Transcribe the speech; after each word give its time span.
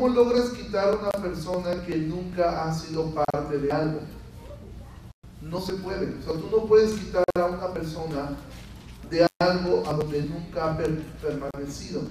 ¿cómo 0.00 0.14
logras 0.14 0.48
quitar 0.50 0.88
a 0.88 0.96
una 0.96 1.10
persona 1.10 1.84
que 1.84 1.94
nunca 1.96 2.64
ha 2.64 2.72
sido 2.72 3.14
parte 3.14 3.58
de 3.58 3.70
algo? 3.70 4.00
No 5.42 5.60
se 5.60 5.74
puede. 5.74 6.14
O 6.18 6.22
sea, 6.22 6.32
tú 6.40 6.48
no 6.50 6.64
puedes 6.64 6.92
quitar 6.92 7.22
a 7.38 7.44
una 7.44 7.68
persona 7.74 8.38
de 9.10 9.26
algo 9.40 9.82
a 9.86 9.92
donde 9.92 10.22
nunca 10.22 10.72
ha 10.72 10.78
permanecido. 10.78 12.02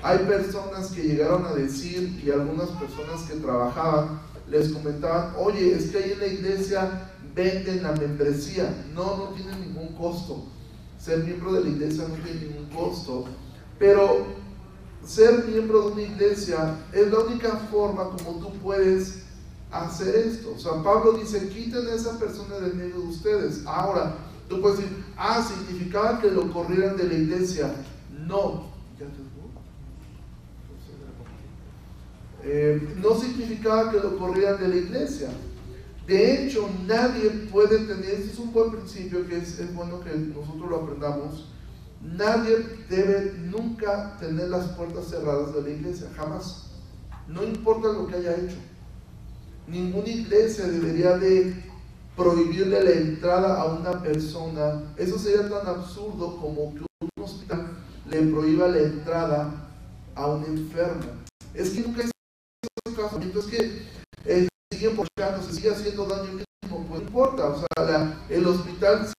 Hay 0.00 0.18
personas 0.18 0.92
que 0.92 1.02
llegaron 1.02 1.44
a 1.44 1.54
decir, 1.54 2.22
y 2.24 2.30
algunas 2.30 2.68
personas 2.68 3.22
que 3.22 3.34
trabajaban, 3.34 4.20
les 4.48 4.68
comentaban, 4.68 5.34
oye, 5.36 5.74
es 5.74 5.90
que 5.90 5.98
ahí 5.98 6.12
en 6.12 6.20
la 6.20 6.26
iglesia 6.26 7.10
venden 7.34 7.82
la 7.82 7.92
membresía. 7.92 8.72
No, 8.94 9.16
no 9.16 9.24
tiene 9.30 9.56
ningún 9.56 9.88
costo. 9.96 10.44
Ser 11.00 11.24
miembro 11.24 11.54
de 11.54 11.64
la 11.64 11.68
iglesia 11.68 12.04
no 12.06 12.14
tiene 12.14 12.42
ningún 12.42 12.66
costo. 12.66 13.24
Pero 13.76 14.43
ser 15.04 15.44
miembro 15.46 15.82
de 15.82 15.92
una 15.92 16.02
iglesia 16.02 16.76
es 16.92 17.10
la 17.10 17.18
única 17.20 17.56
forma 17.70 18.04
como 18.10 18.38
tú 18.38 18.52
puedes 18.62 19.24
hacer 19.70 20.14
esto. 20.14 20.58
Sea, 20.58 20.82
Pablo 20.82 21.12
dice, 21.12 21.48
quiten 21.48 21.86
a 21.86 21.94
esa 21.94 22.18
persona 22.18 22.56
del 22.56 22.74
medio 22.74 23.00
de 23.00 23.08
ustedes. 23.08 23.66
Ahora, 23.66 24.16
tú 24.48 24.60
puedes 24.60 24.78
decir, 24.78 25.04
ah, 25.16 25.42
significaba 25.42 26.20
que 26.20 26.30
lo 26.30 26.52
corrieran 26.52 26.96
de 26.96 27.04
la 27.04 27.14
iglesia. 27.14 27.74
No. 28.26 28.72
Eh, 32.46 32.94
no 33.02 33.18
significaba 33.18 33.90
que 33.90 33.98
lo 33.98 34.18
corrieran 34.18 34.60
de 34.60 34.68
la 34.68 34.76
iglesia. 34.76 35.30
De 36.06 36.46
hecho, 36.46 36.68
nadie 36.86 37.30
puede 37.50 37.78
tener, 37.78 38.10
este 38.10 38.32
es 38.32 38.38
un 38.38 38.52
buen 38.52 38.70
principio 38.70 39.26
que 39.26 39.38
es, 39.38 39.58
es 39.58 39.74
bueno 39.74 40.00
que 40.00 40.10
nosotros 40.10 40.68
lo 40.68 40.76
aprendamos, 40.76 41.48
nadie 42.04 42.58
debe 42.88 43.32
nunca 43.38 44.16
tener 44.18 44.48
las 44.48 44.68
puertas 44.68 45.08
cerradas 45.08 45.54
de 45.54 45.62
la 45.62 45.70
iglesia, 45.70 46.08
jamás. 46.16 46.66
No 47.26 47.42
importa 47.42 47.88
lo 47.88 48.06
que 48.06 48.16
haya 48.16 48.36
hecho. 48.36 48.56
Ninguna 49.66 50.08
iglesia 50.08 50.66
debería 50.66 51.16
de 51.16 51.64
prohibirle 52.16 52.84
la 52.84 52.90
entrada 52.90 53.60
a 53.60 53.64
una 53.64 54.02
persona. 54.02 54.82
Eso 54.96 55.18
sería 55.18 55.48
tan 55.48 55.66
absurdo 55.66 56.36
como 56.36 56.74
que 56.74 56.80
un 57.00 57.24
hospital 57.24 57.70
le 58.10 58.22
prohíba 58.22 58.68
la 58.68 58.78
entrada 58.78 59.70
a 60.14 60.26
un 60.26 60.44
enfermo. 60.44 61.02
Es 61.54 61.70
que 61.70 61.80
nunca 61.80 62.02
es 62.02 62.10
caso. 62.94 63.18
Entonces 63.20 63.50
que 63.50 63.82
eh, 64.26 64.48
siguen 64.70 64.96
se 65.42 65.52
sigue 65.52 65.70
haciendo 65.70 66.04
daño 66.04 66.32
mismo, 66.32 66.86
pues 66.86 67.02
no 67.02 67.06
importa. 67.06 67.46
O 67.46 67.58
sea, 67.58 68.24
el 68.28 68.46
hospital 68.46 69.13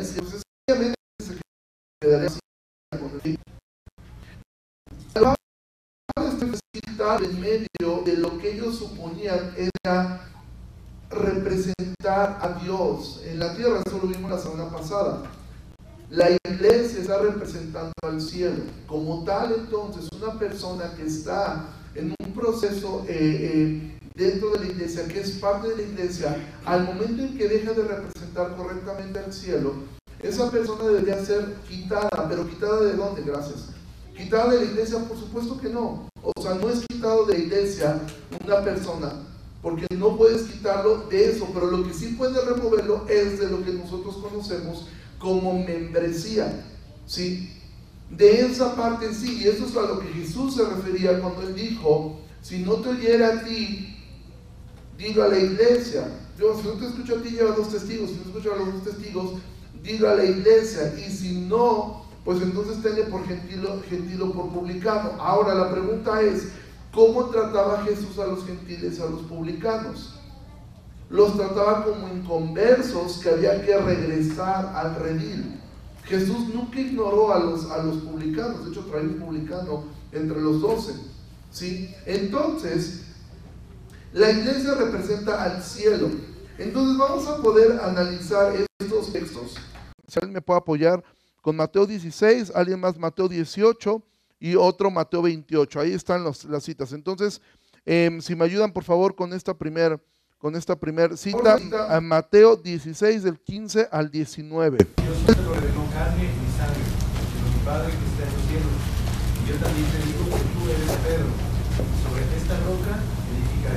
así 0.00 0.20
en 7.22 7.40
medio 7.40 8.02
de 8.04 8.16
lo 8.16 8.38
que 8.38 8.52
ellos 8.52 8.78
suponían 8.78 9.54
era 9.56 10.28
representar 11.10 12.38
a 12.40 12.58
Dios 12.62 13.22
en 13.24 13.38
la 13.38 13.54
tierra. 13.54 13.80
Eso 13.86 13.98
lo 14.02 14.08
vimos 14.08 14.30
la 14.30 14.38
semana 14.38 14.70
pasada. 14.70 15.22
La 16.10 16.30
iglesia 16.30 17.00
está 17.00 17.18
representando 17.18 17.92
al 18.02 18.20
cielo. 18.20 18.64
Como 18.86 19.24
tal, 19.24 19.52
entonces, 19.52 20.08
una 20.12 20.38
persona 20.38 20.94
que 20.94 21.06
está 21.06 21.66
en 21.94 22.14
un 22.20 22.32
proceso 22.32 23.04
eh, 23.08 23.12
eh, 23.54 23.98
dentro 24.16 24.50
de 24.50 24.60
la 24.60 24.66
iglesia, 24.66 25.06
que 25.06 25.20
es 25.20 25.32
parte 25.32 25.68
de 25.68 25.76
la 25.76 25.82
iglesia, 25.82 26.36
al 26.64 26.84
momento 26.84 27.22
en 27.22 27.36
que 27.36 27.48
deja 27.48 27.72
de 27.72 27.82
representar 27.82 28.56
correctamente 28.56 29.18
al 29.18 29.32
cielo, 29.32 29.74
esa 30.22 30.50
persona 30.50 30.84
debería 30.84 31.24
ser 31.24 31.54
quitada. 31.68 32.26
¿Pero 32.28 32.48
quitada 32.48 32.80
de 32.80 32.94
dónde? 32.94 33.22
Gracias. 33.22 33.66
¿Quitada 34.16 34.52
de 34.52 34.64
la 34.64 34.70
iglesia? 34.70 34.98
Por 35.00 35.18
supuesto 35.18 35.60
que 35.60 35.68
no. 35.68 36.08
O 36.22 36.42
sea, 36.42 36.54
no 36.54 36.70
es 36.70 36.80
quitado 36.86 37.26
de 37.26 37.34
la 37.34 37.44
iglesia 37.44 38.00
una 38.44 38.64
persona, 38.64 39.12
porque 39.62 39.86
no 39.94 40.16
puedes 40.16 40.42
quitarlo 40.42 41.06
de 41.08 41.30
eso, 41.30 41.48
pero 41.52 41.70
lo 41.70 41.86
que 41.86 41.92
sí 41.92 42.14
puedes 42.18 42.42
removerlo 42.44 43.06
es 43.08 43.38
de 43.38 43.48
lo 43.48 43.62
que 43.64 43.72
nosotros 43.72 44.16
conocemos 44.16 44.88
como 45.18 45.62
membresía. 45.62 46.64
¿Sí? 47.06 47.52
De 48.10 48.40
esa 48.40 48.74
parte 48.74 49.12
sí, 49.12 49.42
y 49.42 49.48
eso 49.48 49.66
es 49.66 49.76
a 49.76 49.82
lo 49.82 49.98
que 49.98 50.08
Jesús 50.08 50.54
se 50.54 50.64
refería 50.64 51.20
cuando 51.20 51.42
él 51.42 51.54
dijo, 51.54 52.20
si 52.40 52.60
no 52.60 52.74
te 52.76 52.90
oyera 52.90 53.28
a 53.28 53.44
ti, 53.44 53.95
dilo 54.96 55.24
a 55.24 55.28
la 55.28 55.38
iglesia. 55.38 56.08
Yo, 56.38 56.58
si 56.60 56.66
no 56.66 56.74
te 56.74 56.86
escucho 56.86 57.16
a 57.16 57.22
ti, 57.22 57.30
lleva 57.30 57.52
dos 57.52 57.70
testigos. 57.70 58.10
Si 58.10 58.16
no 58.16 58.22
escucho 58.22 58.52
a 58.52 58.56
los 58.56 58.74
dos 58.74 58.84
testigos, 58.84 59.32
dilo 59.82 60.08
a 60.08 60.14
la 60.14 60.24
iglesia. 60.24 60.94
Y 60.98 61.10
si 61.10 61.40
no, 61.40 62.04
pues 62.24 62.42
entonces 62.42 62.82
tenle 62.82 63.04
por 63.04 63.24
gentilo, 63.26 63.80
gentilo 63.88 64.32
por 64.32 64.50
publicano. 64.50 65.12
Ahora 65.18 65.54
la 65.54 65.70
pregunta 65.70 66.20
es, 66.20 66.48
¿cómo 66.92 67.26
trataba 67.26 67.84
Jesús 67.84 68.18
a 68.18 68.26
los 68.26 68.44
gentiles, 68.44 69.00
a 69.00 69.06
los 69.06 69.22
publicanos? 69.22 70.14
Los 71.08 71.36
trataba 71.36 71.84
como 71.84 72.08
inconversos 72.08 73.18
que 73.18 73.30
había 73.30 73.64
que 73.64 73.76
regresar 73.78 74.72
al 74.74 74.96
redil. 74.96 75.60
Jesús 76.04 76.48
nunca 76.52 76.80
ignoró 76.80 77.32
a 77.32 77.38
los, 77.38 77.70
a 77.70 77.82
los 77.82 77.96
publicanos, 77.98 78.64
de 78.64 78.70
hecho 78.70 78.84
trae 78.86 79.02
un 79.02 79.20
publicano 79.20 79.84
entre 80.12 80.40
los 80.40 80.60
doce. 80.60 80.94
¿sí? 81.50 81.94
Entonces, 82.06 83.05
la 84.12 84.30
iglesia 84.30 84.74
representa 84.74 85.42
al 85.42 85.62
cielo. 85.62 86.10
Entonces 86.58 86.96
vamos 86.96 87.26
a 87.28 87.36
poder 87.42 87.80
analizar 87.80 88.54
estos 88.78 89.12
textos. 89.12 89.54
Si 90.08 90.18
alguien 90.18 90.34
me 90.34 90.42
puede 90.42 90.58
apoyar, 90.58 91.04
con 91.42 91.54
Mateo 91.54 91.86
16, 91.86 92.52
alguien 92.54 92.80
más 92.80 92.98
Mateo 92.98 93.28
18 93.28 94.02
y 94.40 94.56
otro 94.56 94.90
Mateo 94.90 95.22
28. 95.22 95.80
Ahí 95.80 95.92
están 95.92 96.24
las 96.24 96.62
citas. 96.64 96.92
Entonces, 96.92 97.40
em, 97.84 98.20
si 98.20 98.34
me 98.34 98.44
ayudan 98.44 98.72
por 98.72 98.84
favor 98.84 99.14
con 99.14 99.32
esta 99.32 99.54
primera 99.54 100.00
con 100.38 100.54
esta 100.54 100.76
primer 100.76 101.16
cita, 101.16 101.56
a 101.88 102.00
Mateo 102.00 102.56
16 102.56 103.22
del 103.22 103.40
15 103.40 103.88
al 103.90 104.10
19. 104.10 104.78
Dios 104.96 105.38
lo 105.38 105.54
reveló 105.54 105.86
carne 105.92 106.24
y 106.24 106.58
sangre, 106.58 106.82
sino 107.32 107.56
mi 107.56 107.64
Padre 107.64 107.90
que 107.90 108.04
está 108.04 108.22
en 108.22 108.32
los 108.36 108.42
cielos. 108.46 108.72
Y 109.42 109.48
yo 109.48 109.56
también 109.56 109.86
te 109.90 109.98
digo 110.06 110.24
que 110.36 110.44
tú 110.52 110.70
eres 110.70 110.90
Pedro. 111.02 111.26
Sobre 112.04 112.36
esta 112.36 112.56
roca 112.66 113.15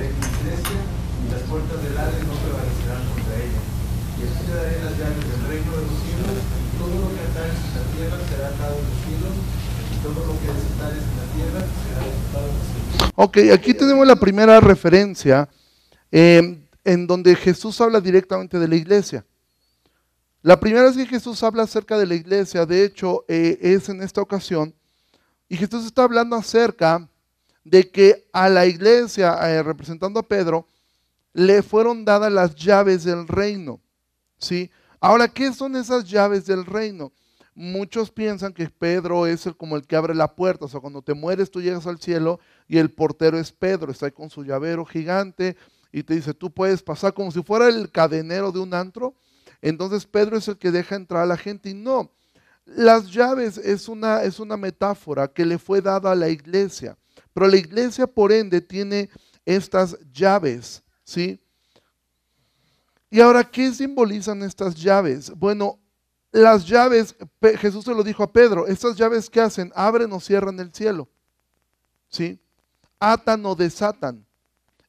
edificaré 0.00 0.08
mi 0.08 0.48
iglesia 0.48 0.80
y 1.20 1.24
las 1.32 1.42
puertas 1.48 1.78
del 1.82 1.98
Hades 1.98 2.24
no 2.24 2.34
prevalecerán 2.40 3.02
contra 3.12 3.34
ella. 3.36 3.60
Y 4.16 4.20
así 4.24 4.40
te 4.46 4.52
daré 4.54 4.84
las 4.84 4.94
llaves 4.98 5.24
del 5.24 5.42
reino 5.48 5.70
de 5.76 5.82
los 5.84 5.98
cielos 6.04 6.60
todo 6.80 6.98
lo 6.98 7.14
que 7.14 7.20
atares 7.20 7.56
en 7.60 7.74
la 7.76 7.84
tierra 7.94 8.28
será 8.28 8.48
atado 8.48 8.78
en 8.78 8.84
los 8.88 8.98
cielos, 9.04 9.36
y 9.92 9.96
todo 10.02 10.26
lo 10.26 10.40
que 10.40 10.46
desatares 10.46 11.02
en 11.02 11.16
la 11.16 11.26
tierra 11.34 11.66
será 11.84 12.06
desatado 12.06 12.48
en 12.48 12.56
los 12.56 12.66
cielos. 12.66 13.12
Ok, 13.16 13.36
aquí 13.52 13.74
tenemos 13.74 14.06
la 14.06 14.16
primera 14.16 14.60
referencia 14.60 15.48
eh, 16.10 16.58
en 16.84 17.06
donde 17.06 17.36
Jesús 17.36 17.78
habla 17.82 18.00
directamente 18.00 18.58
de 18.58 18.66
la 18.66 18.76
iglesia. 18.76 19.26
La 20.42 20.58
primera 20.58 20.84
vez 20.84 20.96
que 20.96 21.04
Jesús 21.04 21.42
habla 21.42 21.64
acerca 21.64 21.98
de 21.98 22.06
la 22.06 22.14
iglesia, 22.14 22.64
de 22.64 22.82
hecho, 22.82 23.26
eh, 23.28 23.58
es 23.60 23.90
en 23.90 24.02
esta 24.02 24.22
ocasión, 24.22 24.74
y 25.50 25.58
Jesús 25.58 25.84
está 25.84 26.04
hablando 26.04 26.34
acerca 26.34 27.09
de 27.70 27.88
que 27.88 28.28
a 28.32 28.48
la 28.48 28.66
iglesia, 28.66 29.38
eh, 29.48 29.62
representando 29.62 30.18
a 30.18 30.26
Pedro, 30.26 30.66
le 31.32 31.62
fueron 31.62 32.04
dadas 32.04 32.32
las 32.32 32.56
llaves 32.56 33.04
del 33.04 33.28
reino. 33.28 33.80
¿sí? 34.38 34.72
Ahora, 35.00 35.28
¿qué 35.28 35.52
son 35.52 35.76
esas 35.76 36.04
llaves 36.10 36.46
del 36.46 36.66
reino? 36.66 37.12
Muchos 37.54 38.10
piensan 38.10 38.52
que 38.52 38.68
Pedro 38.68 39.24
es 39.26 39.46
el, 39.46 39.56
como 39.56 39.76
el 39.76 39.86
que 39.86 39.94
abre 39.94 40.16
la 40.16 40.34
puerta, 40.34 40.64
o 40.64 40.68
sea, 40.68 40.80
cuando 40.80 41.00
te 41.00 41.14
mueres 41.14 41.48
tú 41.50 41.62
llegas 41.62 41.86
al 41.86 42.00
cielo 42.00 42.40
y 42.66 42.78
el 42.78 42.90
portero 42.90 43.38
es 43.38 43.52
Pedro, 43.52 43.92
está 43.92 44.06
ahí 44.06 44.12
con 44.12 44.30
su 44.30 44.42
llavero 44.42 44.84
gigante 44.84 45.56
y 45.92 46.02
te 46.02 46.14
dice, 46.14 46.34
tú 46.34 46.50
puedes 46.50 46.82
pasar 46.82 47.14
como 47.14 47.30
si 47.30 47.40
fuera 47.42 47.68
el 47.68 47.90
cadenero 47.90 48.50
de 48.50 48.58
un 48.58 48.74
antro. 48.74 49.14
Entonces 49.62 50.06
Pedro 50.06 50.38
es 50.38 50.48
el 50.48 50.58
que 50.58 50.72
deja 50.72 50.96
entrar 50.96 51.22
a 51.22 51.26
la 51.26 51.36
gente 51.36 51.70
y 51.70 51.74
no. 51.74 52.10
Las 52.64 53.12
llaves 53.12 53.58
es 53.58 53.88
una, 53.88 54.22
es 54.22 54.40
una 54.40 54.56
metáfora 54.56 55.28
que 55.28 55.46
le 55.46 55.58
fue 55.58 55.80
dada 55.80 56.10
a 56.10 56.16
la 56.16 56.28
iglesia, 56.28 56.96
pero 57.40 57.52
la 57.52 57.56
iglesia 57.56 58.06
por 58.06 58.32
ende 58.32 58.60
tiene 58.60 59.08
estas 59.46 59.96
llaves, 60.12 60.82
¿sí? 61.04 61.40
Y 63.08 63.18
ahora, 63.18 63.42
¿qué 63.42 63.72
simbolizan 63.72 64.42
estas 64.42 64.74
llaves? 64.74 65.30
Bueno, 65.30 65.78
las 66.32 66.66
llaves, 66.66 67.16
Jesús 67.56 67.86
se 67.86 67.94
lo 67.94 68.02
dijo 68.02 68.22
a 68.22 68.30
Pedro, 68.30 68.66
estas 68.66 68.94
llaves 68.94 69.30
que 69.30 69.40
hacen, 69.40 69.72
abren 69.74 70.12
o 70.12 70.20
cierran 70.20 70.60
el 70.60 70.70
cielo. 70.70 71.08
¿Sí? 72.10 72.38
Atan 72.98 73.46
o 73.46 73.54
desatan. 73.54 74.22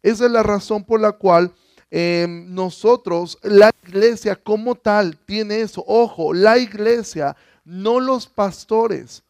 Esa 0.04 0.26
es 0.26 0.32
la 0.32 0.44
razón 0.44 0.84
por 0.84 1.00
la 1.00 1.14
cual 1.14 1.54
em, 1.90 2.54
nosotros, 2.54 3.38
la 3.44 3.72
iglesia 3.88 4.36
como 4.36 4.76
tal, 4.76 5.18
tiene 5.20 5.62
eso. 5.62 5.86
Ojo, 5.88 6.34
la 6.34 6.58
iglesia, 6.58 7.34
no 7.64 8.02
los 8.02 8.28
pastores. 8.28 9.24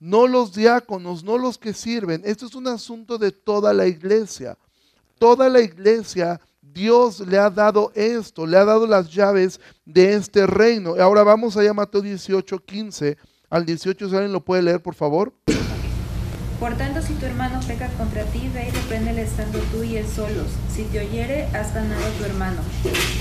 No 0.00 0.26
los 0.26 0.54
diáconos, 0.54 1.24
no 1.24 1.38
los 1.38 1.58
que 1.58 1.72
sirven. 1.72 2.22
Esto 2.24 2.46
es 2.46 2.54
un 2.54 2.68
asunto 2.68 3.18
de 3.18 3.32
toda 3.32 3.72
la 3.72 3.86
iglesia. 3.86 4.56
Toda 5.18 5.48
la 5.48 5.60
iglesia, 5.60 6.40
Dios 6.60 7.20
le 7.20 7.38
ha 7.38 7.50
dado 7.50 7.90
esto, 7.94 8.46
le 8.46 8.56
ha 8.56 8.64
dado 8.64 8.86
las 8.86 9.10
llaves 9.10 9.60
de 9.84 10.14
este 10.14 10.46
reino. 10.46 10.94
Ahora 11.00 11.24
vamos 11.24 11.56
allá 11.56 11.70
a 11.70 11.74
Mateo 11.74 12.00
18, 12.00 12.58
15 12.64 13.16
al 13.50 13.64
18, 13.64 14.08
si 14.08 14.14
alguien 14.14 14.32
lo 14.32 14.44
puede 14.44 14.62
leer, 14.62 14.82
por 14.82 14.94
favor. 14.94 15.32
Por 16.60 16.76
tanto, 16.76 17.00
si 17.02 17.14
tu 17.14 17.24
hermano 17.24 17.60
peca 17.68 17.86
contra 17.90 18.24
ti, 18.24 18.50
ve 18.52 18.66
y 18.68 18.70
repréndele 18.72 19.22
estando 19.22 19.60
tú 19.70 19.84
y 19.84 19.96
él 19.96 20.06
solos. 20.08 20.48
Si 20.74 20.82
te 20.82 20.98
oyere, 20.98 21.44
has 21.54 21.72
ganado 21.72 22.04
a 22.04 22.18
tu 22.18 22.24
hermano. 22.24 22.60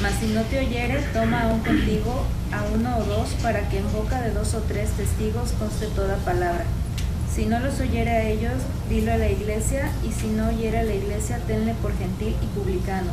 Mas 0.02 0.14
si 0.20 0.28
no 0.34 0.42
te 0.42 0.60
oyere, 0.60 1.00
toma 1.14 1.44
aún 1.44 1.60
contigo 1.60 2.26
a 2.52 2.64
uno 2.74 2.98
o 2.98 3.04
dos, 3.04 3.30
para 3.44 3.70
que 3.70 3.78
en 3.78 3.92
boca 3.94 4.22
de 4.22 4.32
dos 4.32 4.56
o 4.56 4.62
tres 4.62 4.90
testigos 4.92 5.52
conste 5.60 5.86
toda 5.96 6.18
palabra. 6.18 6.66
Si 7.32 7.46
no 7.46 7.60
los 7.60 7.80
oyere 7.80 8.10
a 8.10 8.28
ellos, 8.28 8.56
dilo 8.90 9.14
a 9.14 9.18
la 9.18 9.30
iglesia, 9.30 9.92
y 10.04 10.12
si 10.12 10.28
no 10.30 10.48
oyere 10.48 10.80
a 10.80 10.84
la 10.84 10.96
iglesia, 10.96 11.38
tenle 11.46 11.76
por 11.76 11.96
gentil 11.96 12.36
y 12.42 12.48
publicano. 12.58 13.12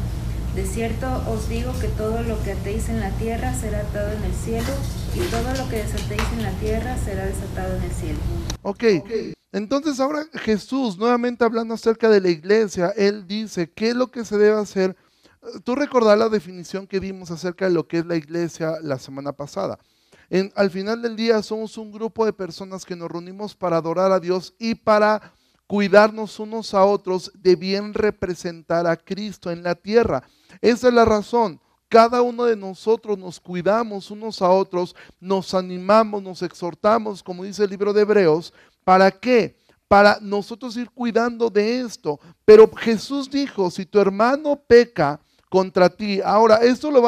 De 0.55 0.65
cierto 0.65 1.23
os 1.29 1.51
digo 1.51 1.79
que 1.81 1.89
todo 1.89 2.23
lo 2.23 2.43
que 2.43 2.53
atéis 2.53 2.89
en 2.89 3.01
la 3.01 3.11
tierra 3.11 3.53
será 3.53 3.81
atado 3.81 4.13
en 4.13 4.25
el 4.25 4.33
cielo, 4.33 4.73
y 5.15 5.19
todo 5.31 5.53
lo 5.63 5.69
que 5.69 5.83
desatéis 5.83 6.23
en 6.33 6.45
la 6.45 6.53
tierra 6.53 6.97
será 7.05 7.27
desatado 7.27 7.77
en 7.77 7.83
el 7.83 7.91
cielo. 7.91 8.19
Ok, 8.63 8.85
entonces 9.55 10.01
ahora 10.01 10.27
Jesús, 10.33 10.99
nuevamente 10.99 11.45
hablando 11.45 11.75
acerca 11.75 12.09
de 12.09 12.21
la 12.21 12.29
iglesia, 12.29 12.93
Él 12.97 13.25
dice, 13.25 13.71
¿qué 13.71 13.91
es 13.91 13.95
lo 13.95 14.11
que 14.11 14.25
se 14.25 14.37
debe 14.37 14.61
hacer? 14.61 14.97
Tú 15.63 15.77
recordás 15.77 16.19
la 16.19 16.29
definición 16.29 16.89
que 16.89 16.99
dimos 16.99 17.31
acerca 17.31 17.67
de 17.67 17.71
lo 17.71 17.87
que 17.87 17.99
es 17.99 18.07
la 18.07 18.17
iglesia 18.17 18.79
la 18.83 18.99
semana 18.99 19.33
pasada. 19.33 19.79
En, 20.29 20.53
al 20.57 20.73
final 20.73 21.03
del 21.03 21.15
día 21.15 21.41
somos 21.41 21.79
un 21.79 21.93
grupo 21.93 22.27
de 22.27 22.33
personas 22.33 22.85
que 22.85 22.97
nos 22.97 23.09
reunimos 23.09 23.55
para 23.55 23.77
adorar 23.77 24.11
a 24.11 24.19
Dios 24.19 24.55
y 24.59 24.75
para 24.75 25.33
cuidarnos 25.69 26.41
unos 26.41 26.75
a 26.75 26.85
otros 26.85 27.31
de 27.33 27.55
bien 27.55 27.95
representar 27.95 28.89
a 28.89 28.97
Cristo 28.97 29.53
en 29.53 29.63
la 29.63 29.77
tierra. 29.77 30.25
Esa 30.63 30.89
es 30.89 30.95
la 30.95 31.05
razón. 31.05 31.61
Cada 31.95 32.23
uno 32.23 32.43
de 32.47 32.57
nosotros 32.57 33.17
nos 33.17 33.39
cuidamos 33.39 34.11
unos 34.11 34.43
a 34.43 34.51
otros, 34.51 34.97
nos 35.21 35.55
animamos, 35.55 36.21
nos 36.25 36.43
exhortamos, 36.43 37.23
como 37.23 37.45
dice 37.45 37.63
el 37.63 37.71
libro 37.71 37.93
de 37.93 38.01
Hebreos, 38.01 38.53
¿Para 38.83 39.13
qué? 39.13 39.57
Para 39.87 40.19
nosotros 40.21 40.77
ir 40.77 40.91
cuidando 40.91 41.51
de 41.51 41.83
esto. 41.83 42.19
Pero 42.45 42.69
Jesús 42.75 43.31
dijo, 43.31 43.71
si 43.71 43.87
tu 43.87 44.01
hermano 44.01 44.61
peca 44.67 45.21
contra 45.49 45.89
ti, 45.89 46.21
ahora 46.21 46.57
esto 46.57 46.91
lo, 46.91 47.01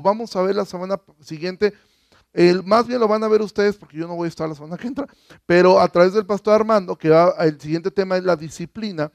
vamos, 0.00 0.36
a 0.36 0.42
ver 0.42 0.54
la 0.54 0.64
semana 0.64 1.00
siguiente. 1.20 1.74
Más 2.64 2.86
bien 2.86 3.00
lo 3.00 3.08
van 3.08 3.24
a 3.24 3.28
ver 3.28 3.42
ustedes 3.42 3.74
porque 3.74 3.96
yo 3.96 4.06
no 4.06 4.14
voy 4.14 4.26
a 4.26 4.28
estar 4.28 4.48
la 4.48 4.54
semana 4.54 4.78
que 4.78 4.86
entra, 4.86 5.08
pero 5.44 5.80
a 5.80 5.88
través 5.88 6.12
del 6.12 6.24
pastor 6.24 6.54
Armando, 6.54 6.94
que 6.94 7.08
va, 7.08 7.34
el 7.40 7.60
siguiente 7.60 7.90
tema 7.90 8.16
es 8.16 8.22
la 8.22 8.36
disciplina, 8.36 9.10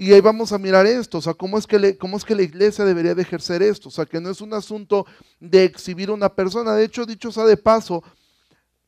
y 0.00 0.14
ahí 0.14 0.22
vamos 0.22 0.50
a 0.52 0.58
mirar 0.58 0.86
esto, 0.86 1.18
o 1.18 1.20
sea, 1.20 1.34
cómo 1.34 1.58
es, 1.58 1.66
que 1.66 1.98
cómo 1.98 2.16
es 2.16 2.24
que 2.24 2.34
la 2.34 2.40
iglesia 2.40 2.86
debería 2.86 3.14
de 3.14 3.20
ejercer 3.20 3.62
esto, 3.62 3.90
o 3.90 3.92
sea, 3.92 4.06
que 4.06 4.18
no 4.18 4.30
es 4.30 4.40
un 4.40 4.54
asunto 4.54 5.04
de 5.38 5.64
exhibir 5.64 6.08
a 6.08 6.14
una 6.14 6.34
persona, 6.34 6.72
de 6.72 6.84
hecho, 6.84 7.04
dicho 7.04 7.30
sea 7.30 7.44
de 7.44 7.58
paso, 7.58 8.02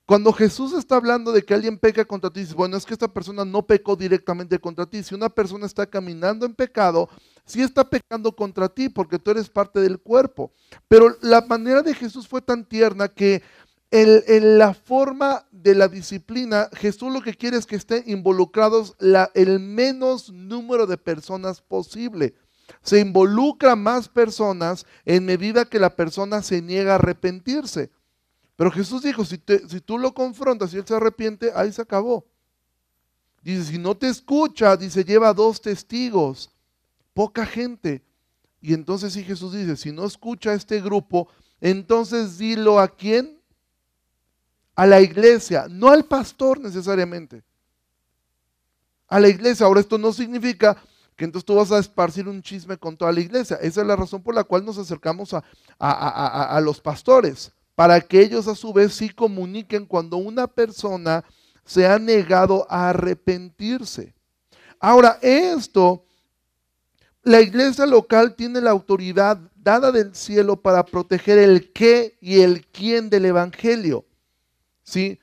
cuando 0.06 0.32
Jesús 0.32 0.72
está 0.72 0.96
hablando 0.96 1.30
de 1.30 1.42
que 1.42 1.52
alguien 1.52 1.78
peca 1.78 2.06
contra 2.06 2.30
ti, 2.30 2.40
dice, 2.40 2.54
bueno, 2.54 2.78
es 2.78 2.86
que 2.86 2.94
esta 2.94 3.08
persona 3.08 3.44
no 3.44 3.66
pecó 3.66 3.94
directamente 3.94 4.58
contra 4.58 4.84
ti. 4.84 5.02
Si 5.02 5.14
una 5.14 5.28
persona 5.28 5.64
está 5.64 5.86
caminando 5.86 6.44
en 6.44 6.54
pecado, 6.54 7.08
sí 7.44 7.62
está 7.62 7.88
pecando 7.88 8.34
contra 8.34 8.68
ti 8.68 8.88
porque 8.88 9.18
tú 9.18 9.30
eres 9.30 9.48
parte 9.48 9.80
del 9.80 10.00
cuerpo. 10.00 10.52
Pero 10.88 11.16
la 11.20 11.40
manera 11.42 11.82
de 11.82 11.94
Jesús 11.94 12.26
fue 12.26 12.42
tan 12.42 12.64
tierna 12.64 13.08
que 13.08 13.42
en, 13.92 14.58
la 14.58 14.72
forma 14.72 15.46
de 15.50 15.74
la 15.74 15.86
disciplina, 15.86 16.70
Jesús 16.72 17.12
lo 17.12 17.20
que 17.20 17.34
quiere 17.34 17.58
es 17.58 17.66
que 17.66 17.76
estén 17.76 18.02
involucrados 18.06 18.96
el 19.34 19.60
menos 19.60 20.30
número 20.32 20.86
de 20.86 20.96
personas 20.96 21.60
posible. 21.60 22.34
Se 22.82 23.00
involucra 23.00 23.76
más 23.76 24.08
personas 24.08 24.86
en 25.04 25.26
medida 25.26 25.66
que 25.66 25.78
la 25.78 25.94
persona 25.94 26.42
se 26.42 26.62
niega 26.62 26.92
a 26.92 26.94
arrepentirse. 26.94 27.90
Pero 28.56 28.70
Jesús 28.70 29.02
dijo, 29.02 29.26
si, 29.26 29.42
si 29.68 29.80
tú 29.80 29.98
lo 29.98 30.14
confrontas 30.14 30.72
y 30.72 30.78
él 30.78 30.86
se 30.86 30.94
arrepiente, 30.94 31.52
ahí 31.54 31.70
se 31.70 31.82
acabó. 31.82 32.24
Dice, 33.42 33.72
si 33.72 33.78
no 33.78 33.94
te 33.94 34.08
escucha, 34.08 34.74
dice, 34.78 35.04
lleva 35.04 35.34
dos 35.34 35.60
testigos, 35.60 36.50
poca 37.12 37.44
gente. 37.44 38.02
Y 38.62 38.72
entonces 38.72 39.12
sí 39.12 39.22
Jesús 39.22 39.52
dice, 39.52 39.76
si 39.76 39.92
no 39.92 40.06
escucha 40.06 40.50
a 40.50 40.54
este 40.54 40.80
grupo, 40.80 41.28
entonces 41.60 42.38
dilo 42.38 42.80
a 42.80 42.88
quién? 42.88 43.41
A 44.74 44.86
la 44.86 45.00
iglesia, 45.00 45.66
no 45.68 45.88
al 45.88 46.04
pastor 46.04 46.60
necesariamente. 46.60 47.42
A 49.08 49.20
la 49.20 49.28
iglesia. 49.28 49.66
Ahora 49.66 49.80
esto 49.80 49.98
no 49.98 50.12
significa 50.12 50.76
que 51.16 51.24
entonces 51.24 51.44
tú 51.44 51.54
vas 51.54 51.70
a 51.70 51.78
esparcir 51.78 52.26
un 52.26 52.42
chisme 52.42 52.78
con 52.78 52.96
toda 52.96 53.12
la 53.12 53.20
iglesia. 53.20 53.56
Esa 53.60 53.82
es 53.82 53.86
la 53.86 53.96
razón 53.96 54.22
por 54.22 54.34
la 54.34 54.44
cual 54.44 54.64
nos 54.64 54.78
acercamos 54.78 55.34
a, 55.34 55.42
a 55.78 56.60
los 56.60 56.80
pastores 56.80 57.52
para 57.74 58.00
que 58.00 58.20
ellos 58.20 58.48
a 58.48 58.54
su 58.54 58.72
vez 58.72 58.94
sí 58.94 59.10
comuniquen 59.10 59.86
cuando 59.86 60.16
una 60.16 60.46
persona 60.46 61.24
se 61.64 61.86
ha 61.86 61.98
negado 61.98 62.66
a 62.68 62.90
arrepentirse. 62.90 64.14
Ahora, 64.78 65.18
esto, 65.22 66.04
la 67.22 67.40
iglesia 67.40 67.86
local 67.86 68.34
tiene 68.34 68.60
la 68.60 68.70
autoridad 68.70 69.38
dada 69.54 69.92
del 69.92 70.14
cielo 70.14 70.56
para 70.60 70.84
proteger 70.84 71.38
el 71.38 71.72
qué 71.72 72.18
y 72.20 72.40
el 72.40 72.66
quién 72.66 73.08
del 73.08 73.26
evangelio. 73.26 74.04
¿Sí? 74.82 75.18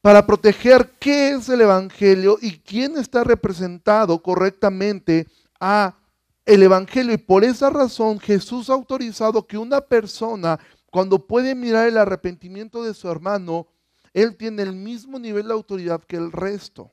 Para 0.00 0.26
proteger 0.26 0.92
qué 0.98 1.30
es 1.30 1.48
el 1.48 1.62
evangelio 1.62 2.38
y 2.40 2.58
quién 2.58 2.96
está 2.98 3.24
representado 3.24 4.22
correctamente 4.22 5.26
a 5.58 5.96
el 6.44 6.62
evangelio 6.62 7.14
y 7.14 7.18
por 7.18 7.42
esa 7.42 7.70
razón 7.70 8.20
Jesús 8.20 8.68
ha 8.68 8.74
autorizado 8.74 9.46
que 9.46 9.56
una 9.56 9.80
persona 9.80 10.58
cuando 10.90 11.26
puede 11.26 11.54
mirar 11.54 11.88
el 11.88 11.98
arrepentimiento 11.98 12.84
de 12.84 12.94
su 12.94 13.10
hermano, 13.10 13.66
él 14.12 14.36
tiene 14.36 14.62
el 14.62 14.74
mismo 14.74 15.18
nivel 15.18 15.48
de 15.48 15.52
autoridad 15.52 16.00
que 16.04 16.14
el 16.16 16.30
resto. 16.30 16.92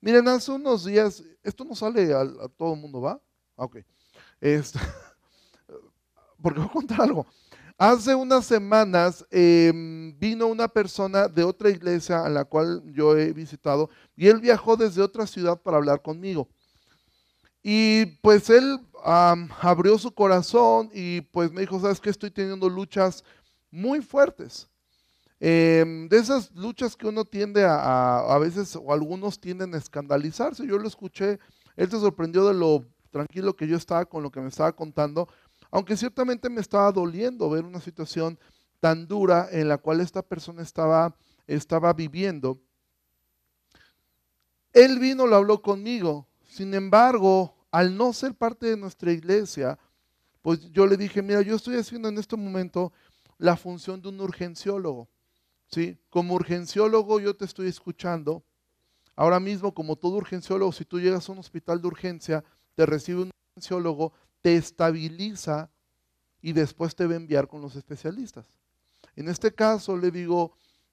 Miren, 0.00 0.28
hace 0.28 0.52
unos 0.52 0.84
días, 0.84 1.24
esto 1.42 1.64
no 1.64 1.74
sale 1.74 2.12
a, 2.12 2.26
todo 2.56 2.74
el 2.74 2.80
mundo, 2.80 3.00
¿va? 3.00 3.18
Ok. 3.56 3.78
Este, 4.40 4.78
porque 6.42 6.60
voy 6.60 6.68
a 6.68 6.72
contar 6.72 7.00
algo. 7.00 7.26
Hace 7.80 8.12
unas 8.12 8.44
semanas 8.44 9.24
em, 9.30 10.12
vino 10.18 10.48
una 10.48 10.66
persona 10.66 11.28
de 11.28 11.44
otra 11.44 11.70
iglesia 11.70 12.24
a 12.24 12.28
la 12.28 12.44
cual 12.44 12.82
yo 12.92 13.16
he 13.16 13.32
visitado 13.32 13.88
y 14.16 14.26
él 14.26 14.40
viajó 14.40 14.76
desde 14.76 15.00
otra 15.00 15.28
ciudad 15.28 15.62
para 15.62 15.76
hablar 15.76 16.02
conmigo. 16.02 16.48
Y 17.62 18.06
pues 18.20 18.50
él 18.50 18.80
abrió 19.04 19.96
su 19.96 20.12
corazón 20.12 20.90
y 20.92 21.20
pues 21.20 21.52
me 21.52 21.60
dijo, 21.60 21.78
sabes 21.78 22.00
que 22.00 22.10
estoy 22.10 22.32
teniendo 22.32 22.68
luchas 22.68 23.22
muy 23.70 24.00
fuertes. 24.02 24.68
Em, 25.38 26.08
de 26.08 26.18
esas 26.18 26.50
luchas 26.56 26.96
que 26.96 27.06
uno 27.06 27.24
tiende 27.24 27.64
a, 27.64 28.18
a, 28.18 28.38
veces, 28.38 28.74
o 28.74 28.92
algunos 28.92 29.40
tienden 29.40 29.72
a 29.74 29.78
escandalizarse. 29.78 30.66
Yo 30.66 30.78
lo 30.78 30.88
escuché, 30.88 31.38
él 31.76 31.88
se 31.88 32.00
sorprendió 32.00 32.44
de 32.48 32.54
lo 32.54 32.84
tranquilo 33.10 33.54
que 33.54 33.68
yo 33.68 33.76
estaba 33.76 34.04
con 34.04 34.24
lo 34.24 34.32
que 34.32 34.40
me 34.40 34.48
estaba 34.48 34.72
contando, 34.72 35.28
aunque 35.70 35.96
ciertamente 35.96 36.48
me 36.48 36.60
estaba 36.60 36.90
doliendo 36.92 37.48
ver 37.50 37.64
una 37.64 37.80
situación 37.80 38.38
tan 38.80 39.06
dura 39.06 39.48
en 39.50 39.68
la 39.68 39.78
cual 39.78 40.00
esta 40.00 40.22
persona 40.22 40.62
estaba, 40.62 41.16
estaba 41.46 41.92
viviendo. 41.92 42.60
Él 44.72 44.98
vino, 44.98 45.26
lo 45.26 45.36
habló 45.36 45.62
conmigo, 45.62 46.28
sin 46.48 46.74
embargo, 46.74 47.54
al 47.70 47.96
no 47.96 48.12
ser 48.12 48.34
parte 48.34 48.66
de 48.66 48.76
nuestra 48.76 49.12
iglesia, 49.12 49.78
pues 50.42 50.70
yo 50.70 50.86
le 50.86 50.96
dije, 50.96 51.22
mira, 51.22 51.42
yo 51.42 51.56
estoy 51.56 51.76
haciendo 51.76 52.08
en 52.08 52.18
este 52.18 52.36
momento 52.36 52.92
la 53.38 53.56
función 53.56 54.00
de 54.00 54.08
un 54.08 54.20
urgenciólogo. 54.20 55.08
¿sí? 55.66 55.98
Como 56.10 56.34
urgenciólogo 56.34 57.20
yo 57.20 57.34
te 57.36 57.44
estoy 57.44 57.68
escuchando. 57.68 58.42
Ahora 59.16 59.40
mismo, 59.40 59.74
como 59.74 59.96
todo 59.96 60.16
urgenciólogo, 60.16 60.72
si 60.72 60.84
tú 60.84 61.00
llegas 61.00 61.28
a 61.28 61.32
un 61.32 61.38
hospital 61.38 61.80
de 61.80 61.88
urgencia, 61.88 62.44
te 62.74 62.86
recibe 62.86 63.22
un 63.22 63.30
urgenciólogo, 63.56 64.12
te 64.40 64.56
estabiliza 64.56 65.70
y 66.40 66.52
después 66.52 66.94
te 66.94 67.06
va 67.06 67.14
a 67.14 67.16
enviar 67.16 67.48
con 67.48 67.60
los 67.60 67.76
especialistas. 67.76 68.46
En 69.16 69.28
este 69.28 69.52
caso 69.52 69.96
le 69.96 70.10
digo, 70.10 70.52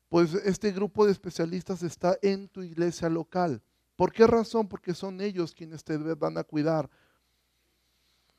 pues 0.10 0.34
este 0.34 0.72
grupo 0.72 1.06
de 1.06 1.12
especialistas 1.12 1.84
está 1.84 2.18
en 2.22 2.48
tu 2.48 2.62
iglesia 2.62 3.10
local. 3.10 3.62
¿Por 3.96 4.12
qué 4.12 4.28
razón? 4.28 4.68
Porque 4.68 4.94
son 4.94 5.22
ellos 5.22 5.54
quienes 5.54 5.84
te 5.84 5.98
van 5.98 6.38
a 6.38 6.44
cuidar. 6.44 6.90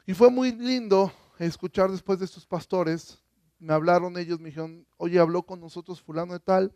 Y 0.07 0.15
fue 0.15 0.31
muy 0.31 0.53
lindo 0.53 1.13
escuchar 1.39 1.91
después 1.91 2.19
de 2.19 2.25
estos 2.25 2.47
pastores, 2.47 3.23
me 3.59 3.73
hablaron 3.73 4.17
ellos, 4.19 4.39
me 4.39 4.51
dijeron, 4.51 4.87
oye, 4.97 5.19
habló 5.19 5.43
con 5.45 5.61
nosotros 5.61 6.01
fulano 6.01 6.35
de 6.35 6.41
tal, 6.41 6.75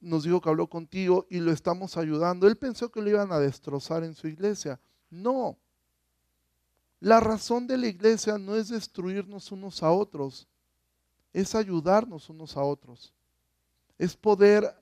nos 0.00 0.24
dijo 0.24 0.40
que 0.40 0.48
habló 0.48 0.68
contigo 0.68 1.26
y 1.30 1.38
lo 1.38 1.52
estamos 1.52 1.96
ayudando. 1.96 2.48
Él 2.48 2.56
pensó 2.56 2.90
que 2.90 3.00
lo 3.00 3.08
iban 3.08 3.32
a 3.32 3.38
destrozar 3.38 4.02
en 4.02 4.14
su 4.14 4.26
iglesia. 4.26 4.80
No. 5.08 5.58
La 7.02 7.18
razón 7.18 7.66
de 7.66 7.76
la 7.76 7.88
iglesia 7.88 8.38
no 8.38 8.54
es 8.54 8.68
destruirnos 8.68 9.50
unos 9.50 9.82
a 9.82 9.90
otros, 9.90 10.46
es 11.32 11.56
ayudarnos 11.56 12.30
unos 12.30 12.56
a 12.56 12.62
otros. 12.62 13.12
Es 13.98 14.16
poder 14.16 14.72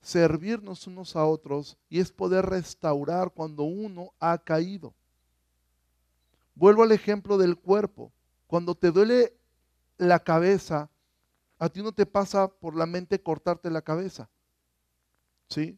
servirnos 0.00 0.86
unos 0.86 1.16
a 1.16 1.24
otros 1.24 1.76
y 1.88 1.98
es 1.98 2.12
poder 2.12 2.46
restaurar 2.46 3.32
cuando 3.32 3.64
uno 3.64 4.12
ha 4.20 4.38
caído. 4.38 4.94
Vuelvo 6.54 6.84
al 6.84 6.92
ejemplo 6.92 7.36
del 7.36 7.56
cuerpo. 7.56 8.12
Cuando 8.46 8.76
te 8.76 8.92
duele 8.92 9.36
la 9.96 10.20
cabeza, 10.20 10.88
a 11.58 11.68
ti 11.68 11.82
no 11.82 11.90
te 11.90 12.06
pasa 12.06 12.46
por 12.46 12.76
la 12.76 12.86
mente 12.86 13.20
cortarte 13.20 13.68
la 13.68 13.82
cabeza. 13.82 14.30
¿Sí? 15.48 15.76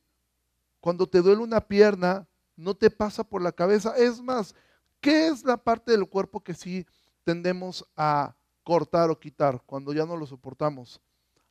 Cuando 0.78 1.06
te 1.06 1.22
duele 1.22 1.40
una 1.40 1.62
pierna, 1.62 2.28
no 2.54 2.74
te 2.74 2.90
pasa 2.90 3.24
por 3.24 3.40
la 3.40 3.52
cabeza. 3.52 3.96
Es 3.96 4.20
más, 4.20 4.54
¿qué 5.00 5.28
es 5.28 5.44
la 5.44 5.56
parte 5.56 5.92
del 5.92 6.08
cuerpo 6.08 6.40
que 6.40 6.54
sí 6.54 6.86
tendemos 7.24 7.84
a 7.96 8.34
cortar 8.62 9.10
o 9.10 9.18
quitar 9.18 9.62
cuando 9.66 9.92
ya 9.92 10.06
no 10.06 10.16
lo 10.16 10.26
soportamos? 10.26 11.00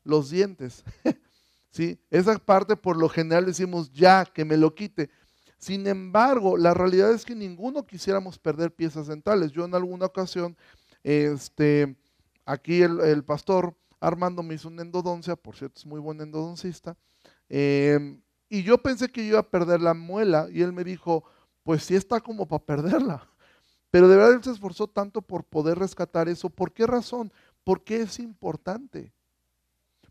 Los 0.03 0.29
dientes. 0.29 0.83
¿Sí? 1.71 1.99
Esa 2.09 2.37
parte 2.39 2.75
por 2.75 2.97
lo 2.97 3.09
general 3.09 3.45
decimos 3.45 3.91
ya, 3.91 4.25
que 4.25 4.43
me 4.45 4.57
lo 4.57 4.73
quite. 4.73 5.09
Sin 5.59 5.85
embargo, 5.87 6.57
la 6.57 6.73
realidad 6.73 7.11
es 7.11 7.25
que 7.25 7.35
ninguno 7.35 7.85
quisiéramos 7.85 8.39
perder 8.39 8.73
piezas 8.73 9.07
dentales. 9.07 9.51
Yo 9.51 9.65
en 9.65 9.75
alguna 9.75 10.05
ocasión, 10.05 10.55
este, 11.03 11.97
aquí 12.45 12.81
el, 12.81 13.23
pastor 13.25 13.75
Armando 13.99 14.41
me 14.41 14.55
hizo 14.55 14.69
una 14.69 14.81
endodoncia, 14.81 15.35
por 15.35 15.57
cierto 15.57 15.79
es 15.79 15.85
muy 15.85 15.99
buen 15.99 16.21
endodoncista, 16.21 16.95
em, 17.49 18.21
y 18.47 18.63
yo 18.63 18.77
pensé 18.77 19.09
que 19.09 19.21
iba 19.21 19.39
a 19.39 19.49
perder 19.49 19.81
la 19.81 19.93
muela 19.93 20.47
y 20.49 20.61
él 20.61 20.71
me 20.71 20.85
dijo, 20.85 21.25
pues 21.63 21.83
sí 21.83 21.95
está 21.95 22.21
como 22.21 22.47
para 22.47 22.63
perderla. 22.63 23.29
Pero 23.91 24.07
de 24.07 24.15
verdad 24.17 24.33
él 24.33 24.43
se 24.43 24.51
esforzó 24.51 24.87
tanto 24.87 25.21
por 25.21 25.43
poder 25.43 25.79
rescatar 25.79 26.29
eso. 26.29 26.49
¿Por 26.49 26.71
qué 26.71 26.85
razón? 26.85 27.31
Porque 27.63 28.01
es 28.01 28.19
importante. 28.19 29.11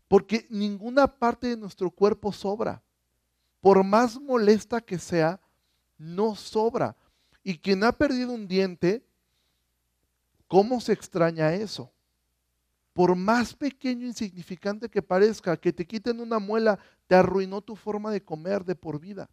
Porque 0.07 0.45
ninguna 0.49 1.07
parte 1.07 1.47
de 1.47 1.57
nuestro 1.57 1.89
cuerpo 1.89 2.31
sobra. 2.31 2.81
Por 3.61 3.83
más 3.83 4.19
molesta 4.19 4.81
que 4.81 4.97
sea, 4.97 5.39
no 5.97 6.35
sobra. 6.35 6.95
Y 7.43 7.57
quien 7.57 7.83
ha 7.83 7.91
perdido 7.91 8.31
un 8.31 8.47
diente, 8.47 9.05
¿cómo 10.47 10.81
se 10.81 10.93
extraña 10.93 11.53
eso? 11.53 11.91
Por 12.93 13.15
más 13.15 13.53
pequeño 13.53 14.05
e 14.05 14.09
insignificante 14.09 14.89
que 14.89 15.01
parezca, 15.01 15.55
que 15.55 15.71
te 15.71 15.85
quiten 15.85 16.19
una 16.19 16.39
muela, 16.39 16.79
te 17.07 17.15
arruinó 17.15 17.61
tu 17.61 17.75
forma 17.75 18.11
de 18.11 18.23
comer 18.23 18.65
de 18.65 18.75
por 18.75 18.99
vida. 18.99 19.29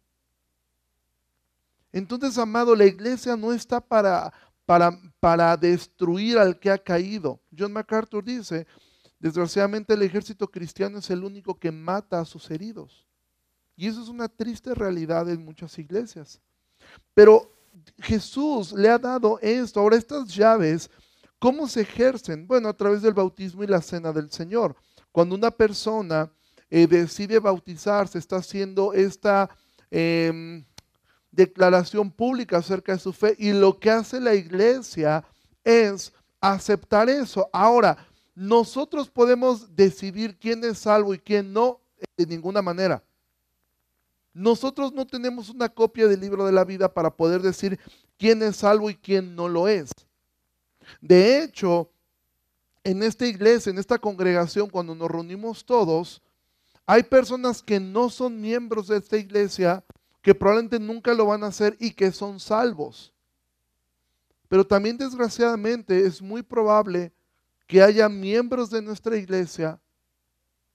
Entonces, 1.91 2.37
amado, 2.37 2.75
la 2.75 2.85
iglesia 2.85 3.35
no 3.35 3.53
está 3.53 3.79
para, 3.81 4.33
para, 4.65 4.91
para 5.19 5.57
destruir 5.57 6.37
al 6.37 6.59
que 6.59 6.69
ha 6.69 6.77
caído. 6.77 7.39
John 7.57 7.73
MacArthur 7.73 8.23
dice, 8.23 8.67
Desgraciadamente 9.19 9.93
el 9.93 10.03
ejército 10.03 10.47
cristiano 10.47 10.99
es 10.99 11.09
el 11.09 11.23
único 11.23 11.57
que 11.57 11.71
mata 11.71 12.19
a 12.19 12.25
sus 12.25 12.49
heridos. 12.51 13.05
Y 13.75 13.87
eso 13.87 14.01
es 14.01 14.09
una 14.09 14.27
triste 14.27 14.73
realidad 14.75 15.29
en 15.29 15.43
muchas 15.43 15.77
iglesias. 15.79 16.39
Pero 17.13 17.51
Jesús 17.99 18.73
le 18.73 18.89
ha 18.89 18.97
dado 18.97 19.39
esto. 19.41 19.79
Ahora 19.79 19.97
estas 19.97 20.33
llaves, 20.33 20.89
¿cómo 21.39 21.67
se 21.67 21.81
ejercen? 21.81 22.47
Bueno, 22.47 22.69
a 22.69 22.77
través 22.77 23.01
del 23.01 23.13
bautismo 23.13 23.63
y 23.63 23.67
la 23.67 23.81
cena 23.81 24.11
del 24.11 24.31
Señor. 24.31 24.75
Cuando 25.11 25.35
una 25.35 25.51
persona 25.51 26.31
eh, 26.69 26.85
decide 26.85 27.39
bautizarse, 27.39 28.19
está 28.19 28.37
haciendo 28.37 28.93
esta 28.93 29.49
em, 29.89 30.63
declaración 31.31 32.11
pública 32.11 32.57
acerca 32.57 32.93
de 32.93 32.99
su 32.99 33.13
fe 33.13 33.35
y 33.37 33.51
lo 33.51 33.79
que 33.79 33.91
hace 33.91 34.19
la 34.19 34.33
iglesia 34.33 35.23
es 35.63 36.13
aceptar 36.39 37.09
eso. 37.09 37.49
Ahora, 37.51 37.97
nosotros 38.35 39.09
podemos 39.09 39.75
decidir 39.75 40.37
quién 40.37 40.63
es 40.63 40.79
salvo 40.79 41.13
y 41.13 41.19
quién 41.19 41.51
no 41.51 41.81
de 42.15 42.25
ninguna 42.25 42.61
manera. 42.61 43.03
Nosotros 44.33 44.93
no 44.93 45.07
tenemos 45.07 45.49
una 45.49 45.67
copia 45.67 46.07
del 46.07 46.19
libro 46.19 46.45
de 46.45 46.51
la 46.51 46.63
vida 46.63 46.93
para 46.93 47.09
poder 47.09 47.41
decir 47.41 47.79
quién 48.17 48.43
es 48.43 48.57
salvo 48.57 48.89
y 48.89 48.95
quién 48.95 49.35
no 49.35 49.49
lo 49.49 49.67
es. 49.67 49.89
De 51.01 51.43
hecho, 51.43 51.89
en 52.83 53.03
esta 53.03 53.25
iglesia, 53.25 53.71
en 53.71 53.79
esta 53.79 53.97
congregación, 53.97 54.69
cuando 54.69 54.95
nos 54.95 55.09
reunimos 55.09 55.65
todos, 55.65 56.21
hay 56.85 57.03
personas 57.03 57.61
que 57.61 57.79
no 57.79 58.09
son 58.09 58.39
miembros 58.39 58.87
de 58.87 58.97
esta 58.97 59.17
iglesia, 59.17 59.83
que 60.27 60.35
probablemente 60.35 60.77
nunca 60.77 61.13
lo 61.13 61.27
van 61.27 61.41
a 61.45 61.47
hacer 61.47 61.77
y 61.79 61.89
que 61.89 62.11
son 62.11 62.37
salvos. 62.37 63.13
Pero 64.49 64.67
también 64.67 64.97
desgraciadamente 64.97 66.05
es 66.05 66.21
muy 66.21 66.43
probable 66.43 67.13
que 67.65 67.81
haya 67.81 68.09
miembros 68.09 68.69
de 68.69 68.81
nuestra 68.81 69.15
iglesia 69.15 69.79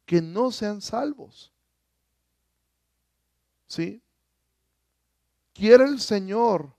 que 0.06 0.22
no 0.22 0.50
sean 0.52 0.80
salvos. 0.80 1.52
¿Sí? 3.66 4.00
Quiere 5.52 5.84
el 5.84 6.00
Señor 6.00 6.72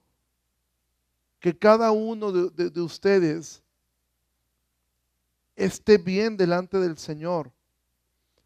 que 1.39 1.55
cada 1.55 1.91
uno 1.91 2.31
de, 2.31 2.81
ustedes 2.81 3.61
esté 5.55 5.99
bien 5.99 6.35
delante 6.35 6.79
del 6.79 6.97
Señor. 6.97 7.51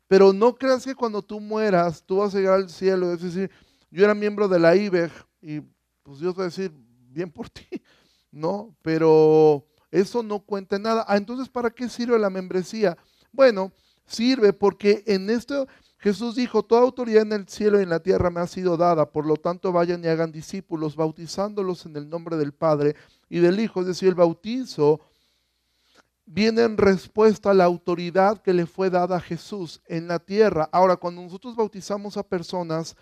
Pero 0.05 0.34
no 0.34 0.53
creas 0.53 0.84
que 0.84 0.96
cuando 0.96 1.22
tú 1.22 1.39
mueras, 1.39 2.03
tú 2.03 2.17
vas 2.17 2.36
a 2.36 2.39
llegar 2.39 2.55
al 2.55 2.69
cielo. 2.69 3.13
Es 3.13 3.22
decir, 3.22 3.50
yo 3.89 4.03
era 4.03 4.13
miembro 4.13 4.48
de 4.48 4.60
la 4.60 4.75
IBEG 4.75 5.12
y 5.41 5.62
pues 6.03 6.20
Dios 6.20 6.38
va 6.38 6.44
a 6.44 6.46
decir, 6.46 6.72
bien 7.10 7.32
por 7.32 7.50
ti. 7.50 7.65
No, 8.29 8.75
pero 8.84 9.65
eso 9.89 10.22
no 10.22 10.39
cuenta 10.39 10.77
nada. 10.77 11.06
Ah, 11.08 11.17
entonces, 11.17 11.50
¿para 11.50 11.72
qué 11.72 11.88
sirve 11.89 12.20
la 12.20 12.29
membresía? 12.29 12.96
Bueno, 13.32 13.72
sirve 14.06 14.53
porque 14.53 15.01
en 15.08 15.29
esto 15.29 15.65
Jesús 15.98 16.36
dijo, 16.36 16.62
toda 16.62 16.82
autoridad 16.82 17.24
en 17.24 17.34
el 17.34 17.48
cielo 17.48 17.79
y 17.79 17.84
en 17.84 17.89
la 17.89 18.01
tierra 18.01 18.29
me 18.29 18.39
ha 18.39 18.48
sido 18.48 18.77
dada, 18.77 19.12
por 19.12 19.25
lo 19.25 19.38
tanto 19.38 19.72
vayan 19.72 20.03
y 20.03 20.08
hagan 20.08 20.32
discípulos, 20.32 20.96
bautizándolos 20.96 21.86
en 21.86 21.96
el 21.96 22.10
nombre 22.10 22.38
del 22.38 22.53
Padre 22.53 22.96
y 23.29 23.39
del 23.39 23.60
Hijo. 23.60 23.82
Es 23.82 23.88
decir, 23.88 24.10
el 24.10 24.15
bautizo 24.15 25.00
viene 26.25 26.63
en 26.63 26.77
respuesta 26.77 27.51
a 27.51 27.53
la 27.53 27.63
autoridad 27.63 28.41
que 28.41 28.53
le 28.53 28.67
fue 28.67 28.89
dada 28.89 29.17
a 29.17 29.22
Jesús 29.22 29.82
en 29.88 30.08
la 30.08 30.20
tierra. 30.20 30.70
Ahora, 30.72 30.98
cuando 30.98 31.22
nosotros 31.22 31.56
bautizamos 31.56 32.17
a 32.17 32.24
personas, 32.24 32.96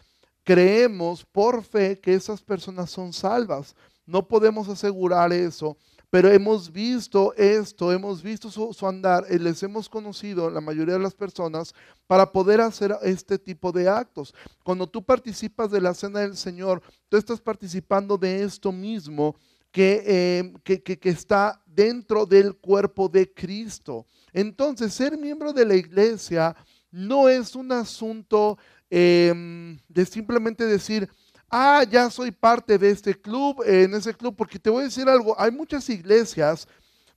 creemos 0.45 1.25
por 1.25 1.61
fe 1.61 1.99
que 1.99 2.13
esas 2.13 2.41
personas 2.41 2.89
son 2.89 3.11
salvas. 3.11 3.75
No 4.05 4.25
podemos 4.25 4.69
asegurar 4.69 5.33
eso 5.33 5.75
pero 6.15 6.31
hemos 6.31 6.71
visto 6.71 7.33
esto, 7.35 7.91
hemos 7.91 8.23
visto 8.23 8.49
su, 8.49 8.87
andar, 8.87 9.25
y 9.29 9.37
les 9.37 9.61
hemos 9.63 9.89
conocido, 9.89 10.49
la 10.49 10.61
mayoría 10.61 10.93
de 10.93 11.01
las 11.01 11.13
personas, 11.13 11.73
para 12.07 12.31
poder 12.31 12.61
hacer 12.61 12.95
este 13.01 13.37
tipo 13.37 13.73
de 13.73 13.89
actos. 13.89 14.33
Cuando 14.63 14.87
tú 14.87 15.03
participas 15.03 15.69
de 15.71 15.81
la 15.81 15.93
cena 15.93 16.21
del 16.21 16.37
Señor, 16.37 16.81
tú 17.09 17.17
estás 17.17 17.41
participando 17.41 18.17
de 18.17 18.43
esto 18.43 18.71
mismo 18.71 19.35
que, 19.73 20.03
eh, 20.05 20.53
que, 20.63 21.09
está 21.09 21.61
dentro 21.65 22.25
del 22.25 22.55
cuerpo 22.55 23.09
de 23.09 23.33
Cristo. 23.33 24.05
Entonces, 24.31 24.93
ser 24.93 25.17
miembro 25.17 25.51
de 25.51 25.65
la 25.65 25.75
iglesia 25.75 26.55
no 26.91 27.27
es 27.27 27.55
un 27.55 27.73
asunto 27.73 28.57
em, 28.89 29.77
de 29.87 30.05
simplemente 30.05 30.65
decir, 30.65 31.09
ah, 31.49 31.83
ya 31.89 32.09
soy 32.09 32.31
parte 32.31 32.77
de 32.77 32.89
este 32.89 33.13
club, 33.19 33.63
en 33.65 33.93
ese 33.93 34.13
club, 34.13 34.35
porque 34.35 34.59
te 34.59 34.69
voy 34.69 34.81
a 34.81 34.85
decir 34.85 35.07
algo, 35.07 35.39
hay 35.39 35.51
muchas 35.51 35.89
iglesias 35.89 36.67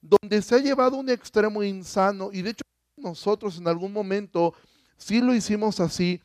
donde 0.01 0.43
se 0.43 0.55
ha 0.55 0.59
llevado 0.59 0.97
un 0.97 1.11
extremo 1.11 1.63
insano 1.63 2.31
y 2.33 2.43
de 2.43 2.51
hecho 2.51 2.63
nosotros 2.97 3.59
en 3.59 3.69
algún 3.69 3.93
momento 3.93 4.55
sí 4.97 5.21
lo 5.21 5.35
hicimos 5.35 5.81
así. 5.81 6.21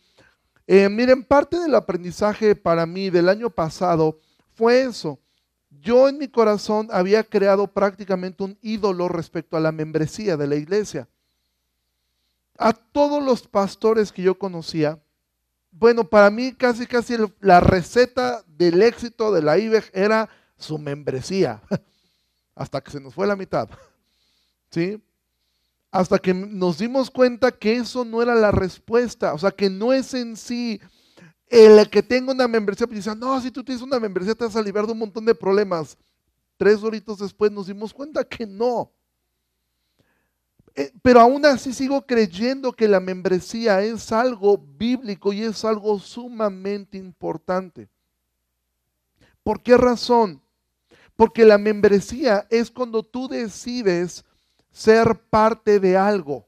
Eh, 0.65 0.89
miren, 0.89 1.23
parte 1.23 1.59
del 1.59 1.75
aprendizaje 1.75 2.55
para 2.55 2.85
mí 2.85 3.09
del 3.09 3.29
año 3.29 3.49
pasado 3.49 4.19
fue 4.53 4.83
eso. 4.83 5.19
Yo 5.69 6.07
en 6.07 6.17
mi 6.17 6.27
corazón 6.27 6.87
había 6.91 7.23
creado 7.23 7.67
prácticamente 7.67 8.43
un 8.43 8.57
ídolo 8.61 9.09
respecto 9.09 9.57
a 9.57 9.59
la 9.59 9.71
membresía 9.71 10.37
de 10.37 10.47
la 10.47 10.55
iglesia. 10.55 11.09
A 12.57 12.71
todos 12.71 13.21
los 13.21 13.47
pastores 13.47 14.11
que 14.11 14.21
yo 14.21 14.37
conocía, 14.37 15.02
bueno, 15.73 16.03
para 16.03 16.29
mí 16.29 16.53
casi 16.53 16.85
casi 16.85 17.15
la 17.39 17.59
receta 17.59 18.43
del 18.47 18.81
éxito 18.81 19.31
de 19.31 19.41
la 19.41 19.57
IBEG 19.57 19.89
era 19.93 20.29
su 20.57 20.77
membresía, 20.77 21.61
hasta 22.55 22.81
que 22.81 22.91
se 22.91 22.99
nos 22.99 23.13
fue 23.13 23.27
la 23.27 23.35
mitad. 23.35 23.69
¿Sí? 24.69 25.01
Hasta 25.91 26.17
que 26.17 26.33
nos 26.33 26.79
dimos 26.79 27.11
cuenta 27.11 27.51
que 27.51 27.75
eso 27.75 28.05
no 28.05 28.21
era 28.21 28.33
la 28.33 28.51
respuesta, 28.51 29.33
o 29.33 29.37
sea, 29.37 29.51
que 29.51 29.69
no 29.69 29.93
es 29.93 30.13
en 30.13 30.35
sí 30.35 30.81
el 31.47 31.87
que 31.89 32.01
tenga 32.01 32.31
una 32.31 32.47
membresía, 32.47 32.87
pues 32.87 32.97
dicen, 32.97 33.19
no, 33.19 33.39
si 33.39 33.51
tú 33.51 33.63
tienes 33.63 33.83
una 33.83 33.99
membresía 33.99 34.33
te 34.33 34.43
vas 34.43 34.55
a 34.55 34.61
liberar 34.61 34.87
de 34.87 34.93
un 34.93 34.99
montón 34.99 35.23
de 35.25 35.35
problemas. 35.35 35.97
Tres 36.57 36.81
horitos 36.81 37.19
después 37.19 37.51
nos 37.51 37.67
dimos 37.67 37.93
cuenta 37.93 38.23
que 38.23 38.47
no. 38.47 38.91
Eh, 40.75 40.91
pero 41.01 41.19
aún 41.19 41.45
así 41.45 41.71
sigo 41.71 42.05
creyendo 42.05 42.73
que 42.73 42.87
la 42.87 42.99
membresía 42.99 43.81
es 43.81 44.11
algo 44.11 44.57
bíblico 44.57 45.31
y 45.31 45.43
es 45.43 45.63
algo 45.63 45.99
sumamente 45.99 46.97
importante. 46.97 47.89
¿Por 49.43 49.61
qué 49.61 49.77
razón? 49.77 50.41
Porque 51.15 51.45
la 51.45 51.57
membresía 51.57 52.47
es 52.49 52.71
cuando 52.71 53.03
tú 53.03 53.27
decides 53.27 54.25
ser 54.71 55.15
parte 55.29 55.79
de 55.79 55.95
algo. 55.95 56.47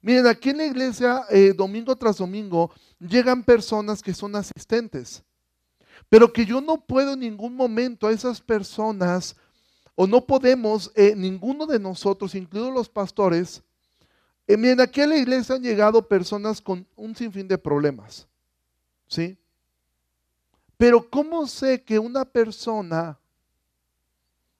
Miren, 0.00 0.26
aquí 0.26 0.50
en 0.50 0.56
la 0.56 0.66
iglesia, 0.66 1.22
eh, 1.30 1.54
domingo 1.56 1.94
tras 1.94 2.16
domingo, 2.16 2.72
llegan 2.98 3.44
personas 3.44 4.02
que 4.02 4.12
son 4.12 4.34
asistentes, 4.34 5.22
pero 6.08 6.32
que 6.32 6.44
yo 6.44 6.60
no 6.60 6.84
puedo 6.84 7.12
en 7.12 7.20
ningún 7.20 7.54
momento 7.54 8.08
a 8.08 8.12
esas 8.12 8.40
personas, 8.40 9.36
o 10.02 10.06
no 10.08 10.20
podemos, 10.26 10.90
eh, 10.96 11.14
ninguno 11.14 11.64
de 11.64 11.78
nosotros, 11.78 12.34
incluidos 12.34 12.74
los 12.74 12.88
pastores, 12.88 13.62
eh, 14.48 14.56
miren, 14.56 14.80
aquí 14.80 15.00
a 15.00 15.06
la 15.06 15.16
iglesia 15.16 15.54
han 15.54 15.62
llegado 15.62 16.08
personas 16.08 16.60
con 16.60 16.84
un 16.96 17.14
sinfín 17.14 17.46
de 17.46 17.56
problemas, 17.56 18.26
¿sí? 19.06 19.38
Pero 20.76 21.08
¿cómo 21.08 21.46
sé 21.46 21.84
que 21.84 22.00
una 22.00 22.24
persona 22.24 23.16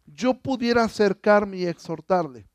yo 0.07 0.33
pudiera 0.33 0.85
acercarme 0.85 1.57
y 1.57 1.67
exhortarle? 1.67 2.47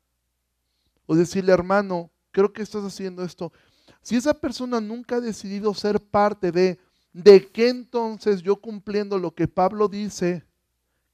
O 1.04 1.14
decirle, 1.14 1.52
hermano, 1.52 2.10
creo 2.30 2.50
que 2.54 2.62
estás 2.62 2.84
haciendo 2.84 3.22
esto. 3.22 3.52
Si 4.00 4.16
esa 4.16 4.32
persona 4.32 4.80
nunca 4.80 5.16
ha 5.16 5.20
decidido 5.20 5.74
ser 5.74 6.00
parte 6.00 6.52
de, 6.52 6.78
¿de 7.12 7.46
qué 7.48 7.68
entonces 7.68 8.40
yo 8.40 8.56
cumpliendo 8.56 9.18
lo 9.18 9.34
que 9.34 9.46
Pablo 9.46 9.88
dice, 9.88 10.47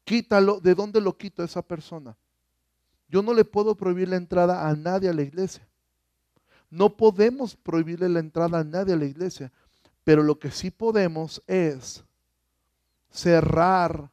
quítalo, 0.04 0.60
¿de 0.60 0.74
dónde 0.74 1.00
lo 1.00 1.16
quito 1.16 1.42
a 1.42 1.46
esa 1.46 1.62
persona? 1.62 2.16
Yo 3.08 3.22
no 3.22 3.34
le 3.34 3.44
puedo 3.44 3.74
prohibir 3.74 4.08
la 4.08 4.16
entrada 4.16 4.68
a 4.68 4.74
nadie 4.74 5.08
a 5.08 5.14
la 5.14 5.22
iglesia. 5.22 5.66
No 6.70 6.96
podemos 6.96 7.54
prohibirle 7.54 8.08
la 8.08 8.20
entrada 8.20 8.60
a 8.60 8.64
nadie 8.64 8.94
a 8.94 8.96
la 8.96 9.04
iglesia, 9.04 9.52
pero 10.02 10.22
lo 10.22 10.38
que 10.38 10.50
sí 10.50 10.70
podemos 10.70 11.42
es 11.46 12.04
cerrar 13.10 14.10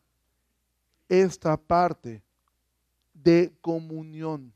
esta 1.10 1.58
parte 1.58 2.22
de 3.14 3.54
comunión. 3.62 4.54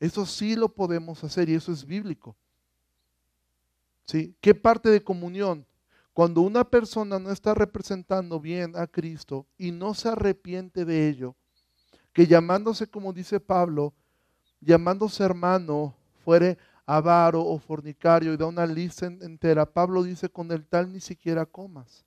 Eso 0.00 0.26
sí 0.26 0.56
lo 0.56 0.68
podemos 0.68 1.22
hacer 1.22 1.48
y 1.48 1.54
eso 1.54 1.72
es 1.72 1.84
bíblico. 1.84 2.36
¿Sí? 4.06 4.34
¿Qué 4.40 4.54
parte 4.54 4.90
de 4.90 5.02
comunión? 5.02 5.66
Cuando 6.14 6.42
una 6.42 6.62
persona 6.62 7.18
no 7.18 7.32
está 7.32 7.54
representando 7.54 8.38
bien 8.38 8.76
a 8.76 8.86
Cristo 8.86 9.46
y 9.58 9.72
no 9.72 9.94
se 9.94 10.08
arrepiente 10.08 10.84
de 10.84 11.08
ello, 11.08 11.34
que 12.12 12.28
llamándose, 12.28 12.86
como 12.86 13.12
dice 13.12 13.40
Pablo, 13.40 13.92
llamándose 14.60 15.24
hermano, 15.24 15.92
fuere 16.24 16.56
avaro 16.86 17.44
o 17.44 17.58
fornicario 17.58 18.32
y 18.32 18.36
da 18.36 18.46
una 18.46 18.64
lista 18.64 19.06
entera, 19.06 19.66
Pablo 19.66 20.04
dice, 20.04 20.28
con 20.28 20.52
el 20.52 20.64
tal 20.64 20.92
ni 20.92 21.00
siquiera 21.00 21.44
comas. 21.46 22.04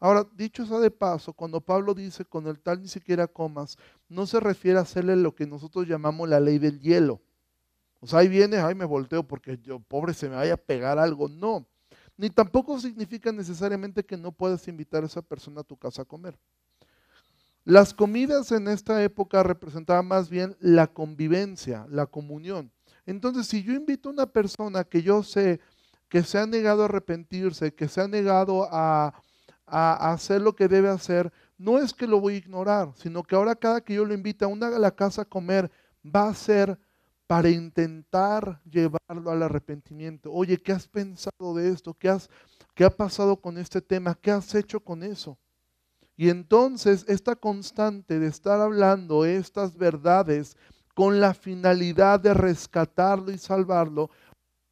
Ahora, 0.00 0.26
dicho 0.34 0.62
eso 0.62 0.80
de 0.80 0.90
paso, 0.90 1.34
cuando 1.34 1.60
Pablo 1.60 1.92
dice 1.92 2.24
con 2.24 2.46
el 2.46 2.58
tal 2.58 2.80
ni 2.80 2.88
siquiera 2.88 3.26
comas, 3.26 3.76
no 4.08 4.26
se 4.26 4.40
refiere 4.40 4.78
a 4.78 4.82
hacerle 4.82 5.14
lo 5.16 5.34
que 5.34 5.46
nosotros 5.46 5.86
llamamos 5.86 6.26
la 6.26 6.40
ley 6.40 6.58
del 6.58 6.80
hielo. 6.80 7.20
O 8.00 8.06
sea, 8.06 8.20
ahí 8.20 8.28
viene, 8.28 8.56
ay, 8.56 8.74
me 8.74 8.86
volteo 8.86 9.22
porque 9.22 9.58
yo, 9.62 9.78
pobre, 9.80 10.14
se 10.14 10.28
me 10.28 10.36
vaya 10.36 10.54
a 10.54 10.58
pegar 10.58 10.98
algo. 10.98 11.28
No. 11.28 11.66
Ni 12.16 12.30
tampoco 12.30 12.78
significa 12.78 13.32
necesariamente 13.32 14.04
que 14.04 14.16
no 14.16 14.30
puedas 14.30 14.66
invitar 14.68 15.02
a 15.02 15.06
esa 15.06 15.22
persona 15.22 15.62
a 15.62 15.64
tu 15.64 15.76
casa 15.76 16.02
a 16.02 16.04
comer. 16.04 16.38
Las 17.64 17.94
comidas 17.94 18.52
en 18.52 18.68
esta 18.68 19.02
época 19.02 19.42
representaban 19.42 20.06
más 20.06 20.28
bien 20.28 20.54
la 20.60 20.86
convivencia, 20.86 21.86
la 21.88 22.06
comunión. 22.06 22.70
Entonces, 23.06 23.46
si 23.46 23.62
yo 23.62 23.72
invito 23.72 24.08
a 24.08 24.12
una 24.12 24.26
persona 24.26 24.84
que 24.84 25.02
yo 25.02 25.22
sé 25.22 25.60
que 26.08 26.22
se 26.22 26.38
ha 26.38 26.46
negado 26.46 26.82
a 26.82 26.84
arrepentirse, 26.84 27.74
que 27.74 27.88
se 27.88 28.00
ha 28.00 28.08
negado 28.08 28.68
a, 28.70 29.14
hacer 29.66 30.42
lo 30.42 30.54
que 30.54 30.68
debe 30.68 30.88
hacer, 30.88 31.32
no 31.56 31.78
es 31.78 31.94
que 31.94 32.06
lo 32.06 32.20
voy 32.20 32.34
a 32.34 32.38
ignorar, 32.38 32.92
sino 32.96 33.22
que 33.22 33.34
ahora 33.34 33.56
cada 33.56 33.80
que 33.80 33.94
yo 33.94 34.04
lo 34.04 34.12
invite 34.12 34.44
a 34.44 34.48
una 34.48 34.68
a 34.68 34.78
la 34.78 34.94
casa 34.94 35.22
a 35.22 35.24
comer, 35.24 35.70
va 36.04 36.28
a 36.28 36.34
ser 36.34 36.78
para 37.26 37.48
intentar 37.48 38.60
llevarlo 38.64 39.30
al 39.30 39.42
arrepentimiento. 39.42 40.32
Oye, 40.32 40.60
¿qué 40.60 40.72
has 40.72 40.86
pensado 40.86 41.54
de 41.54 41.70
esto? 41.70 41.94
¿Qué, 41.94 42.08
has, 42.08 42.28
¿Qué 42.74 42.84
ha 42.84 42.90
pasado 42.90 43.36
con 43.36 43.58
este 43.58 43.80
tema? 43.80 44.14
¿Qué 44.14 44.30
has 44.30 44.54
hecho 44.54 44.80
con 44.80 45.02
eso? 45.02 45.38
Y 46.16 46.28
entonces 46.28 47.04
esta 47.08 47.34
constante 47.34 48.18
de 48.18 48.28
estar 48.28 48.60
hablando 48.60 49.24
estas 49.24 49.76
verdades 49.76 50.56
con 50.94 51.20
la 51.20 51.34
finalidad 51.34 52.20
de 52.20 52.34
rescatarlo 52.34 53.32
y 53.32 53.38
salvarlo, 53.38 54.08
va 54.08 54.14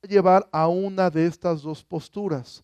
a 0.04 0.06
llevar 0.06 0.48
a 0.52 0.68
una 0.68 1.10
de 1.10 1.26
estas 1.26 1.62
dos 1.62 1.82
posturas 1.82 2.62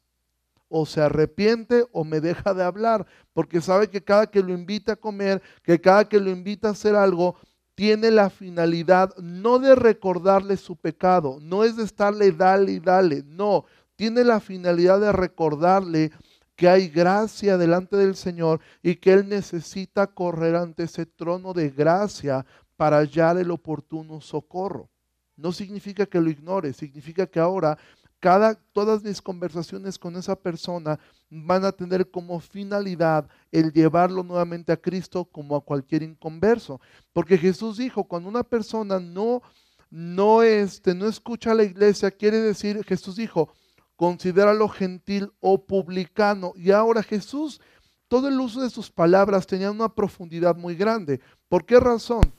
o 0.68 0.86
se 0.86 1.00
arrepiente 1.00 1.86
o 1.92 2.04
me 2.04 2.20
deja 2.20 2.54
de 2.54 2.62
hablar, 2.62 3.06
porque 3.32 3.60
sabe 3.60 3.88
que 3.88 4.04
cada 4.04 4.26
que 4.30 4.42
lo 4.42 4.52
invita 4.52 4.92
a 4.92 4.96
comer, 4.96 5.42
que 5.62 5.80
cada 5.80 6.06
que 6.08 6.20
lo 6.20 6.30
invita 6.30 6.68
a 6.68 6.72
hacer 6.72 6.94
algo, 6.94 7.36
tiene 7.78 8.10
la 8.10 8.28
finalidad 8.28 9.16
no 9.18 9.60
de 9.60 9.76
recordarle 9.76 10.56
su 10.56 10.74
pecado, 10.74 11.38
no 11.40 11.62
es 11.62 11.76
de 11.76 11.84
estarle 11.84 12.32
dale 12.32 12.72
y 12.72 12.80
dale, 12.80 13.22
no, 13.24 13.66
tiene 13.94 14.24
la 14.24 14.40
finalidad 14.40 14.98
de 14.98 15.12
recordarle 15.12 16.10
que 16.56 16.68
hay 16.68 16.88
gracia 16.88 17.56
delante 17.56 17.96
del 17.96 18.16
Señor 18.16 18.60
y 18.82 18.96
que 18.96 19.12
Él 19.12 19.28
necesita 19.28 20.08
correr 20.08 20.56
ante 20.56 20.82
ese 20.82 21.06
trono 21.06 21.52
de 21.52 21.70
gracia 21.70 22.44
para 22.76 22.96
hallar 22.96 23.38
el 23.38 23.52
oportuno 23.52 24.20
socorro. 24.20 24.90
No 25.36 25.52
significa 25.52 26.04
que 26.04 26.20
lo 26.20 26.30
ignore, 26.30 26.72
significa 26.72 27.28
que 27.28 27.38
ahora 27.38 27.78
cada, 28.20 28.54
todas 28.72 29.02
mis 29.02 29.22
conversaciones 29.22 29.98
con 29.98 30.16
esa 30.16 30.36
persona 30.36 30.98
van 31.30 31.64
a 31.64 31.72
tener 31.72 32.10
como 32.10 32.40
finalidad 32.40 33.28
el 33.52 33.72
llevarlo 33.72 34.22
nuevamente 34.22 34.72
a 34.72 34.76
Cristo 34.76 35.24
como 35.24 35.56
a 35.56 35.60
cualquier 35.60 36.02
inconverso. 36.02 36.80
Porque 37.12 37.38
Jesús 37.38 37.78
dijo, 37.78 38.04
cuando 38.04 38.28
una 38.28 38.42
persona 38.42 38.98
no, 38.98 39.42
no, 39.90 40.42
este, 40.42 40.94
no 40.94 41.06
escucha 41.06 41.52
a 41.52 41.54
la 41.54 41.64
iglesia, 41.64 42.10
quiere 42.10 42.38
decir, 42.38 42.84
Jesús 42.84 43.16
dijo, 43.16 43.52
considéralo 43.96 44.68
gentil 44.68 45.32
o 45.40 45.64
publicano. 45.64 46.52
Y 46.56 46.70
ahora 46.70 47.02
Jesús, 47.02 47.60
todo 48.08 48.28
el 48.28 48.40
uso 48.40 48.62
de 48.62 48.70
sus 48.70 48.90
palabras 48.90 49.46
tenía 49.46 49.70
una 49.70 49.88
profundidad 49.88 50.56
muy 50.56 50.74
grande. 50.74 51.20
¿Por 51.48 51.64
qué 51.64 51.78
razón? 51.78 52.32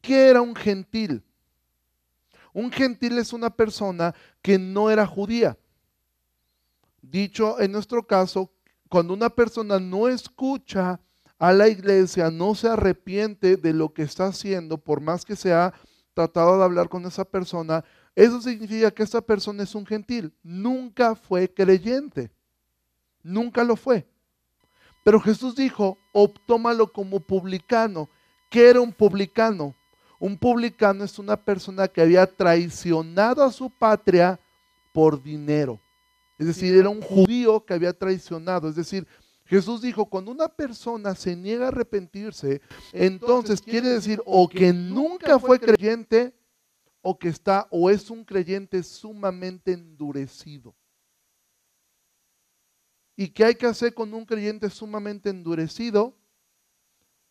¿Qué 0.00 0.28
era 0.28 0.40
un 0.40 0.54
gentil? 0.54 1.22
Un 2.56 2.72
gentil 2.72 3.18
es 3.18 3.34
una 3.34 3.50
persona 3.50 4.14
que 4.40 4.58
no 4.58 4.88
era 4.88 5.06
judía. 5.06 5.58
Dicho 7.02 7.60
en 7.60 7.70
nuestro 7.70 8.06
caso, 8.06 8.50
cuando 8.88 9.12
una 9.12 9.28
persona 9.28 9.78
no 9.78 10.08
escucha 10.08 10.98
a 11.38 11.52
la 11.52 11.68
iglesia, 11.68 12.30
no 12.30 12.54
se 12.54 12.68
arrepiente 12.68 13.58
de 13.58 13.74
lo 13.74 13.92
que 13.92 14.04
está 14.04 14.28
haciendo, 14.28 14.78
por 14.78 15.02
más 15.02 15.26
que 15.26 15.36
se 15.36 15.52
ha 15.52 15.74
tratado 16.14 16.56
de 16.56 16.64
hablar 16.64 16.88
con 16.88 17.04
esa 17.04 17.26
persona, 17.26 17.84
eso 18.14 18.40
significa 18.40 18.90
que 18.90 19.02
esa 19.02 19.20
persona 19.20 19.62
es 19.62 19.74
un 19.74 19.84
gentil. 19.84 20.32
Nunca 20.42 21.14
fue 21.14 21.52
creyente. 21.52 22.30
Nunca 23.22 23.64
lo 23.64 23.76
fue. 23.76 24.08
Pero 25.04 25.20
Jesús 25.20 25.56
dijo, 25.56 25.98
tómalo 26.46 26.90
como 26.90 27.20
publicano. 27.20 28.08
¿Qué 28.48 28.70
era 28.70 28.80
un 28.80 28.94
publicano? 28.94 29.74
Un 30.18 30.36
publicano 30.38 31.04
es 31.04 31.18
una 31.18 31.36
persona 31.36 31.88
que 31.88 32.00
había 32.00 32.26
traicionado 32.26 33.42
a 33.42 33.52
su 33.52 33.70
patria 33.70 34.40
por 34.92 35.22
dinero. 35.22 35.80
Es 36.38 36.46
decir, 36.46 36.74
era 36.74 36.88
un 36.88 37.02
judío 37.02 37.64
que 37.64 37.74
había 37.74 37.92
traicionado. 37.92 38.68
Es 38.68 38.76
decir, 38.76 39.06
Jesús 39.44 39.80
dijo, 39.80 40.06
cuando 40.06 40.32
una 40.32 40.48
persona 40.48 41.14
se 41.14 41.36
niega 41.36 41.66
a 41.66 41.68
arrepentirse, 41.68 42.60
entonces 42.92 43.60
quiere 43.62 43.88
decir 43.88 44.20
o 44.26 44.48
que 44.48 44.72
nunca 44.72 45.38
fue 45.38 45.60
creyente 45.60 46.34
o 47.00 47.18
que 47.18 47.28
está 47.28 47.68
o 47.70 47.88
es 47.88 48.10
un 48.10 48.24
creyente 48.24 48.82
sumamente 48.82 49.72
endurecido. 49.72 50.74
¿Y 53.14 53.28
qué 53.28 53.44
hay 53.44 53.54
que 53.54 53.66
hacer 53.66 53.94
con 53.94 54.12
un 54.12 54.24
creyente 54.26 54.68
sumamente 54.68 55.30
endurecido? 55.30 56.14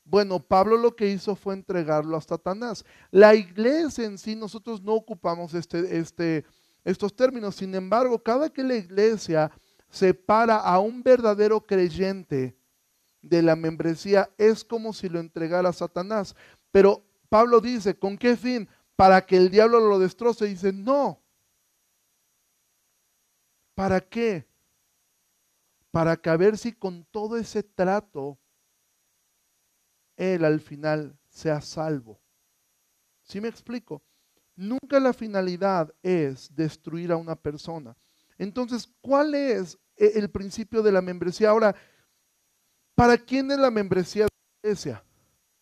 Bueno, 0.05 0.39
Pablo 0.39 0.77
lo 0.77 0.95
que 0.95 1.09
hizo 1.09 1.35
fue 1.35 1.55
entregarlo 1.55 2.15
a 2.15 2.21
Satanás. 2.21 2.85
La 3.09 3.33
iglesia 3.33 4.05
en 4.05 4.19
sí, 4.19 4.35
nosotros 4.35 4.81
no 4.83 4.93
ocupamos 4.93 5.55
este, 5.55 5.97
este, 5.97 6.45
estos 6.83 7.15
términos. 7.15 7.55
Sin 7.55 7.73
embargo, 7.73 8.21
cada 8.21 8.49
que 8.49 8.63
la 8.63 8.75
iglesia 8.75 9.51
separa 9.89 10.57
a 10.57 10.79
un 10.79 11.01
verdadero 11.01 11.59
creyente 11.59 12.55
de 13.23 13.41
la 13.41 13.55
membresía, 13.55 14.29
es 14.37 14.63
como 14.63 14.93
si 14.93 15.09
lo 15.09 15.19
entregara 15.19 15.69
a 15.69 15.73
Satanás. 15.73 16.35
Pero 16.71 17.03
Pablo 17.27 17.59
dice, 17.59 17.97
¿con 17.97 18.15
qué 18.15 18.37
fin? 18.37 18.69
Para 18.95 19.25
que 19.25 19.37
el 19.37 19.49
diablo 19.49 19.79
lo 19.79 19.97
destroce. 19.97 20.45
dice, 20.45 20.71
no. 20.71 21.19
¿Para 23.73 23.99
qué? 23.99 24.47
Para 25.89 26.15
que 26.15 26.29
a 26.29 26.37
ver 26.37 26.59
si 26.59 26.73
con 26.73 27.05
todo 27.05 27.37
ese 27.37 27.63
trato 27.63 28.37
él 30.15 30.45
al 30.45 30.59
final 30.59 31.17
sea 31.29 31.61
salvo. 31.61 32.19
¿Sí 33.23 33.41
me 33.41 33.47
explico? 33.47 34.03
Nunca 34.55 34.99
la 34.99 35.13
finalidad 35.13 35.93
es 36.01 36.53
destruir 36.55 37.11
a 37.11 37.17
una 37.17 37.35
persona. 37.35 37.95
Entonces, 38.37 38.89
¿cuál 39.01 39.35
es 39.35 39.77
e-, 39.95 40.19
el 40.19 40.29
principio 40.29 40.81
de 40.81 40.91
la 40.91 41.01
membresía? 41.01 41.49
Ahora, 41.49 41.75
¿para 42.93 43.17
quién 43.17 43.51
es 43.51 43.57
la 43.57 43.71
membresía 43.71 44.23
de 44.23 44.29
la 44.29 44.69
iglesia? 44.69 45.03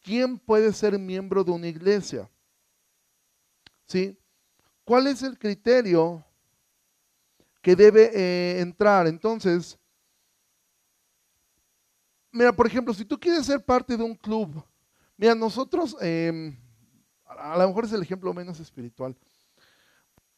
¿Quién 0.01 0.37
puede 0.37 0.73
ser 0.73 0.99
miembro 0.99 1.43
de 1.43 1.51
una 1.51 1.67
iglesia? 1.67 2.29
¿Sí? 3.85 4.17
¿cuál 4.83 5.07
es 5.07 5.21
el 5.23 5.37
criterio 5.37 6.23
que 7.61 7.75
debe 7.75 8.11
eh, 8.13 8.59
entrar? 8.59 9.07
Entonces, 9.07 9.77
mira, 12.33 12.51
por 12.51 12.67
ejemplo, 12.67 12.93
si 12.93 13.05
tú 13.05 13.17
quieres 13.19 13.45
ser 13.45 13.63
parte 13.63 13.95
de 13.95 14.03
un 14.03 14.15
club, 14.15 14.61
mira, 15.15 15.35
nosotros, 15.35 15.95
em, 16.01 16.57
a 17.25 17.57
lo 17.57 17.67
mejor 17.67 17.85
es 17.85 17.93
el 17.93 18.01
ejemplo 18.01 18.33
menos 18.33 18.59
espiritual. 18.59 19.15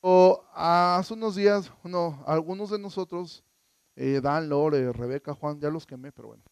O 0.02 0.46
hace 0.54 1.14
unos 1.14 1.36
días, 1.36 1.72
uno, 1.84 2.24
algunos 2.28 2.70
de 2.70 2.78
nosotros, 2.78 3.44
eh, 3.96 4.20
Dan, 4.22 4.50
Lore, 4.50 4.92
Rebeca, 4.92 5.34
Juan, 5.34 5.60
ya 5.60 5.70
los 5.70 5.86
quemé, 5.86 6.12
pero 6.12 6.28
bueno. 6.28 6.44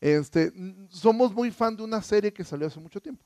Este, 0.00 0.52
somos 0.90 1.32
muy 1.32 1.50
fan 1.50 1.76
de 1.76 1.84
una 1.84 2.02
serie 2.02 2.32
que 2.32 2.44
salió 2.44 2.66
hace 2.66 2.80
mucho 2.80 3.00
tiempo, 3.00 3.24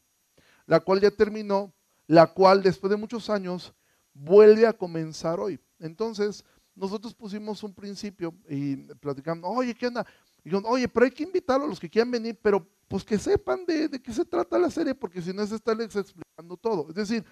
la 0.66 0.78
cual 0.78 1.00
ya 1.00 1.10
terminó, 1.10 1.72
la 2.06 2.26
cual 2.26 2.62
después 2.62 2.90
de 2.90 2.96
muchos 2.96 3.28
años 3.28 3.74
vuelve 4.14 4.66
a 4.66 4.72
comenzar 4.72 5.40
hoy. 5.40 5.58
Entonces, 5.78 6.44
nosotros 6.74 7.14
pusimos 7.14 7.62
un 7.62 7.74
principio 7.74 8.34
y 8.48 8.76
platicamos, 8.76 9.50
oye, 9.54 9.74
¿qué 9.74 9.88
onda? 9.88 10.06
Y 10.44 10.50
digo, 10.50 10.62
oye, 10.68 10.88
pero 10.88 11.04
hay 11.04 11.12
que 11.12 11.22
invitarlos 11.22 11.66
a 11.66 11.70
los 11.70 11.80
que 11.80 11.88
quieran 11.90 12.10
venir, 12.10 12.38
pero 12.42 12.66
pues 12.88 13.04
que 13.04 13.18
sepan 13.18 13.64
de, 13.64 13.88
de 13.88 14.02
qué 14.02 14.12
se 14.12 14.24
trata 14.24 14.58
la 14.58 14.70
serie, 14.70 14.94
porque 14.94 15.22
si 15.22 15.32
no 15.32 15.42
es 15.42 15.52
estarles 15.52 15.94
explicando 15.94 16.56
todo. 16.56 16.88
Es 16.88 16.94
decir, 16.94 17.24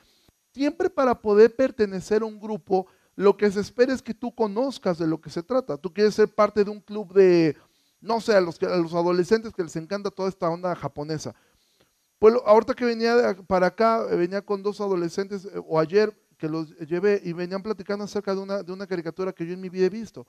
siempre 0.52 0.88
para 0.88 1.14
poder 1.14 1.54
pertenecer 1.54 2.22
a 2.22 2.26
un 2.26 2.40
grupo, 2.40 2.86
lo 3.16 3.36
que 3.36 3.50
se 3.50 3.60
espera 3.60 3.92
es 3.92 4.00
que 4.00 4.14
tú 4.14 4.34
conozcas 4.34 4.98
de 4.98 5.06
lo 5.06 5.20
que 5.20 5.30
se 5.30 5.42
trata. 5.42 5.76
Tú 5.76 5.92
quieres 5.92 6.14
ser 6.14 6.28
parte 6.28 6.64
de 6.64 6.70
un 6.70 6.80
club 6.80 7.12
de, 7.12 7.56
no 8.00 8.20
sé, 8.20 8.34
a 8.34 8.40
los, 8.40 8.62
a 8.62 8.76
los 8.76 8.94
adolescentes 8.94 9.52
que 9.52 9.62
les 9.62 9.76
encanta 9.76 10.10
toda 10.10 10.28
esta 10.28 10.48
onda 10.48 10.74
japonesa. 10.74 11.34
Pues 12.18 12.34
ahorita 12.44 12.74
que 12.74 12.84
venía 12.84 13.36
para 13.46 13.68
acá, 13.68 14.04
venía 14.04 14.42
con 14.42 14.62
dos 14.62 14.80
adolescentes, 14.80 15.46
eh, 15.46 15.60
o 15.66 15.78
ayer 15.78 16.14
que 16.38 16.48
los 16.48 16.70
llevé 16.78 17.20
y 17.24 17.32
venían 17.32 17.62
platicando 17.62 18.04
acerca 18.04 18.34
de 18.34 18.40
una, 18.40 18.62
de 18.62 18.72
una 18.72 18.86
caricatura 18.86 19.32
que 19.32 19.46
yo 19.46 19.52
en 19.52 19.60
mi 19.60 19.68
vida 19.68 19.86
he 19.86 19.90
visto. 19.90 20.26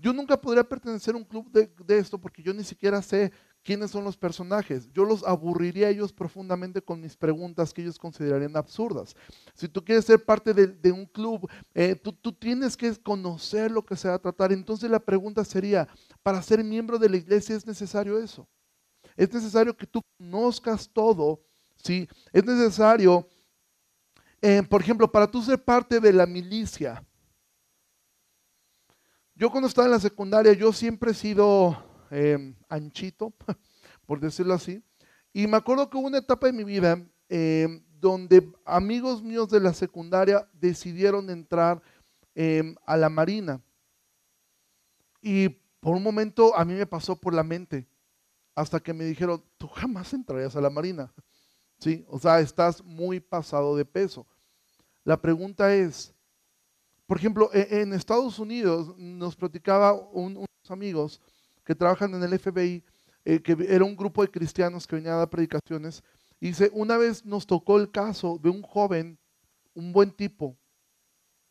Yo 0.00 0.12
nunca 0.12 0.40
podría 0.40 0.62
pertenecer 0.62 1.14
a 1.14 1.18
un 1.18 1.24
club 1.24 1.50
de, 1.50 1.98
esto 1.98 2.20
porque 2.20 2.40
yo 2.40 2.54
ni 2.54 2.62
siquiera 2.62 3.02
sé 3.02 3.32
quiénes 3.64 3.90
son 3.90 4.04
los 4.04 4.16
personajes. 4.16 4.88
Yo 4.92 5.04
los 5.04 5.24
aburriría 5.24 5.88
a 5.88 5.90
ellos 5.90 6.12
profundamente 6.12 6.80
con 6.80 7.00
mis 7.00 7.16
preguntas 7.16 7.74
que 7.74 7.82
ellos 7.82 7.98
considerarían 7.98 8.56
absurdas. 8.56 9.16
Si 9.54 9.66
tú 9.66 9.84
quieres 9.84 10.04
ser 10.04 10.24
parte 10.24 10.54
de, 10.54 10.92
un 10.92 11.04
club, 11.04 11.50
eh, 11.74 11.96
tú, 11.96 12.12
tú, 12.12 12.32
tienes 12.32 12.76
que 12.76 12.94
conocer 12.94 13.72
lo 13.72 13.84
que 13.84 13.96
se 13.96 14.06
va 14.06 14.14
a 14.14 14.20
tratar. 14.20 14.52
Entonces 14.52 14.88
la 14.88 15.00
pregunta 15.00 15.44
sería, 15.44 15.88
para 16.22 16.40
ser 16.42 16.62
miembro 16.62 16.96
de 16.96 17.08
la 17.08 17.16
iglesia 17.16 17.56
es 17.56 17.66
necesario 17.66 18.20
eso. 18.20 18.48
Es 19.16 19.32
necesario 19.34 19.76
que 19.76 19.84
tú 19.84 20.00
conozcas 20.16 20.88
todo, 20.88 21.42
¿sí? 21.82 22.08
Es 22.32 22.44
necesario, 22.44 23.26
eh, 24.40 24.62
por 24.62 24.80
ejemplo, 24.80 25.10
para 25.10 25.28
tú 25.28 25.42
ser 25.42 25.60
parte 25.60 25.98
de 25.98 26.12
la 26.12 26.24
milicia. 26.24 27.04
Yo 29.38 29.52
cuando 29.52 29.68
estaba 29.68 29.86
en 29.86 29.92
la 29.92 30.00
secundaria, 30.00 30.52
yo 30.52 30.72
siempre 30.72 31.12
he 31.12 31.14
sido 31.14 31.80
eh, 32.10 32.56
anchito, 32.68 33.32
por 34.04 34.18
decirlo 34.18 34.52
así. 34.52 34.82
Y 35.32 35.46
me 35.46 35.56
acuerdo 35.56 35.88
que 35.88 35.96
hubo 35.96 36.08
una 36.08 36.18
etapa 36.18 36.48
de 36.48 36.52
mi 36.52 36.64
vida 36.64 37.00
eh, 37.28 37.84
donde 38.00 38.52
amigos 38.64 39.22
míos 39.22 39.48
de 39.48 39.60
la 39.60 39.72
secundaria 39.72 40.48
decidieron 40.54 41.30
entrar 41.30 41.80
eh, 42.34 42.74
a 42.84 42.96
la 42.96 43.08
marina. 43.08 43.62
Y 45.22 45.50
por 45.78 45.94
un 45.94 46.02
momento 46.02 46.56
a 46.56 46.64
mí 46.64 46.74
me 46.74 46.86
pasó 46.86 47.14
por 47.14 47.32
la 47.32 47.44
mente, 47.44 47.86
hasta 48.56 48.80
que 48.80 48.92
me 48.92 49.04
dijeron, 49.04 49.44
tú 49.56 49.68
jamás 49.68 50.12
entrarías 50.14 50.56
a 50.56 50.60
la 50.60 50.70
marina. 50.70 51.14
¿Sí? 51.78 52.04
O 52.08 52.18
sea, 52.18 52.40
estás 52.40 52.82
muy 52.82 53.20
pasado 53.20 53.76
de 53.76 53.84
peso. 53.84 54.26
La 55.04 55.16
pregunta 55.16 55.72
es, 55.72 56.12
por 57.08 57.16
ejemplo, 57.16 57.50
e, 57.54 57.80
en 57.80 57.94
Estados 57.94 58.38
Unidos 58.38 58.94
nos 58.98 59.34
platicaba 59.34 59.94
un, 59.94 60.36
unos 60.36 60.70
amigos 60.70 61.22
que 61.64 61.74
trabajan 61.74 62.14
en 62.14 62.22
el 62.22 62.38
FBI, 62.38 62.84
eh, 63.24 63.40
que 63.40 63.56
era 63.66 63.82
un 63.82 63.96
grupo 63.96 64.20
de 64.20 64.30
cristianos 64.30 64.86
que 64.86 64.96
venían 64.96 65.14
a 65.14 65.18
dar 65.18 65.30
predicaciones. 65.30 66.02
Y 66.38 66.48
dice, 66.48 66.70
una 66.74 66.98
vez 66.98 67.24
nos 67.24 67.46
tocó 67.46 67.78
el 67.78 67.90
caso 67.90 68.38
de 68.42 68.50
un 68.50 68.60
joven, 68.60 69.18
un 69.72 69.90
buen 69.90 70.10
tipo, 70.10 70.58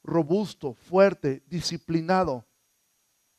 robusto, 0.03 0.75
fuerte, 0.75 1.43
disciplinado. 1.47 2.45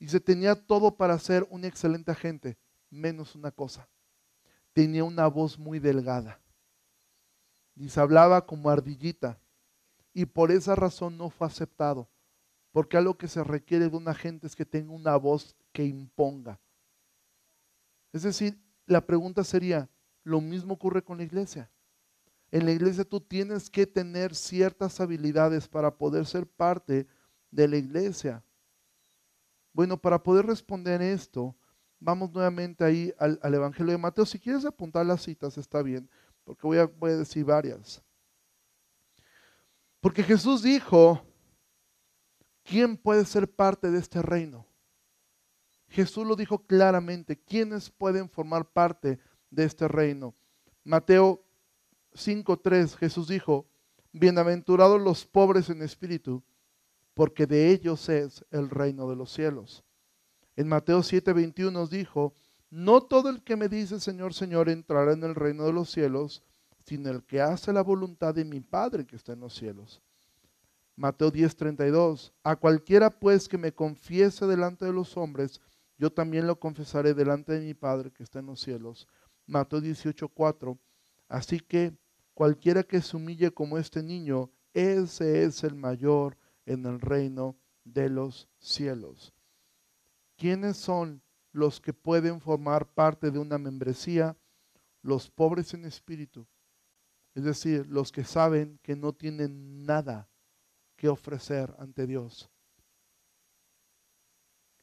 Y 0.01 0.09
se 0.09 0.19
tenía 0.19 0.57
todo 0.57 0.97
para 0.97 1.17
ser 1.21 1.47
un 1.51 1.65
excelente 1.65 2.11
agente, 2.11 2.59
menos 2.91 3.37
una 3.37 3.53
cosa. 3.53 3.89
Tenía 4.73 5.05
una 5.05 5.29
voz 5.29 5.57
muy 5.57 5.79
delgada. 5.79 6.41
Y 7.77 7.89
se 7.89 8.01
hablaba 8.01 8.45
como 8.45 8.71
ardillita. 8.71 9.41
Y 10.19 10.27
por 10.27 10.51
esa 10.51 10.75
razón 10.75 11.17
no 11.17 11.31
fue 11.31 11.47
aceptado. 11.47 12.09
Porque 12.73 12.97
algo 12.97 13.17
que 13.17 13.29
se 13.29 13.45
requiere 13.45 13.89
de 13.89 13.97
un 13.97 14.09
agente 14.09 14.49
es 14.49 14.57
que 14.57 14.65
tenga 14.65 14.91
una 14.91 15.17
voz 15.17 15.55
que 15.71 15.85
imponga. 15.85 16.59
Es 18.13 18.25
decir, 18.25 18.61
la 18.85 19.01
pregunta 19.01 19.45
sería, 19.45 19.89
lo 20.25 20.41
mismo 20.41 20.75
ocurre 20.75 21.05
con 21.05 21.19
la 21.19 21.23
iglesia. 21.23 21.71
En 22.51 22.67
la 22.67 22.73
iglesia 22.73 23.05
tú 23.05 23.21
tienes 23.21 23.71
que 23.71 23.87
tener 23.87 24.35
ciertas 24.35 25.01
habilidades 25.01 25.69
para 25.69 25.97
poder 25.97 26.27
ser 26.27 26.49
parte 26.49 27.07
de 27.53 27.69
la 27.69 27.77
iglesia. 27.77 28.43
Bueno, 29.73 29.97
para 29.97 30.21
poder 30.21 30.47
responder 30.47 31.01
esto, 31.01 31.55
vamos 32.01 32.33
nuevamente 32.33 32.83
ahí 32.83 33.15
al, 33.21 33.55
Evangelio 33.55 33.93
de 33.93 33.99
Mateo. 33.99 34.27
Si 34.27 34.41
quieres 34.41 34.65
apuntar 34.65 35.07
las 35.07 35.23
citas, 35.23 35.57
está 35.59 35.81
bien, 35.81 36.11
porque 36.43 36.67
voy 36.67 37.11
a 37.13 37.17
decir 37.17 37.45
varias. 37.45 38.03
Porque 40.01 40.23
Jesús 40.23 40.63
dijo, 40.63 41.23
¿quién 42.63 42.97
puede 42.97 43.25
ser 43.25 43.51
parte 43.51 43.91
de 43.91 43.99
este 43.99 44.23
reino? 44.23 44.67
Jesús 45.89 46.27
lo 46.27 46.37
dijo 46.37 46.67
claramente, 46.67 47.37
¿quiénes 47.37 47.91
pueden 47.91 48.29
formar 48.29 48.71
parte 48.71 49.19
de 49.51 49.65
este 49.65 49.89
reino? 49.89 50.35
Mateo 50.85 51.45
5.3, 52.13 52.97
Jesús 52.97 53.29
dijo, 53.29 53.67
bienaventurados 54.13 55.01
los 55.01 55.25
pobres 55.25 55.71
en 55.71 55.83
espíritu, 55.83 56.43
porque 57.15 57.47
de 57.47 57.71
ellos 57.71 58.09
es 58.09 58.45
el 58.51 58.71
reino 58.71 59.09
de 59.09 59.17
los 59.17 59.33
cielos. 59.33 59.85
En 60.57 60.69
Mateo 60.69 61.01
7.21 61.01 61.73
nos 61.73 61.91
dijo, 61.91 62.35
no 62.71 63.03
todo 63.03 63.31
el 63.31 63.43
que 63.43 63.57
me 63.57 63.69
dice 63.69 63.99
Señor, 63.99 64.35
Señor 64.35 64.69
entrará 64.69 65.13
en 65.13 65.25
el 65.25 65.35
reino 65.35 65.65
de 65.65 65.73
los 65.73 65.91
cielos, 65.91 66.43
sino 66.89 67.11
el 67.11 67.23
que 67.23 67.43
hace 67.43 67.71
la 67.71 67.83
voluntad 67.83 68.35
de 68.35 68.47
mi 68.47 68.61
Padre 68.61 69.07
que 69.07 69.17
está 69.17 69.35
en 69.35 69.41
los 69.41 69.55
cielos. 69.55 70.01
Mateo 70.97 71.31
10:32, 71.31 72.33
a 72.43 72.57
cualquiera 72.57 73.11
pues 73.11 73.47
que 73.47 73.59
me 73.59 73.75
confiese 73.75 74.47
delante 74.47 74.87
de 74.87 74.95
los 74.95 75.15
hombres, 75.19 75.61
yo 75.99 76.11
también 76.11 76.47
lo 76.47 76.59
confesaré 76.59 77.13
delante 77.13 77.53
de 77.53 77.61
mi 77.61 77.75
Padre 77.75 78.11
que 78.11 78.23
está 78.23 78.39
en 78.39 78.47
los 78.47 78.61
cielos. 78.61 79.07
Mateo 79.47 79.83
18:4. 79.83 80.79
Así 81.29 81.61
que 81.61 81.93
cualquiera 82.33 82.83
que 82.83 83.03
se 83.03 83.19
humille 83.19 83.51
como 83.53 83.77
este 83.77 84.03
niño, 84.03 84.51
ese 84.73 85.45
es 85.45 85.65
el 85.65 85.75
mayor 85.75 86.39
en 86.65 86.87
el 86.87 87.01
reino 87.01 87.55
de 87.85 88.09
los 88.09 88.49
cielos. 88.59 89.35
¿Quiénes 90.39 90.79
son 90.79 91.21
los 91.53 91.83
que 91.83 91.93
pueden 91.93 92.41
formar 92.41 92.87
parte 92.87 93.31
de 93.31 93.39
una 93.39 93.59
membresía? 93.59 94.39
Los 95.03 95.29
pobres 95.29 95.75
en 95.75 95.85
espíritu. 95.85 96.47
Es 97.39 97.45
decir, 97.45 97.87
los 97.87 98.11
que 98.11 98.25
saben 98.25 98.79
que 98.83 98.97
no 98.97 99.13
tienen 99.13 99.85
nada 99.85 100.29
que 100.97 101.09
ofrecer 101.09 101.75
ante 101.79 102.07
Dios 102.07 102.51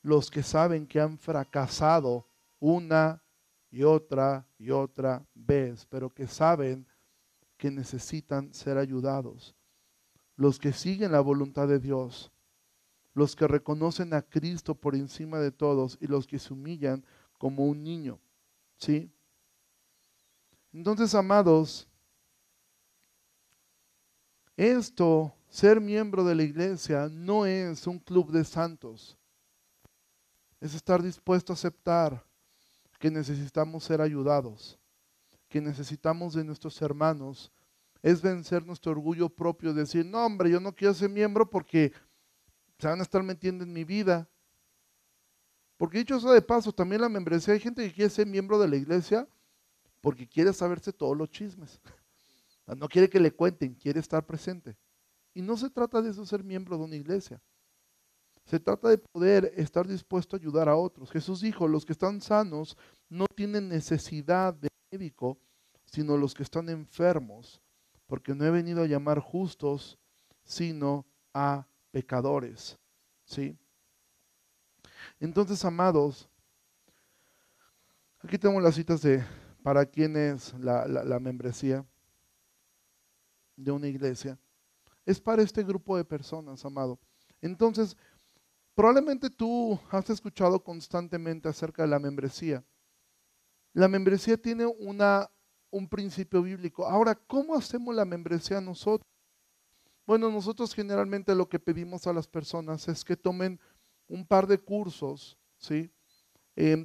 los 0.05 0.29
que 0.29 0.43
saben 0.43 0.85
que 0.85 1.01
han 1.01 1.17
fracasado 1.17 2.27
una 2.59 3.23
y 3.71 3.81
otra 3.81 4.47
y 4.59 4.69
otra 4.69 5.25
vez, 5.33 5.87
pero 5.87 6.13
que 6.13 6.27
saben 6.27 6.85
que 7.57 7.71
necesitan 7.71 8.53
ser 8.53 8.77
ayudados. 8.77 9.55
Los 10.35 10.59
que 10.59 10.73
siguen 10.73 11.11
la 11.11 11.21
voluntad 11.21 11.67
de 11.67 11.79
Dios, 11.79 12.31
los 13.15 13.35
que 13.35 13.47
reconocen 13.47 14.13
a 14.13 14.21
Cristo 14.21 14.75
por 14.75 14.93
encima 14.93 15.39
de 15.39 15.51
todos 15.51 15.97
y 15.99 16.05
los 16.05 16.27
que 16.27 16.37
se 16.37 16.53
humillan 16.53 17.03
como 17.39 17.65
un 17.65 17.81
niño. 17.83 18.19
¿Sí? 18.77 19.11
Entonces, 20.71 21.15
amados, 21.15 21.87
esto, 24.57 25.33
ser 25.49 25.81
miembro 25.81 26.23
de 26.23 26.35
la 26.35 26.43
iglesia, 26.43 27.09
no 27.09 27.45
es 27.45 27.87
un 27.87 27.99
club 27.99 28.31
de 28.31 28.43
santos 28.43 29.17
es 30.65 30.73
estar 30.73 31.01
dispuesto 31.01 31.53
a 31.53 31.55
aceptar 31.55 32.25
que 32.99 33.11
necesitamos 33.11 33.83
ser 33.83 34.01
ayudados, 34.01 34.79
que 35.47 35.61
necesitamos 35.61 36.33
de 36.33 36.43
nuestros 36.43 36.81
hermanos. 36.81 37.51
Es 38.01 38.21
vencer 38.21 38.65
nuestro 38.65 38.91
orgullo 38.91 39.29
propio, 39.29 39.73
decir, 39.73 40.05
no 40.05 40.25
hombre, 40.25 40.49
yo 40.49 40.59
no 40.59 40.73
quiero 40.73 40.93
ser 40.93 41.09
miembro 41.09 41.49
porque 41.49 41.91
se 42.79 42.87
van 42.87 42.99
a 42.99 43.03
estar 43.03 43.21
metiendo 43.23 43.63
en 43.63 43.73
mi 43.73 43.83
vida. 43.83 44.27
Porque 45.77 45.99
dicho 45.99 46.15
eso 46.15 46.31
de 46.31 46.41
paso, 46.41 46.71
también 46.71 47.01
la 47.01 47.09
membresía, 47.09 47.53
hay 47.53 47.59
gente 47.59 47.85
que 47.85 47.93
quiere 47.93 48.09
ser 48.09 48.25
miembro 48.25 48.57
de 48.59 48.67
la 48.67 48.75
iglesia 48.75 49.27
porque 50.01 50.27
quiere 50.27 50.53
saberse 50.53 50.93
todos 50.93 51.17
los 51.17 51.29
chismes. 51.29 51.79
No 52.67 52.87
quiere 52.87 53.09
que 53.09 53.19
le 53.19 53.31
cuenten, 53.31 53.75
quiere 53.75 53.99
estar 53.99 54.25
presente. 54.25 54.75
Y 55.33 55.41
no 55.41 55.55
se 55.57 55.69
trata 55.69 56.01
de 56.01 56.09
eso 56.09 56.25
ser 56.25 56.43
miembro 56.43 56.77
de 56.77 56.85
una 56.85 56.95
iglesia. 56.95 57.41
Se 58.45 58.59
trata 58.59 58.89
de 58.89 58.97
poder 58.97 59.51
estar 59.55 59.87
dispuesto 59.87 60.35
a 60.35 60.39
ayudar 60.39 60.69
a 60.69 60.75
otros. 60.75 61.11
Jesús 61.11 61.41
dijo, 61.41 61.67
los 61.67 61.85
que 61.85 61.93
están 61.93 62.21
sanos 62.21 62.77
no 63.09 63.25
tienen 63.27 63.69
necesidad 63.69 64.53
de 64.53 64.69
médico, 64.91 65.37
sino 65.83 66.17
los 66.17 66.33
que 66.33 66.43
están 66.43 66.69
enfermos, 66.69 67.61
porque 68.07 68.33
no 68.33 68.45
he 68.45 68.51
venido 68.51 68.81
a 68.81 68.87
llamar 68.87 69.19
justos, 69.19 69.97
sino 70.43 71.05
a 71.33 71.67
pecadores. 71.91 72.77
¿Sí? 73.25 73.57
Entonces, 75.19 75.63
amados, 75.65 76.29
aquí 78.19 78.37
tenemos 78.37 78.63
las 78.63 78.75
citas 78.75 79.01
de 79.01 79.23
para 79.63 79.85
quién 79.85 80.15
es 80.15 80.53
la, 80.59 80.87
la 80.87 81.19
membresía 81.19 81.83
de 83.55 83.71
una 83.71 83.87
iglesia. 83.87 84.39
Es 85.05 85.19
para 85.19 85.41
este 85.41 85.63
grupo 85.63 85.97
de 85.97 86.05
personas, 86.05 86.65
amado. 86.65 86.99
Entonces, 87.41 87.95
Probablemente 88.75 89.29
tú 89.29 89.79
has 89.89 90.09
escuchado 90.09 90.61
constantemente 90.61 91.47
acerca 91.47 91.83
de 91.83 91.87
la 91.87 91.97
membresía. 91.97 92.61
La 93.71 93.87
membresía 93.87 94.35
tiene 94.35 94.65
una, 94.65 95.31
un 95.71 95.87
principio 95.87 96.41
bíblico. 96.43 96.85
Ahora, 96.85 97.15
¿cómo 97.15 97.55
hacemos 97.55 97.95
la 97.95 98.03
membresía 98.03 98.59
nosotros? 98.59 99.09
Bueno, 100.05 100.29
nosotros 100.29 100.73
generalmente 100.73 101.33
lo 101.33 101.47
que 101.47 101.57
pedimos 101.57 102.05
a 102.05 102.13
las 102.13 102.27
personas 102.27 102.89
es 102.89 103.05
que 103.05 103.15
tomen 103.15 103.61
un 104.07 104.27
par 104.27 104.45
de 104.45 104.59
cursos, 104.59 105.37
¿sí? 105.57 105.89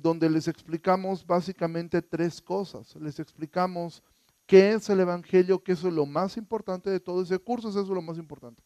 donde 0.01 0.31
les 0.31 0.49
explicamos 0.49 1.27
básicamente 1.27 2.03
tres 2.03 2.41
cosas. 2.41 2.95
Les 2.97 3.19
explicamos 3.19 4.03
qué 4.51 4.73
es 4.73 4.91
el 4.91 4.99
Evangelio, 4.99 5.63
que 5.63 5.71
es 5.71 5.85
lo 5.85 6.05
más 6.05 6.37
importante 6.37 6.91
de 6.91 6.99
todo 6.99 7.23
ese 7.23 7.39
curso, 7.39 7.69
eso 7.69 7.83
es 7.83 7.89
lo 7.89 8.03
más 8.03 8.19
importante. 8.19 8.61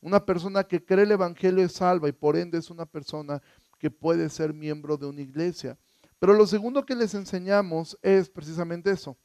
Una 0.00 0.26
persona 0.26 0.64
que 0.64 0.84
cree 0.84 1.04
el 1.04 1.12
Evangelio 1.12 1.64
es 1.64 1.74
salva 1.74 2.08
y 2.08 2.12
por 2.12 2.36
ende 2.36 2.58
es 2.58 2.68
una 2.68 2.84
persona 2.84 3.40
que 3.78 3.92
puede 3.92 4.28
ser 4.28 4.52
miembro 4.52 4.96
de 4.96 5.06
una 5.06 5.20
iglesia. 5.20 5.78
Pero 6.18 6.32
lo 6.32 6.48
segundo 6.48 6.84
que 6.84 6.96
les 6.96 7.14
enseñamos 7.14 7.96
es 8.02 8.28
precisamente 8.28 8.90
eso, 8.90 9.16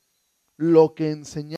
lo 0.58 0.94
que 0.94 1.10
enseñamos. 1.10 1.58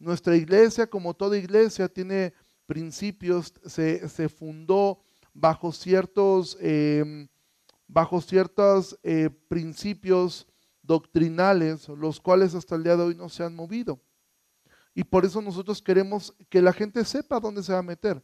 Nuestra 0.00 0.34
iglesia, 0.34 0.90
como 0.90 1.14
toda 1.14 1.38
iglesia, 1.38 1.86
tiene 1.88 2.34
principios, 2.66 3.54
se, 3.64 4.28
fundó 4.28 4.98
bajo 5.32 5.70
ciertos, 5.70 6.58
em, 6.60 7.28
bajo 7.86 8.20
ciertos 8.20 8.98
eh, 9.04 9.30
principios 9.46 10.48
doctrinales, 10.86 11.88
los 11.88 12.20
cuales 12.20 12.54
hasta 12.54 12.76
el 12.76 12.84
día 12.84 12.96
de 12.96 13.02
hoy 13.02 13.14
no 13.14 13.28
se 13.28 13.42
han 13.42 13.54
movido. 13.54 14.00
Y 14.94 15.04
por 15.04 15.26
eso 15.26 15.42
nosotros 15.42 15.82
queremos 15.82 16.34
que 16.48 16.62
la 16.62 16.72
gente 16.72 17.04
sepa 17.04 17.38
dónde 17.38 17.62
se 17.62 17.72
va 17.72 17.80
a 17.80 17.82
meter. 17.82 18.22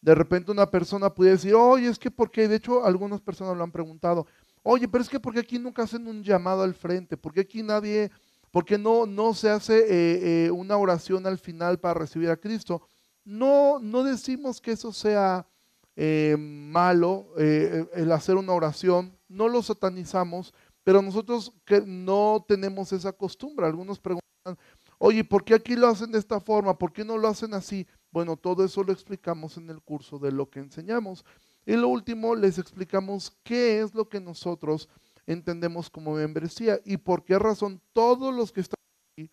De 0.00 0.14
repente 0.14 0.50
una 0.50 0.70
persona 0.70 1.12
puede 1.12 1.32
decir, 1.32 1.54
oye, 1.54 1.88
es 1.88 1.98
que 1.98 2.10
porque, 2.10 2.48
de 2.48 2.56
hecho 2.56 2.84
algunas 2.84 3.20
personas 3.20 3.56
lo 3.56 3.62
han 3.62 3.72
preguntado, 3.72 4.26
oye, 4.62 4.88
pero 4.88 5.02
es 5.02 5.08
que 5.08 5.20
porque 5.20 5.40
aquí 5.40 5.58
nunca 5.58 5.82
hacen 5.82 6.06
un 6.06 6.22
llamado 6.22 6.62
al 6.62 6.74
frente, 6.74 7.16
porque 7.16 7.40
aquí 7.40 7.62
nadie, 7.62 8.10
porque 8.50 8.78
no, 8.78 9.06
no 9.06 9.34
se 9.34 9.50
hace 9.50 9.78
eh, 9.78 10.46
eh, 10.46 10.50
una 10.50 10.76
oración 10.76 11.26
al 11.26 11.38
final 11.38 11.78
para 11.78 12.00
recibir 12.00 12.30
a 12.30 12.36
Cristo. 12.36 12.82
No, 13.24 13.78
no 13.80 14.02
decimos 14.02 14.60
que 14.60 14.72
eso 14.72 14.92
sea 14.92 15.46
eh, 15.94 16.36
malo, 16.38 17.28
el 17.36 18.12
hacer 18.12 18.36
una 18.36 18.52
oración, 18.52 19.16
no 19.28 19.48
lo 19.48 19.62
satanizamos, 19.62 20.54
pero 20.86 21.02
nosotros 21.02 21.52
que 21.64 21.80
no 21.80 22.44
tenemos 22.46 22.92
esa 22.92 23.12
costumbre. 23.12 23.66
Algunos 23.66 23.98
preguntan, 23.98 24.56
Oye, 24.98 25.24
¿por 25.24 25.44
qué 25.44 25.54
aquí 25.54 25.74
lo 25.74 25.88
hacen 25.88 26.12
de 26.12 26.18
esta 26.20 26.40
forma? 26.40 26.78
¿Por 26.78 26.92
qué 26.92 27.04
no 27.04 27.18
lo 27.18 27.26
hacen 27.26 27.54
así? 27.54 27.88
Bueno, 28.12 28.36
todo 28.36 28.64
eso 28.64 28.84
lo 28.84 28.92
explicamos 28.92 29.56
en 29.56 29.68
el 29.68 29.82
curso 29.82 30.20
de 30.20 30.30
lo 30.30 30.48
que 30.48 30.60
enseñamos. 30.60 31.24
Y 31.66 31.72
lo 31.72 31.88
último, 31.88 32.36
les 32.36 32.58
explicamos 32.58 33.36
qué 33.42 33.80
es 33.80 33.96
lo 33.96 34.08
que 34.08 34.20
nosotros 34.20 34.88
entendemos 35.26 35.90
como 35.90 36.14
membresía 36.14 36.78
y 36.84 36.98
por 36.98 37.24
qué 37.24 37.36
razón 37.36 37.82
todos 37.92 38.32
los 38.32 38.52
que 38.52 38.60
están 38.60 38.78
aquí, 39.18 39.28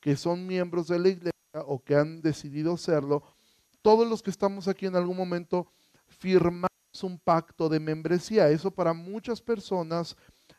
que 0.00 0.16
son 0.16 0.46
miembros 0.46 0.88
de 0.88 0.98
la 1.00 1.08
iglesia 1.10 1.32
o 1.66 1.84
que 1.84 1.96
han 1.96 2.22
decidido 2.22 2.78
serlo, 2.78 3.22
todos 3.82 4.08
los 4.08 4.22
que 4.22 4.30
estamos 4.30 4.68
aquí 4.68 4.86
en 4.86 4.96
algún 4.96 5.18
momento 5.18 5.70
firmamos 6.06 6.70
un 7.02 7.18
pacto 7.18 7.68
de 7.68 7.78
membresía. 7.78 8.48
Eso 8.48 8.70
para 8.70 8.94
muchas 8.94 9.42
personas 9.42 10.16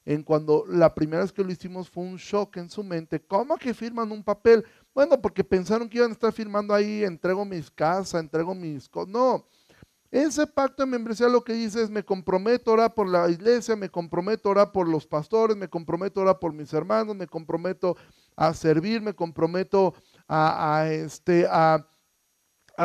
en 0.10 0.24
cuando 0.24 0.65
la 0.67 0.95
primera 0.95 1.22
vez 1.22 1.32
que 1.32 1.43
lo 1.43 1.52
hicimos 1.52 1.88
fue 1.88 2.04
un 2.04 2.15
shock 2.15 2.58
en 2.58 2.67
su 2.67 2.84
mente. 2.84 3.22
¿Cómo 3.22 3.56
que 3.58 3.76
firman 3.76 4.12
un 4.12 4.24
papel? 4.24 4.65
Bueno, 4.91 5.22
porque 5.22 5.43
pensaron 5.43 5.88
que 5.88 6.00
iban 6.00 6.10
a 6.10 6.13
estar 6.13 6.34
firmando 6.34 6.74
ahí, 6.74 7.04
entrego 7.04 7.45
mis 7.45 7.69
casas, 7.69 8.19
entrego 8.19 8.56
mis 8.56 8.89
cosas. 8.89 9.10
No, 9.10 9.45
ese 10.10 10.48
pacto 10.48 10.82
de 10.82 10.89
membresía 10.89 11.30
lo 11.30 11.43
que 11.43 11.54
dice 11.54 11.84
es 11.84 11.91
me 11.91 12.04
comprometo 12.04 12.72
ahora 12.72 12.89
por 12.89 13.08
la 13.08 13.30
iglesia, 13.30 13.76
me 13.76 13.88
comprometo 13.88 14.50
ahora 14.50 14.72
por 14.72 14.88
los 14.88 15.06
pastores, 15.06 15.56
me 15.56 15.67
comprometo 15.67 16.22
ahora 16.22 16.39
por 16.39 16.54
mis 16.54 16.74
hermanos, 16.74 17.15
me 17.15 17.28
comprometo 17.28 17.95
a 18.36 18.52
servir, 18.56 19.04
me 19.04 19.13
comprometo 19.13 19.93
a, 20.28 20.88
este, 20.89 21.45
a, 21.48 21.86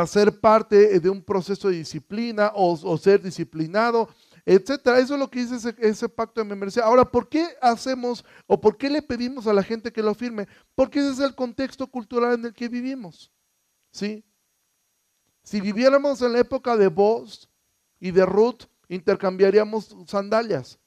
ser 0.07 0.41
parte 0.41 1.01
de 1.01 1.09
un 1.09 1.23
proceso 1.23 1.71
de 1.71 1.77
disciplina 1.77 2.53
o 2.55 2.99
ser 2.99 3.23
disciplinado 3.23 4.11
etcétera. 4.47 4.99
Eso 4.99 5.15
es 5.15 5.21
lo 5.21 5.31
que 5.31 5.41
dice 5.41 5.75
ese, 5.79 6.09
pacto 6.09 6.41
de 6.41 6.47
membresía. 6.47 6.85
Ahora, 6.85 7.05
¿por 7.05 7.29
qué 7.29 7.49
hacemos 7.61 8.25
o 8.47 8.61
por 8.61 8.77
qué 8.77 8.91
le 8.91 9.03
pedimos 9.03 9.47
a 9.47 9.53
la 9.53 9.63
gente 9.63 9.93
que 9.93 10.03
lo 10.03 10.15
firme? 10.15 10.47
Porque 10.75 11.01
ese 11.01 11.11
es 11.11 11.19
el 11.21 11.35
contexto 11.35 11.87
cultural 11.87 12.35
en 12.35 12.45
el 12.47 12.55
que 12.55 12.69
vivimos. 12.69 13.33
¿Sí? 13.91 14.25
Si 15.43 15.61
viviéramos 15.61 16.21
en 16.23 16.33
la 16.33 16.41
época 16.41 16.77
de 16.77 16.89
Boz 16.89 17.49
y 18.01 18.11
de 18.11 18.27
Ruth, 18.27 18.65
intercambiaríamos 18.89 19.97
sandalias. 20.07 20.79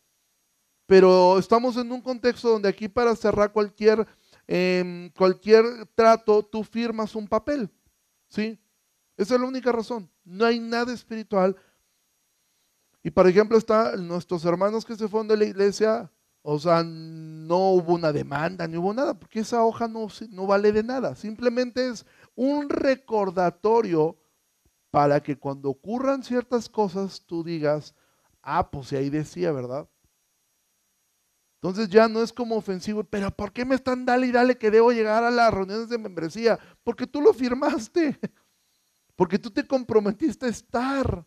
Pero 0.86 1.38
estamos 1.38 1.78
en 1.78 1.92
un 1.92 2.02
contexto 2.02 2.50
donde 2.50 2.70
aquí 2.70 2.88
para 2.88 3.16
cerrar 3.16 3.52
cualquier, 3.52 4.08
em, 4.48 5.10
cualquier 5.12 5.86
trato, 5.96 6.44
tú 6.44 6.64
firmas 6.64 7.16
un 7.16 7.28
papel. 7.28 7.70
¿Sí? 8.30 8.60
Esa 9.18 9.36
es 9.36 9.42
la 9.42 9.48
única 9.48 9.72
razón. 9.72 10.10
No 10.24 10.46
hay 10.46 10.60
nada 10.60 10.94
espiritual 10.94 11.56
y 13.08 13.10
por 13.10 13.26
ejemplo, 13.26 13.58
está 13.58 13.96
nuestros 13.96 14.44
hermanos 14.44 14.84
que 14.84 14.98
se 14.98 15.08
fueron 15.08 15.30
de 15.30 15.38
la 15.38 15.46
iglesia, 15.46 16.12
o 16.42 16.60
sea, 16.60 16.84
no 16.84 17.72
hubo 17.72 17.94
una 17.94 18.12
demanda, 18.12 18.68
ni 18.68 18.76
hubo 18.76 18.94
nada, 18.94 19.18
porque 19.18 19.40
esa 19.40 19.64
hoja 19.64 19.88
no, 19.88 20.10
no 20.32 20.46
vale 20.46 20.74
de 20.74 20.84
nada. 20.84 21.16
Simplemente 21.16 21.88
es 21.88 22.06
un 22.36 22.68
recordatorio 22.68 24.18
para 24.92 25.24
que 25.24 25.40
cuando 25.40 25.70
ocurran 25.70 26.22
ciertas 26.22 26.68
cosas 26.68 27.24
tú 27.26 27.46
digas, 27.46 27.96
ah, 28.42 28.70
pues 28.70 28.92
ahí 28.92 29.10
decía, 29.10 29.54
¿verdad? 29.54 29.88
Entonces 31.62 31.88
ya 31.88 32.10
no 32.10 32.22
es 32.22 32.34
como 32.34 32.58
ofensivo, 32.58 33.06
pero 33.06 33.32
¿por 33.32 33.54
qué 33.54 33.64
me 33.64 33.76
están 33.76 34.04
dale 34.04 34.28
y 34.28 34.32
dale 34.34 34.58
que 34.58 34.70
debo 34.70 34.92
llegar 34.92 35.24
a 35.24 35.32
las 35.32 35.54
reuniones 35.54 35.88
de 35.88 35.98
membresía? 35.98 36.60
Porque 36.84 37.08
tú 37.08 37.22
lo 37.22 37.34
firmaste, 37.34 38.20
porque 39.16 39.40
tú 39.40 39.50
te 39.50 39.66
comprometiste 39.66 40.48
a 40.48 40.50
estar. 40.50 41.26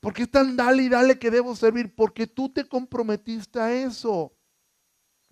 ¿Por 0.00 0.12
qué 0.12 0.22
es 0.22 0.30
tan 0.30 0.56
dale 0.56 0.84
y 0.84 0.88
dale 0.88 1.18
que 1.18 1.30
debo 1.30 1.56
servir? 1.56 1.94
Porque 1.94 2.26
tú 2.26 2.48
te 2.48 2.66
comprometiste 2.66 3.58
a 3.58 3.72
eso. 3.72 4.32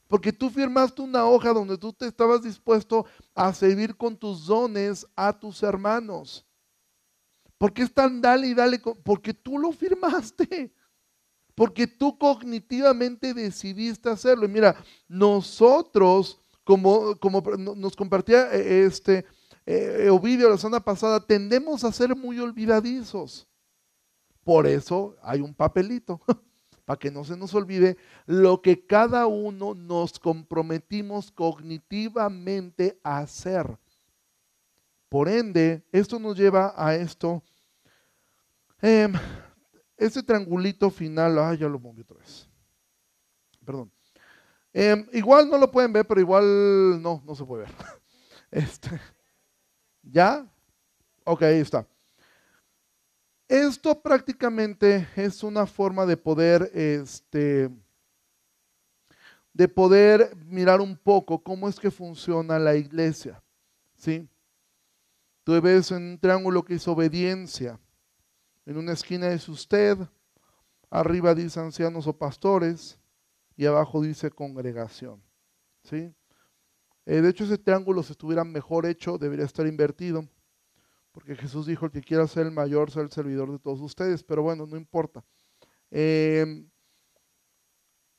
Porque 0.08 0.32
tú 0.32 0.50
firmaste 0.50 1.02
una 1.02 1.24
hoja 1.24 1.52
donde 1.52 1.76
tú 1.78 1.92
te 1.92 2.06
estabas 2.06 2.42
dispuesto 2.42 3.06
a 3.34 3.52
servir 3.52 3.96
con 3.96 4.16
tus 4.16 4.46
dones 4.46 5.06
a 5.16 5.36
tus 5.38 5.62
hermanos. 5.62 6.44
¿Por 7.58 7.72
qué 7.72 7.82
es 7.82 7.92
tan 7.92 8.20
dale 8.20 8.48
y 8.48 8.54
dale? 8.54 8.80
Porque 9.04 9.34
tú 9.34 9.58
lo 9.58 9.72
firmaste. 9.72 10.72
Porque 11.54 11.86
tú 11.86 12.18
cognitivamente 12.18 13.32
decidiste 13.32 14.10
hacerlo. 14.10 14.44
Y 14.44 14.48
mira, 14.48 14.76
nosotros, 15.08 16.38
como, 16.64 17.16
como 17.16 17.40
nos 17.56 17.96
compartía 17.96 18.52
eh, 18.52 18.84
este 18.84 19.24
eh, 19.64 20.08
Ovidio 20.10 20.50
la 20.50 20.58
semana 20.58 20.84
pasada, 20.84 21.24
tendemos 21.26 21.82
a 21.82 21.92
ser 21.92 22.14
muy 22.14 22.38
olvidadizos. 22.38 23.48
Por 24.46 24.68
eso 24.68 25.16
hay 25.22 25.40
un 25.40 25.52
papelito, 25.52 26.20
para 26.84 27.00
que 27.00 27.10
no 27.10 27.24
se 27.24 27.36
nos 27.36 27.52
olvide 27.52 27.96
lo 28.26 28.62
que 28.62 28.86
cada 28.86 29.26
uno 29.26 29.74
nos 29.74 30.20
comprometimos 30.20 31.32
cognitivamente 31.32 32.96
a 33.02 33.18
hacer. 33.18 33.76
Por 35.08 35.28
ende, 35.28 35.84
esto 35.90 36.20
nos 36.20 36.36
lleva 36.38 36.72
a 36.76 36.94
esto. 36.94 37.42
Eh, 38.80 39.08
ese 39.96 40.22
triangulito 40.22 40.90
final, 40.90 41.40
ah, 41.40 41.54
ya 41.54 41.68
lo 41.68 41.80
moví 41.80 42.02
otra 42.02 42.18
vez. 42.18 42.48
Perdón. 43.64 43.90
Em, 44.72 45.08
igual 45.12 45.50
no 45.50 45.58
lo 45.58 45.72
pueden 45.72 45.92
ver, 45.92 46.06
pero 46.06 46.20
igual 46.20 47.02
no, 47.02 47.20
no 47.26 47.34
se 47.34 47.44
puede 47.44 47.64
ver. 47.64 47.74
Este, 48.52 49.00
¿Ya? 50.04 50.46
Ok, 51.24 51.42
ahí 51.42 51.58
está. 51.58 51.84
Esto 53.48 54.02
prácticamente 54.02 55.06
es 55.14 55.44
una 55.44 55.66
forma 55.66 56.04
de 56.04 56.16
poder, 56.16 56.68
este, 56.74 57.70
de 59.52 59.68
poder 59.68 60.34
mirar 60.46 60.80
un 60.80 60.96
poco 60.96 61.40
cómo 61.40 61.68
es 61.68 61.78
que 61.78 61.92
funciona 61.92 62.58
la 62.58 62.74
iglesia. 62.74 63.40
¿Sí? 63.94 64.28
Tú 65.44 65.60
ves 65.60 65.92
en 65.92 66.02
un 66.02 66.18
triángulo 66.18 66.64
que 66.64 66.74
es 66.74 66.88
obediencia. 66.88 67.78
En 68.64 68.78
una 68.78 68.92
esquina 68.92 69.28
es 69.28 69.48
usted, 69.48 69.96
arriba 70.90 71.32
dice 71.32 71.60
ancianos 71.60 72.08
o 72.08 72.18
pastores 72.18 72.98
y 73.56 73.64
abajo 73.64 74.02
dice 74.02 74.28
congregación. 74.28 75.22
¿Sí? 75.84 76.12
Eh, 77.04 77.20
de 77.20 77.28
hecho, 77.28 77.44
ese 77.44 77.58
triángulo, 77.58 78.02
si 78.02 78.10
estuviera 78.10 78.42
mejor 78.42 78.86
hecho, 78.86 79.18
debería 79.18 79.44
estar 79.44 79.68
invertido, 79.68 80.28
porque 81.16 81.34
Jesús 81.34 81.64
dijo, 81.64 81.86
el 81.86 81.92
que 81.92 82.02
quiera 82.02 82.28
ser 82.28 82.44
el 82.44 82.52
mayor, 82.52 82.90
sea 82.90 83.00
el 83.00 83.10
servidor 83.10 83.50
de 83.50 83.58
todos 83.58 83.80
ustedes, 83.80 84.22
pero 84.22 84.42
bueno, 84.42 84.66
no 84.66 84.76
importa. 84.76 85.24
Eh, 85.90 86.62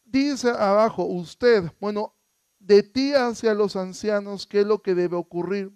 dice 0.03 0.49
abajo, 0.49 1.03
usted, 1.03 1.71
bueno, 1.79 2.15
de 2.57 2.81
ti 2.81 3.13
hacia 3.13 3.53
los 3.53 3.75
ancianos, 3.75 4.47
¿qué 4.47 4.61
es 4.61 4.65
lo 4.65 4.81
que 4.81 4.95
debe 4.95 5.15
ocurrir? 5.15 5.71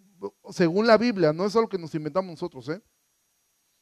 Según 0.49 0.87
la 0.87 0.97
Biblia, 0.97 1.31
no 1.31 1.45
es 1.45 1.55
algo 1.55 1.69
que 1.69 1.77
nos 1.77 1.93
inventamos 1.93 2.31
nosotros, 2.31 2.67
¿eh? 2.69 2.81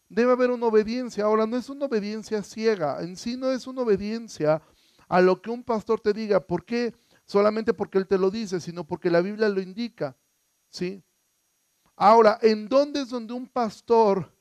Debe 0.10 0.34
haber 0.34 0.52
una 0.52 0.66
obediencia. 0.66 1.24
Ahora, 1.24 1.48
no 1.48 1.56
es 1.56 1.70
una 1.70 1.86
obediencia 1.86 2.44
ciega, 2.44 3.02
en 3.02 3.16
sí 3.16 3.38
no 3.38 3.54
es 3.54 3.68
una 3.68 3.84
obediencia 3.84 4.62
a 5.08 5.22
lo 5.22 5.42
que 5.42 5.50
un 5.50 5.64
pastor 5.64 6.02
te 6.02 6.12
diga. 6.12 6.46
¿Por 6.46 6.66
qué? 6.66 6.94
Solamente 7.24 7.74
porque 7.74 8.00
él 8.00 8.06
te 8.06 8.18
lo 8.18 8.32
dice, 8.32 8.60
sino 8.60 8.86
porque 8.86 9.10
la 9.10 9.22
Biblia 9.22 9.48
lo 9.48 9.62
indica. 9.62 10.18
¿Sí? 10.70 11.02
Ahora, 12.02 12.40
¿en 12.42 12.68
dónde 12.70 13.02
es 13.02 13.10
donde 13.10 13.34
un 13.34 13.46
pastor 13.46 14.32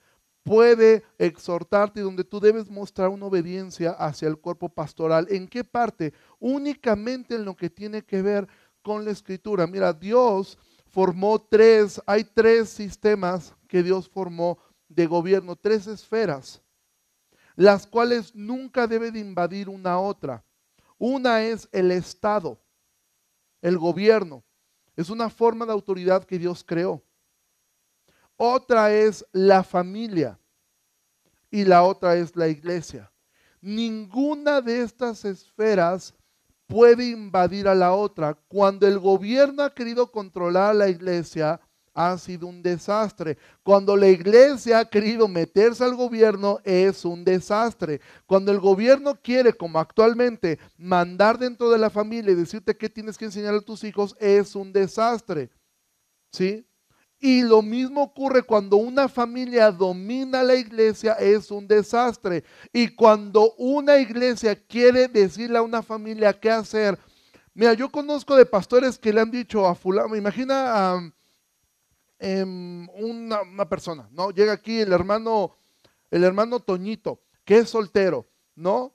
puede 0.48 1.02
exhortarte 1.18 2.00
y 2.00 2.02
donde 2.02 2.24
tú 2.24 2.40
debes 2.40 2.70
mostrar 2.70 3.10
una 3.10 3.26
obediencia 3.26 3.90
hacia 3.90 4.28
el 4.28 4.38
cuerpo 4.38 4.70
pastoral. 4.70 5.26
¿En 5.28 5.46
qué 5.46 5.62
parte? 5.62 6.14
Únicamente 6.38 7.34
en 7.34 7.44
lo 7.44 7.54
que 7.54 7.68
tiene 7.68 8.02
que 8.02 8.22
ver 8.22 8.48
con 8.80 9.04
la 9.04 9.10
escritura. 9.10 9.66
Mira, 9.66 9.92
Dios 9.92 10.56
formó 10.86 11.38
tres, 11.38 12.00
hay 12.06 12.24
tres 12.24 12.70
sistemas 12.70 13.54
que 13.68 13.82
Dios 13.82 14.08
formó 14.08 14.56
de 14.88 15.06
gobierno, 15.06 15.54
tres 15.54 15.86
esferas, 15.86 16.62
las 17.54 17.86
cuales 17.86 18.34
nunca 18.34 18.86
debe 18.86 19.10
de 19.10 19.18
invadir 19.18 19.68
una 19.68 20.00
otra. 20.00 20.42
Una 20.96 21.42
es 21.42 21.68
el 21.72 21.90
Estado, 21.90 22.58
el 23.60 23.76
gobierno. 23.76 24.42
Es 24.96 25.10
una 25.10 25.28
forma 25.28 25.66
de 25.66 25.72
autoridad 25.72 26.24
que 26.24 26.38
Dios 26.38 26.64
creó. 26.64 27.02
Otra 28.40 28.94
es 28.94 29.26
la 29.32 29.64
familia 29.64 30.38
y 31.50 31.64
la 31.64 31.82
otra 31.82 32.14
es 32.16 32.36
la 32.36 32.46
iglesia. 32.46 33.10
Ninguna 33.60 34.60
de 34.60 34.82
estas 34.82 35.24
esferas 35.24 36.14
puede 36.68 37.10
invadir 37.10 37.66
a 37.66 37.74
la 37.74 37.92
otra. 37.92 38.34
Cuando 38.46 38.86
el 38.86 39.00
gobierno 39.00 39.64
ha 39.64 39.74
querido 39.74 40.12
controlar 40.12 40.70
a 40.70 40.74
la 40.74 40.88
iglesia, 40.88 41.60
ha 41.92 42.16
sido 42.16 42.46
un 42.46 42.62
desastre. 42.62 43.36
Cuando 43.64 43.96
la 43.96 44.06
iglesia 44.06 44.78
ha 44.78 44.84
querido 44.84 45.26
meterse 45.26 45.82
al 45.82 45.96
gobierno, 45.96 46.60
es 46.62 47.04
un 47.04 47.24
desastre. 47.24 48.00
Cuando 48.24 48.52
el 48.52 48.60
gobierno 48.60 49.18
quiere, 49.20 49.52
como 49.52 49.80
actualmente, 49.80 50.60
mandar 50.76 51.38
dentro 51.40 51.70
de 51.70 51.78
la 51.78 51.90
familia 51.90 52.30
y 52.30 52.36
decirte 52.36 52.76
qué 52.76 52.88
tienes 52.88 53.18
que 53.18 53.24
enseñar 53.24 53.54
a 53.54 53.60
tus 53.60 53.82
hijos, 53.82 54.14
es 54.20 54.54
un 54.54 54.72
desastre. 54.72 55.50
¿Sí? 56.30 56.67
Y 57.20 57.42
lo 57.42 57.62
mismo 57.62 58.02
ocurre 58.02 58.42
cuando 58.42 58.76
una 58.76 59.08
familia 59.08 59.72
domina 59.72 60.42
la 60.42 60.54
iglesia, 60.54 61.14
es 61.14 61.50
un 61.50 61.66
desastre. 61.66 62.44
Y 62.72 62.88
cuando 62.94 63.54
una 63.54 63.98
iglesia 63.98 64.54
quiere 64.54 65.08
decirle 65.08 65.58
a 65.58 65.62
una 65.62 65.82
familia 65.82 66.38
qué 66.38 66.50
hacer, 66.50 66.96
mira, 67.54 67.72
yo 67.72 67.90
conozco 67.90 68.36
de 68.36 68.46
pastores 68.46 68.98
que 68.98 69.12
le 69.12 69.20
han 69.20 69.32
dicho 69.32 69.66
a 69.66 69.74
fulano, 69.74 70.14
imagina 70.14 70.94
a 70.94 71.12
em, 72.20 72.88
una, 72.90 73.42
una, 73.42 73.68
persona, 73.68 74.08
¿no? 74.12 74.30
Llega 74.30 74.52
aquí 74.52 74.78
el 74.78 74.92
hermano, 74.92 75.56
el 76.12 76.22
hermano 76.22 76.60
Toñito, 76.60 77.20
que 77.44 77.58
es 77.58 77.68
soltero, 77.70 78.28
¿no? 78.54 78.92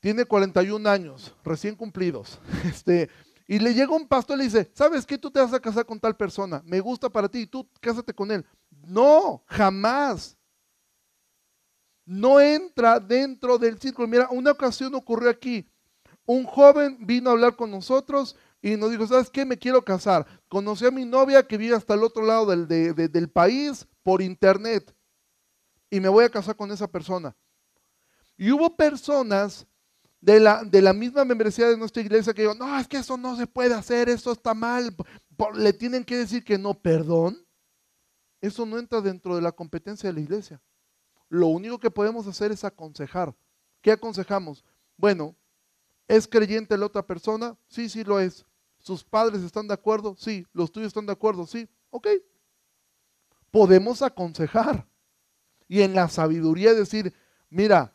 Tiene 0.00 0.24
41 0.24 0.88
años, 0.88 1.34
recién 1.44 1.76
cumplidos. 1.76 2.40
Este, 2.64 3.08
y 3.50 3.58
le 3.58 3.74
llega 3.74 3.96
un 3.96 4.06
pastor 4.06 4.36
y 4.36 4.38
le 4.38 4.44
dice, 4.44 4.70
¿sabes 4.72 5.04
qué? 5.04 5.18
Tú 5.18 5.28
te 5.28 5.40
vas 5.40 5.52
a 5.52 5.58
casar 5.58 5.84
con 5.84 5.98
tal 5.98 6.16
persona, 6.16 6.62
me 6.64 6.78
gusta 6.78 7.10
para 7.10 7.28
ti, 7.28 7.48
tú 7.48 7.68
cásate 7.80 8.14
con 8.14 8.30
él. 8.30 8.46
No, 8.86 9.42
jamás. 9.48 10.38
No 12.04 12.38
entra 12.38 13.00
dentro 13.00 13.58
del 13.58 13.76
círculo. 13.80 14.06
Mira, 14.06 14.28
una 14.30 14.52
ocasión 14.52 14.94
ocurrió 14.94 15.28
aquí. 15.28 15.68
Un 16.24 16.44
joven 16.44 16.96
vino 17.00 17.28
a 17.28 17.32
hablar 17.32 17.56
con 17.56 17.72
nosotros 17.72 18.36
y 18.62 18.76
nos 18.76 18.92
dijo, 18.92 19.04
¿sabes 19.08 19.28
qué? 19.28 19.44
Me 19.44 19.58
quiero 19.58 19.82
casar. 19.82 20.24
Conocí 20.46 20.86
a 20.86 20.92
mi 20.92 21.04
novia 21.04 21.44
que 21.44 21.58
vive 21.58 21.74
hasta 21.74 21.94
el 21.94 22.04
otro 22.04 22.22
lado 22.24 22.46
del, 22.46 22.68
del 22.94 23.30
país 23.30 23.84
por 24.04 24.22
internet 24.22 24.94
y 25.90 25.98
me 25.98 26.08
voy 26.08 26.24
a 26.24 26.30
casar 26.30 26.54
con 26.54 26.70
esa 26.70 26.86
persona. 26.86 27.34
Y 28.36 28.52
hubo 28.52 28.76
personas 28.76 29.66
de 30.20 30.38
la, 30.40 30.64
de 30.64 30.82
la 30.82 30.92
misma 30.92 31.24
membresía 31.24 31.68
de 31.68 31.76
nuestra 31.76 32.02
iglesia 32.02 32.34
que 32.34 32.42
digo, 32.42 32.54
no, 32.54 32.78
es 32.78 32.86
que 32.86 32.98
eso 32.98 33.16
no 33.16 33.36
se 33.36 33.46
puede 33.46 33.74
hacer, 33.74 34.08
eso 34.08 34.32
está 34.32 34.54
mal, 34.54 34.94
le 35.54 35.72
tienen 35.72 36.04
que 36.04 36.16
decir 36.16 36.44
que 36.44 36.58
no, 36.58 36.74
perdón. 36.74 37.46
Eso 38.40 38.64
no 38.64 38.78
entra 38.78 39.00
dentro 39.00 39.36
de 39.36 39.42
la 39.42 39.52
competencia 39.52 40.08
de 40.08 40.14
la 40.14 40.20
iglesia. 40.20 40.62
Lo 41.28 41.46
único 41.46 41.78
que 41.78 41.90
podemos 41.90 42.26
hacer 42.26 42.52
es 42.52 42.64
aconsejar. 42.64 43.34
¿Qué 43.82 43.92
aconsejamos? 43.92 44.64
Bueno, 44.96 45.36
¿es 46.08 46.26
creyente 46.26 46.76
la 46.76 46.86
otra 46.86 47.06
persona? 47.06 47.56
Sí, 47.68 47.88
sí 47.88 48.02
lo 48.02 48.18
es. 48.18 48.44
¿Sus 48.78 49.04
padres 49.04 49.42
están 49.42 49.68
de 49.68 49.74
acuerdo? 49.74 50.16
Sí. 50.18 50.46
¿Los 50.52 50.72
tuyos 50.72 50.88
están 50.88 51.06
de 51.06 51.12
acuerdo? 51.12 51.46
Sí. 51.46 51.68
Ok. 51.90 52.08
Podemos 53.50 54.02
aconsejar. 54.02 54.86
Y 55.68 55.82
en 55.82 55.94
la 55.94 56.08
sabiduría 56.08 56.74
decir, 56.74 57.14
mira, 57.48 57.94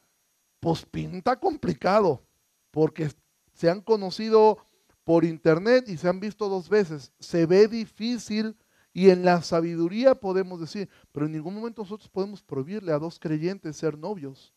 pues 0.65 0.83
pinta 0.83 1.39
complicado, 1.39 2.25
porque 2.71 3.11
se 3.53 3.69
han 3.69 3.81
conocido 3.81 4.57
por 5.03 5.23
internet 5.23 5.87
y 5.87 5.95
se 5.95 6.09
han 6.09 6.19
visto 6.19 6.49
dos 6.49 6.69
veces. 6.69 7.11
Se 7.19 7.45
ve 7.45 7.67
difícil 7.67 8.57
y 8.91 9.11
en 9.11 9.23
la 9.23 9.43
sabiduría 9.43 10.15
podemos 10.15 10.59
decir, 10.59 10.89
pero 11.11 11.27
en 11.27 11.33
ningún 11.33 11.53
momento 11.53 11.83
nosotros 11.83 12.09
podemos 12.09 12.41
prohibirle 12.41 12.91
a 12.91 12.97
dos 12.97 13.19
creyentes 13.19 13.77
ser 13.77 13.95
novios. 13.95 14.55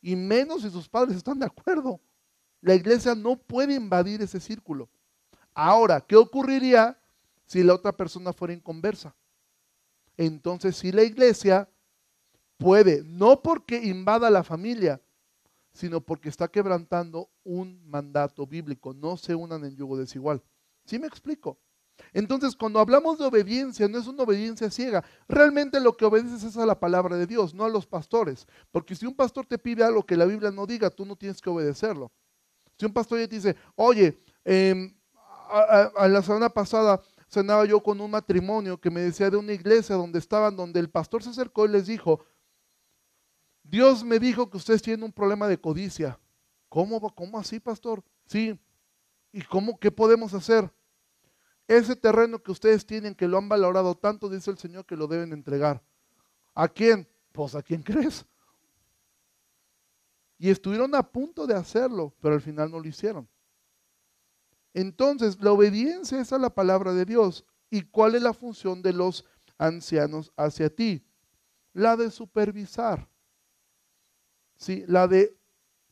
Y 0.00 0.16
menos 0.16 0.62
si 0.62 0.70
sus 0.70 0.88
padres 0.88 1.18
están 1.18 1.40
de 1.40 1.44
acuerdo. 1.44 2.00
La 2.62 2.74
iglesia 2.74 3.14
no 3.14 3.36
puede 3.36 3.74
invadir 3.74 4.22
ese 4.22 4.40
círculo. 4.40 4.88
Ahora, 5.52 6.00
¿qué 6.00 6.16
ocurriría 6.16 6.98
si 7.44 7.62
la 7.62 7.74
otra 7.74 7.94
persona 7.94 8.32
fuera 8.32 8.54
inconversa? 8.54 9.14
Entonces, 10.16 10.74
si 10.74 10.90
la 10.90 11.02
iglesia 11.02 11.68
puede, 12.58 13.02
no 13.04 13.42
porque 13.42 13.76
invada 13.76 14.30
la 14.30 14.44
familia, 14.44 15.00
sino 15.72 16.00
porque 16.00 16.28
está 16.28 16.48
quebrantando 16.48 17.30
un 17.44 17.82
mandato 17.88 18.46
bíblico. 18.46 18.94
No 18.94 19.16
se 19.16 19.34
unan 19.34 19.64
en 19.64 19.76
yugo 19.76 19.96
desigual. 19.96 20.42
¿Sí 20.84 20.98
me 20.98 21.06
explico? 21.06 21.58
Entonces, 22.12 22.56
cuando 22.56 22.78
hablamos 22.78 23.18
de 23.18 23.24
obediencia, 23.24 23.88
no 23.88 23.98
es 23.98 24.06
una 24.06 24.22
obediencia 24.22 24.70
ciega. 24.70 25.04
Realmente 25.28 25.80
lo 25.80 25.96
que 25.96 26.04
obedeces 26.04 26.42
es 26.42 26.56
a 26.56 26.66
la 26.66 26.78
palabra 26.78 27.16
de 27.16 27.26
Dios, 27.26 27.54
no 27.54 27.64
a 27.64 27.68
los 27.68 27.86
pastores. 27.86 28.46
Porque 28.70 28.94
si 28.94 29.06
un 29.06 29.14
pastor 29.14 29.46
te 29.46 29.58
pide 29.58 29.84
algo 29.84 30.04
que 30.04 30.16
la 30.16 30.24
Biblia 30.24 30.50
no 30.50 30.66
diga, 30.66 30.90
tú 30.90 31.04
no 31.04 31.16
tienes 31.16 31.40
que 31.40 31.50
obedecerlo. 31.50 32.10
Si 32.78 32.84
un 32.86 32.92
pastor 32.92 33.18
te 33.18 33.28
dice, 33.28 33.56
oye, 33.74 34.18
a, 35.48 36.08
la 36.08 36.22
semana 36.22 36.48
pasada 36.48 37.00
cenaba 37.28 37.64
yo 37.64 37.82
con 37.82 38.00
un 38.00 38.10
matrimonio 38.10 38.78
que 38.78 38.90
me 38.90 39.00
decía 39.00 39.30
de 39.30 39.36
una 39.36 39.52
iglesia 39.52 39.96
donde 39.96 40.18
estaban, 40.18 40.56
donde 40.56 40.80
el 40.80 40.90
pastor 40.90 41.22
se 41.22 41.30
acercó 41.30 41.66
y 41.66 41.70
les 41.70 41.86
dijo, 41.86 42.20
Dios 43.68 44.04
me 44.04 44.18
dijo 44.18 44.48
que 44.48 44.56
ustedes 44.56 44.82
tienen 44.82 45.04
un 45.04 45.12
problema 45.12 45.48
de 45.48 45.58
codicia. 45.58 46.18
¿Cómo, 46.68 47.00
cómo 47.14 47.38
así, 47.38 47.58
pastor? 47.58 48.02
Sí. 48.26 48.58
¿Y 49.32 49.42
cómo, 49.42 49.78
qué 49.78 49.90
podemos 49.90 50.34
hacer? 50.34 50.70
Ese 51.68 51.96
terreno 51.96 52.42
que 52.42 52.52
ustedes 52.52 52.86
tienen, 52.86 53.14
que 53.14 53.26
lo 53.26 53.38
han 53.38 53.48
valorado 53.48 53.96
tanto, 53.96 54.28
dice 54.28 54.50
el 54.50 54.58
Señor 54.58 54.86
que 54.86 54.96
lo 54.96 55.08
deben 55.08 55.32
entregar. 55.32 55.82
¿A 56.54 56.68
quién? 56.68 57.08
Pues 57.32 57.54
a 57.54 57.62
quién 57.62 57.82
crees. 57.82 58.24
Y 60.38 60.50
estuvieron 60.50 60.94
a 60.94 61.02
punto 61.02 61.46
de 61.46 61.54
hacerlo, 61.54 62.14
pero 62.20 62.34
al 62.34 62.40
final 62.40 62.70
no 62.70 62.78
lo 62.78 62.86
hicieron. 62.86 63.28
Entonces, 64.74 65.40
la 65.40 65.52
obediencia 65.52 66.20
es 66.20 66.32
a 66.32 66.38
la 66.38 66.50
palabra 66.50 66.92
de 66.92 67.04
Dios. 67.04 67.44
¿Y 67.70 67.82
cuál 67.82 68.14
es 68.14 68.22
la 68.22 68.34
función 68.34 68.82
de 68.82 68.92
los 68.92 69.24
ancianos 69.58 70.32
hacia 70.36 70.68
ti? 70.68 71.04
La 71.72 71.96
de 71.96 72.10
supervisar. 72.10 73.08
¿Sí? 74.56 74.84
la 74.86 75.06
de 75.08 75.36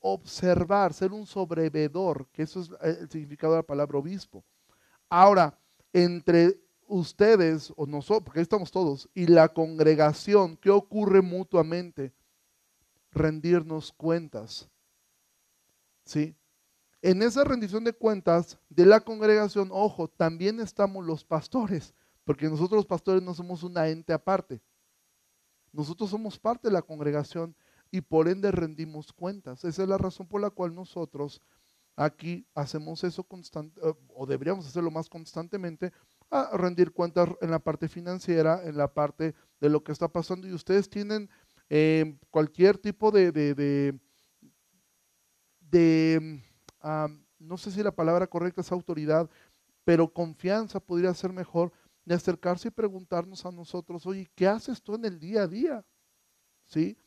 observar, 0.01 0.93
ser 0.93 1.12
un 1.12 1.27
sobrevedor, 1.27 2.29
que 2.31 2.43
eso 2.43 2.61
es 2.61 2.71
eh, 2.83 2.99
el 3.01 3.11
significado 3.11 3.55
de 3.55 3.61
la 3.61 3.67
palabra 3.67 3.99
obispo. 3.99 4.45
Ahora, 5.09 5.59
entre 5.93 6.61
ustedes 6.87 7.73
o 7.77 7.87
nosotros, 7.87 8.25
porque 8.25 8.41
ahí 8.41 8.43
estamos 8.43 8.71
todos, 8.71 9.09
y 9.15 9.27
la 9.27 9.49
congregación, 9.49 10.57
¿qué 10.59 10.71
ocurre 10.71 11.23
mutuamente? 11.23 12.12
Rendirnos 13.11 13.93
cuentas. 13.93 14.69
¿Sí? 16.05 16.37
En 17.01 17.23
esa 17.23 17.45
rendición 17.45 17.85
de 17.85 17.93
cuentas 17.93 18.59
de 18.69 18.87
la 18.87 19.01
congregación, 19.01 19.71
ojo, 19.73 20.09
también 20.09 20.61
estamos 20.61 21.05
los 21.05 21.25
pastores, 21.25 21.95
porque 22.25 22.49
nosotros 22.49 22.79
los 22.79 22.87
pastores 22.87 23.23
no 23.23 23.35
somos 23.35 23.62
una 23.62 23.89
ente 23.89 24.12
aparte. 24.12 24.61
Nosotros 25.73 26.11
somos 26.11 26.39
parte 26.39 26.69
de 26.69 26.73
la 26.73 26.83
congregación 26.83 27.57
y 27.95 28.01
por 28.01 28.26
ende 28.26 28.51
rendimos 28.51 29.12
cuentas. 29.12 29.64
Esa 29.64 29.84
es 29.84 29.88
la 29.88 29.99
razón 29.99 30.26
por 30.26 30.40
la 30.40 30.51
cual 30.51 30.74
nosotros 30.74 31.40
aquí 31.95 32.45
hacemos 32.53 33.05
eso 33.05 33.22
constante, 33.22 33.80
eh, 33.84 33.95
o 34.16 34.26
deberíamos 34.26 34.66
hacerlo 34.66 34.90
más 34.90 35.09
constantemente, 35.09 35.92
a 36.28 36.57
rendir 36.57 36.90
cuentas 36.90 37.28
en 37.40 37.53
la 37.53 37.61
parte 37.61 37.86
financiera, 37.86 38.64
en 38.64 38.76
la 38.76 38.92
parte 38.92 39.36
de 39.61 39.68
lo 39.68 39.84
que 39.84 39.92
está 39.92 40.09
pasando. 40.09 40.49
Y 40.49 40.53
ustedes 40.53 40.90
tienen 40.90 41.30
eh, 41.70 42.18
cualquier 42.30 42.78
tipo 42.78 43.12
de, 43.12 43.30
de, 43.30 43.55
de, 45.61 46.42
no 47.38 47.57
sé 47.57 47.70
si 47.70 47.80
la 47.80 47.95
palabra 47.95 48.26
correcta 48.26 48.61
es 48.61 48.72
autoridad, 48.72 49.30
pero 49.84 50.12
confianza 50.12 50.80
podría 50.80 51.14
ser 51.14 51.32
mejor 51.32 51.70
de 52.05 52.16
acercarse 52.16 52.66
y 52.66 52.72
preguntarnos 52.72 53.47
a 53.47 53.53
nosotros, 53.53 54.05
oye, 54.05 54.28
¿qué 54.34 54.49
haces 54.49 54.82
tú 54.82 54.97
en 54.97 55.05
el 55.05 55.20
día 55.20 55.42
a 55.42 55.47
día? 55.47 55.86
¿Sí? 56.66 56.99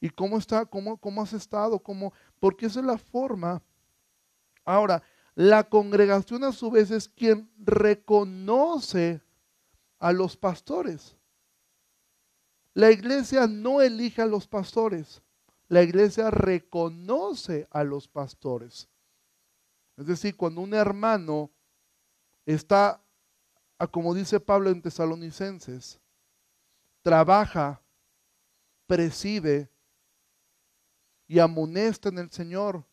¿Y 0.00 0.10
cómo 0.10 0.38
está? 0.38 0.66
¿Cómo, 0.66 0.96
cómo 0.98 1.22
has 1.22 1.32
estado? 1.32 1.78
¿Cómo? 1.78 2.12
Porque 2.38 2.66
esa 2.66 2.80
es 2.80 2.86
la 2.86 2.98
forma. 2.98 3.62
Ahora, 4.64 5.02
la 5.34 5.64
congregación 5.64 6.44
a 6.44 6.52
su 6.52 6.70
vez 6.70 6.90
es 6.90 7.08
quien 7.08 7.50
reconoce 7.58 9.20
a 9.98 10.12
los 10.12 10.36
pastores. 10.36 11.16
La 12.74 12.90
iglesia 12.90 13.46
no 13.46 13.80
elige 13.80 14.20
a 14.20 14.26
los 14.26 14.46
pastores, 14.46 15.22
la 15.68 15.82
iglesia 15.82 16.30
reconoce 16.30 17.66
a 17.70 17.84
los 17.84 18.06
pastores. 18.06 18.88
Es 19.96 20.06
decir, 20.06 20.36
cuando 20.36 20.60
un 20.60 20.74
hermano 20.74 21.50
está, 22.44 23.02
como 23.90 24.12
dice 24.12 24.40
Pablo 24.40 24.68
en 24.68 24.82
Tesalonicenses, 24.82 25.98
trabaja, 27.00 27.80
preside 28.86 29.70
y 31.26 31.38
amonesta 31.38 32.08
en 32.08 32.18
el 32.18 32.30
Señor, 32.30 32.84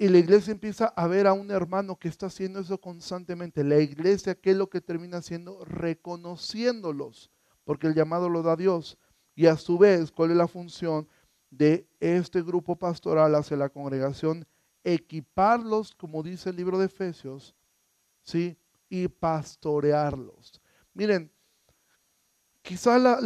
y 0.00 0.08
la 0.08 0.18
iglesia 0.18 0.52
empieza 0.52 0.86
a 0.86 1.08
ver 1.08 1.26
a 1.26 1.32
un 1.32 1.50
hermano 1.50 1.96
que 1.96 2.06
está 2.06 2.26
haciendo 2.26 2.60
eso 2.60 2.80
constantemente. 2.80 3.64
La 3.64 3.78
iglesia, 3.78 4.36
¿qué 4.36 4.52
es 4.52 4.56
lo 4.56 4.70
que 4.70 4.80
termina 4.80 5.16
haciendo? 5.16 5.64
Reconociéndolos, 5.64 7.32
porque 7.64 7.88
el 7.88 7.94
llamado 7.94 8.28
lo 8.28 8.42
da 8.42 8.54
Dios. 8.54 8.96
Y 9.34 9.46
a 9.46 9.56
su 9.56 9.76
vez, 9.76 10.12
¿cuál 10.12 10.30
es 10.30 10.36
la 10.36 10.46
función 10.46 11.08
de 11.50 11.88
este 11.98 12.42
grupo 12.42 12.76
pastoral 12.76 13.34
hacia 13.34 13.56
la 13.56 13.70
congregación? 13.70 14.46
Equiparlos, 14.84 15.96
como 15.96 16.22
dice 16.22 16.50
el 16.50 16.56
libro 16.56 16.78
de 16.78 16.86
Efesios, 16.86 17.56
¿sí? 18.22 18.56
Y 18.88 19.08
pastorearlos. 19.08 20.60
Miren, 20.94 21.28
quizá 22.62 23.18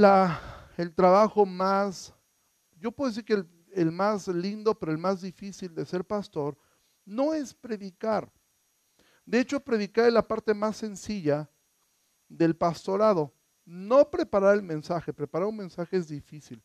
el 0.79 0.95
trabajo 0.95 1.45
más, 1.45 2.15
yo 2.83 2.91
puedo 2.91 3.11
decir 3.11 3.25
que 3.25 3.35
el, 3.35 3.49
el 3.73 3.93
más 3.93 4.27
lindo, 4.27 4.77
pero 4.77 4.91
el 4.91 4.99
más 4.99 5.23
difícil 5.23 5.73
de 5.75 5.87
ser 5.87 6.05
pastor, 6.05 6.59
no 7.05 7.33
es 7.33 7.55
predicar. 7.55 8.31
De 9.25 9.39
hecho, 9.39 9.61
predicar 9.61 10.07
es 10.07 10.13
la 10.13 10.27
parte 10.27 10.53
más 10.53 10.77
sencilla 10.77 11.49
del 12.29 12.57
pastorado. 12.57 13.33
No 13.65 14.11
preparar 14.11 14.57
el 14.57 14.63
mensaje, 14.63 15.13
preparar 15.13 15.47
un 15.47 15.57
mensaje 15.57 15.97
es 15.97 16.09
difícil. 16.09 16.61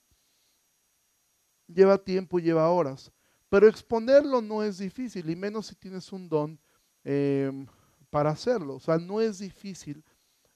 Lleva 1.67 1.97
tiempo, 1.97 2.39
lleva 2.39 2.69
horas. 2.69 3.11
Pero 3.49 3.67
exponerlo 3.67 4.41
no 4.41 4.63
es 4.63 4.79
difícil, 4.79 5.29
y 5.29 5.35
menos 5.35 5.67
si 5.67 5.75
tienes 5.75 6.11
un 6.11 6.27
don 6.27 6.59
em, 7.03 7.67
para 8.09 8.31
hacerlo. 8.31 8.75
O 8.75 8.79
sea, 8.79 8.97
no 8.97 9.21
es 9.21 9.39
difícil 9.39 10.03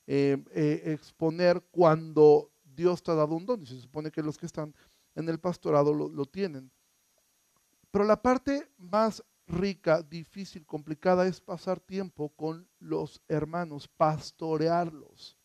em, 0.07 0.43
eh, 0.51 0.81
exponer 0.85 1.61
cuando 1.69 2.51
Dios 2.63 3.03
te 3.03 3.11
ha 3.11 3.15
dado 3.15 3.35
un 3.35 3.45
don. 3.45 3.61
Y 3.61 3.67
se 3.67 3.79
supone 3.79 4.11
que 4.11 4.23
los 4.23 4.37
que 4.37 4.47
están 4.47 4.73
en 5.15 5.29
el 5.29 5.39
pastorado 5.39 5.93
lo, 5.93 6.25
tienen. 6.25 6.71
Pero 7.91 8.05
la 8.05 8.21
parte 8.21 8.69
más 8.77 9.23
rica, 9.47 10.01
difícil, 10.01 10.65
complicada 10.65 11.27
es 11.27 11.41
pasar 11.41 11.79
tiempo 11.79 12.29
con 12.29 12.67
los 12.79 13.21
hermanos, 13.27 13.87
pastorearlos. 13.87 15.37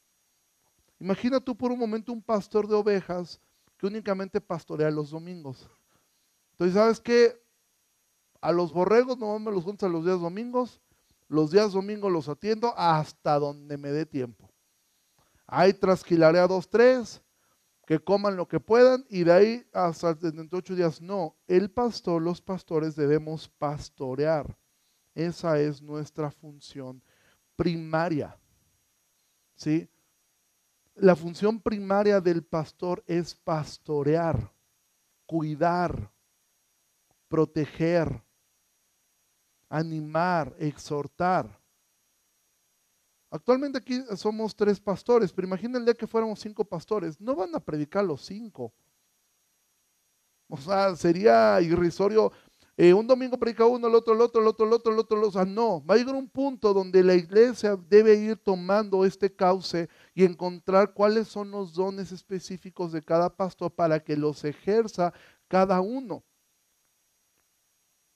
Imagina 0.99 1.41
tú 1.41 1.57
por 1.57 1.73
un 1.73 1.79
momento 1.79 2.13
un 2.13 2.23
pastor 2.23 2.67
de 2.69 2.75
ovejas 2.75 3.41
que 3.77 3.87
únicamente 3.87 4.41
pastorea 4.41 4.91
los 4.91 5.11
domingos. 5.11 5.69
Entonces, 6.53 6.75
¿sabes 6.75 7.01
qué? 7.01 7.43
A 8.41 8.53
los 8.53 8.73
borregos 8.73 9.19
no 9.19 9.39
me 9.39 9.51
los 9.51 9.65
juntas 9.65 9.91
los 9.91 10.05
días 10.05 10.21
domingos, 10.21 10.81
los 11.29 11.51
días 11.51 11.73
domingos 11.73 12.13
los 12.13 12.29
atiendo 12.29 12.73
hasta 12.77 13.39
donde 13.39 13.77
me 13.77 13.91
dé 13.91 14.07
tiempo. 14.07 14.49
Ahí 15.47 15.73
trasquilaré 15.73 16.39
a 16.39 16.47
dos, 16.47 16.69
tres, 16.69 17.23
que 17.87 18.01
coman 18.01 18.37
lo 18.37 18.49
que 18.49 18.59
puedan 18.59 19.07
y 19.09 19.23
de 19.23 19.33
ahí 19.33 19.67
hasta 19.73 20.13
dentro 20.13 20.45
de 20.45 20.57
ocho 20.57 20.75
días. 20.75 21.01
No, 21.01 21.37
el 21.47 21.71
pastor, 21.71 22.21
los 22.21 22.43
pastores 22.43 22.97
debemos 22.97 23.49
pastorear. 23.49 24.59
Esa 25.15 25.61
es 25.61 25.81
nuestra 25.81 26.31
función 26.31 27.01
primaria. 27.55 28.37
¿Sí? 29.55 29.89
La 30.97 31.15
función 31.15 31.61
primaria 31.61 32.21
del 32.21 32.43
pastor 32.43 33.05
es 33.07 33.35
pastorear, 33.35 34.53
cuidar, 35.25 36.11
proteger, 37.29 38.21
animar, 39.69 40.55
exhortar. 40.59 41.61
Actualmente 43.37 43.77
aquí 43.77 44.03
somos 44.17 44.57
tres 44.57 44.81
pastores, 44.81 45.31
pero 45.31 45.47
imagina 45.47 45.79
el 45.79 45.85
día 45.85 45.93
que 45.93 46.07
fuéramos 46.07 46.41
cinco 46.41 46.65
pastores. 46.65 47.21
No 47.21 47.37
van 47.37 47.55
a 47.55 47.61
predicar 47.61 48.03
los 48.03 48.23
cinco. 48.25 48.73
O 50.49 50.57
sea, 50.57 50.97
sería 50.97 51.61
irrisorio. 51.61 52.33
Eh, 52.79 52.95
un 52.95 53.07
domingo 53.07 53.39
predica 53.39 53.67
uno, 53.67 53.89
el 53.89 53.95
otro, 53.95 54.15
el 54.15 54.21
otro, 54.23 54.41
el 54.41 54.49
otro, 54.49 54.65
el 54.67 54.73
otro, 54.73 54.93
el 54.93 54.99
otro, 54.99 55.29
O 55.29 55.31
sea, 55.31 55.45
no. 55.45 55.85
Va 55.85 55.95
a 55.95 55.99
llegar 55.99 56.15
un 56.15 56.29
punto 56.31 56.73
donde 56.73 57.03
la 57.03 57.15
iglesia 57.15 57.77
debe 57.77 58.15
ir 58.15 58.39
tomando 58.39 59.05
este 59.05 59.31
cauce 59.35 59.91
y 60.15 60.25
encontrar 60.25 60.95
cuáles 60.95 61.29
son 61.29 61.51
los 61.51 61.75
dones 61.75 62.13
específicos 62.13 62.93
de 62.93 63.03
cada 63.03 63.29
pastor 63.29 63.71
para 63.71 64.01
que 64.01 64.17
los 64.17 64.45
ejerza 64.45 65.13
cada 65.47 65.83
uno. 65.83 66.25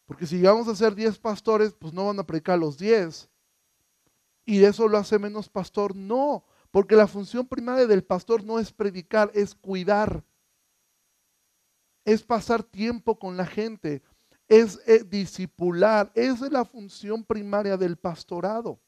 Porque 0.07 0.27
si 0.27 0.41
vamos 0.41 0.67
a 0.69 0.75
ser 0.75 0.95
diez 0.95 1.19
pastores, 1.19 1.75
pues 1.75 1.93
no 1.93 2.07
van 2.07 2.19
a 2.21 2.27
predicar 2.27 2.59
los 2.59 2.79
diez 2.79 3.29
y 4.45 4.65
eso 4.65 4.89
lo 4.89 4.99
hace 4.99 5.19
menos 5.19 5.49
pastor. 5.49 5.95
No, 5.95 6.45
porque 6.71 6.97
la 6.97 7.07
función 7.07 7.47
primaria 7.47 7.87
del 7.87 8.05
pastor 8.05 8.45
no 8.45 8.59
es 8.59 8.73
predicar, 8.73 9.31
es 9.35 9.55
cuidar. 9.55 10.25
Es 12.05 12.23
pasar 12.23 12.63
tiempo 12.63 13.19
con 13.19 13.37
la 13.37 13.47
gente, 13.47 14.03
es 14.49 14.81
eh, 14.87 15.05
disipular. 15.05 16.11
Esa 16.15 16.47
es 16.47 16.53
la 16.53 16.65
función 16.65 17.25
primaria 17.25 17.77
del 17.77 17.97
pastorado. 17.97 18.81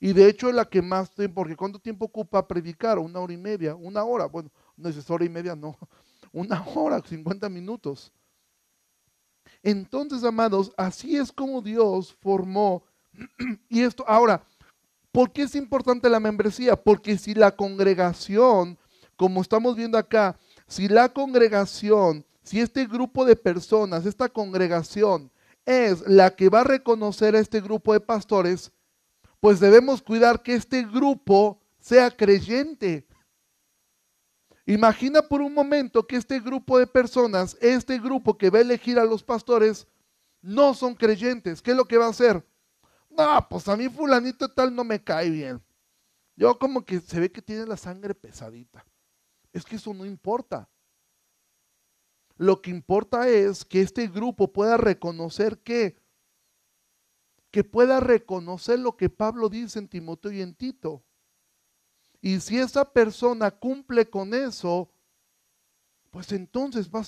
Y 0.00 0.12
de 0.12 0.28
hecho 0.28 0.48
es 0.48 0.54
la 0.54 0.64
que 0.64 0.80
más 0.80 1.10
tiempo, 1.10 1.42
porque 1.42 1.56
¿cuánto 1.56 1.78
tiempo 1.78 2.04
ocupa 2.04 2.46
predicar? 2.46 2.98
Una 2.98 3.18
hora 3.18 3.32
y 3.32 3.36
media, 3.36 3.74
una 3.74 4.04
hora. 4.04 4.26
Bueno, 4.26 4.50
no 4.76 4.88
es 4.88 5.10
hora 5.10 5.24
y 5.24 5.28
media, 5.28 5.56
no. 5.56 5.76
Una 6.32 6.62
hora, 6.62 7.00
50 7.00 7.48
minutos. 7.48 8.12
Entonces, 9.62 10.22
amados, 10.22 10.72
así 10.76 11.16
es 11.16 11.32
como 11.32 11.62
Dios 11.62 12.14
formó. 12.20 12.84
Y 13.68 13.82
esto, 13.82 14.04
ahora, 14.06 14.44
¿Por 15.12 15.32
qué 15.32 15.42
es 15.42 15.54
importante 15.54 16.08
la 16.08 16.20
membresía? 16.20 16.76
Porque 16.76 17.16
si 17.18 17.34
la 17.34 17.54
congregación, 17.54 18.78
como 19.16 19.40
estamos 19.40 19.76
viendo 19.76 19.98
acá, 19.98 20.38
si 20.66 20.88
la 20.88 21.08
congregación, 21.08 22.24
si 22.42 22.60
este 22.60 22.86
grupo 22.86 23.24
de 23.24 23.36
personas, 23.36 24.06
esta 24.06 24.28
congregación 24.28 25.30
es 25.64 26.06
la 26.06 26.34
que 26.34 26.48
va 26.48 26.60
a 26.60 26.64
reconocer 26.64 27.34
a 27.34 27.40
este 27.40 27.60
grupo 27.60 27.92
de 27.92 28.00
pastores, 28.00 28.70
pues 29.40 29.60
debemos 29.60 30.02
cuidar 30.02 30.42
que 30.42 30.54
este 30.54 30.82
grupo 30.82 31.60
sea 31.78 32.10
creyente. 32.10 33.06
Imagina 34.66 35.22
por 35.22 35.40
un 35.40 35.54
momento 35.54 36.06
que 36.06 36.16
este 36.16 36.40
grupo 36.40 36.78
de 36.78 36.86
personas, 36.86 37.56
este 37.60 37.98
grupo 37.98 38.36
que 38.36 38.50
va 38.50 38.58
a 38.58 38.62
elegir 38.62 38.98
a 38.98 39.04
los 39.04 39.22
pastores, 39.22 39.86
no 40.42 40.74
son 40.74 40.94
creyentes. 40.94 41.62
¿Qué 41.62 41.70
es 41.70 41.76
lo 41.76 41.86
que 41.86 41.96
va 41.96 42.06
a 42.06 42.10
hacer? 42.10 42.44
Pues 43.48 43.68
a 43.68 43.76
mí 43.76 43.88
fulanito 43.88 44.48
tal 44.48 44.74
no 44.74 44.84
me 44.84 45.02
cae 45.02 45.30
bien. 45.30 45.62
Yo 46.36 46.58
como 46.58 46.84
que 46.84 47.00
se 47.00 47.18
ve 47.18 47.32
que 47.32 47.42
tiene 47.42 47.66
la 47.66 47.76
sangre 47.76 48.14
pesadita. 48.14 48.84
Es 49.52 49.64
que 49.64 49.76
eso 49.76 49.92
no 49.92 50.06
importa. 50.06 50.68
Lo 52.36 52.62
que 52.62 52.70
importa 52.70 53.28
es 53.28 53.64
que 53.64 53.80
este 53.80 54.06
grupo 54.06 54.52
pueda 54.52 54.76
reconocer 54.76 55.58
que, 55.58 56.00
que 57.50 57.64
pueda 57.64 57.98
reconocer 57.98 58.78
lo 58.78 58.96
que 58.96 59.10
Pablo 59.10 59.48
dice 59.48 59.80
en 59.80 59.88
Timoteo 59.88 60.30
y 60.30 60.40
en 60.40 60.54
Tito. 60.54 61.02
Y 62.20 62.38
si 62.38 62.58
esa 62.58 62.92
persona 62.92 63.50
cumple 63.50 64.08
con 64.08 64.32
eso, 64.32 64.88
pues 66.10 66.30
entonces 66.30 66.88
va 66.88 67.02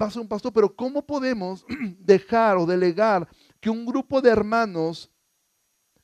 va 0.00 0.06
a 0.06 0.10
ser 0.10 0.22
un 0.22 0.28
pastor. 0.28 0.54
Pero 0.54 0.74
¿cómo 0.74 1.04
podemos 1.04 1.66
dejar 1.98 2.56
o 2.56 2.64
delegar 2.64 3.28
que 3.60 3.68
un 3.68 3.84
grupo 3.84 4.22
de 4.22 4.30
hermanos 4.30 5.10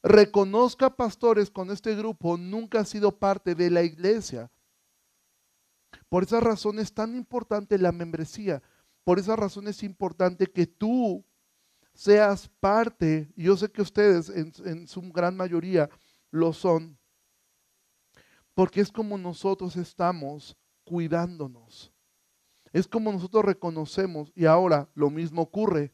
reconozca 0.03 0.97
pastores 0.97 1.51
con 1.51 1.71
este 1.71 1.95
grupo 1.95 2.37
nunca 2.37 2.81
ha 2.81 2.85
sido 2.85 3.19
parte 3.19 3.55
de 3.55 3.71
la 3.71 3.83
iglesia. 3.83 4.51
Por 6.09 6.25
esa 6.25 6.41
razón 6.41 6.79
es 6.79 6.93
tan 6.93 7.15
importante 7.17 7.79
la 7.79 7.93
membresía. 7.93 8.63
Por 9.05 9.19
esa 9.19 9.37
razón 9.37 9.69
es 9.69 9.83
importante 9.83 10.47
que 10.47 10.67
tú 10.67 11.25
seas 11.95 12.49
parte, 12.61 13.33
yo 13.37 13.57
sé 13.57 13.71
que 13.71 13.83
ustedes 13.83 14.29
en, 14.31 14.53
en 14.65 14.87
su 14.87 15.03
gran 15.13 15.37
mayoría 15.37 15.91
lo 16.31 16.53
son, 16.53 16.99
porque 18.55 18.81
es 18.81 18.93
como 18.93 19.19
nosotros 19.19 19.77
estamos 19.77 20.57
cuidándonos. 20.85 21.93
Es 22.73 22.87
como 22.87 23.13
nosotros 23.13 23.45
reconocemos, 23.45 24.33
y 24.35 24.47
ahora 24.47 24.89
lo 24.95 25.11
mismo 25.11 25.43
ocurre, 25.43 25.93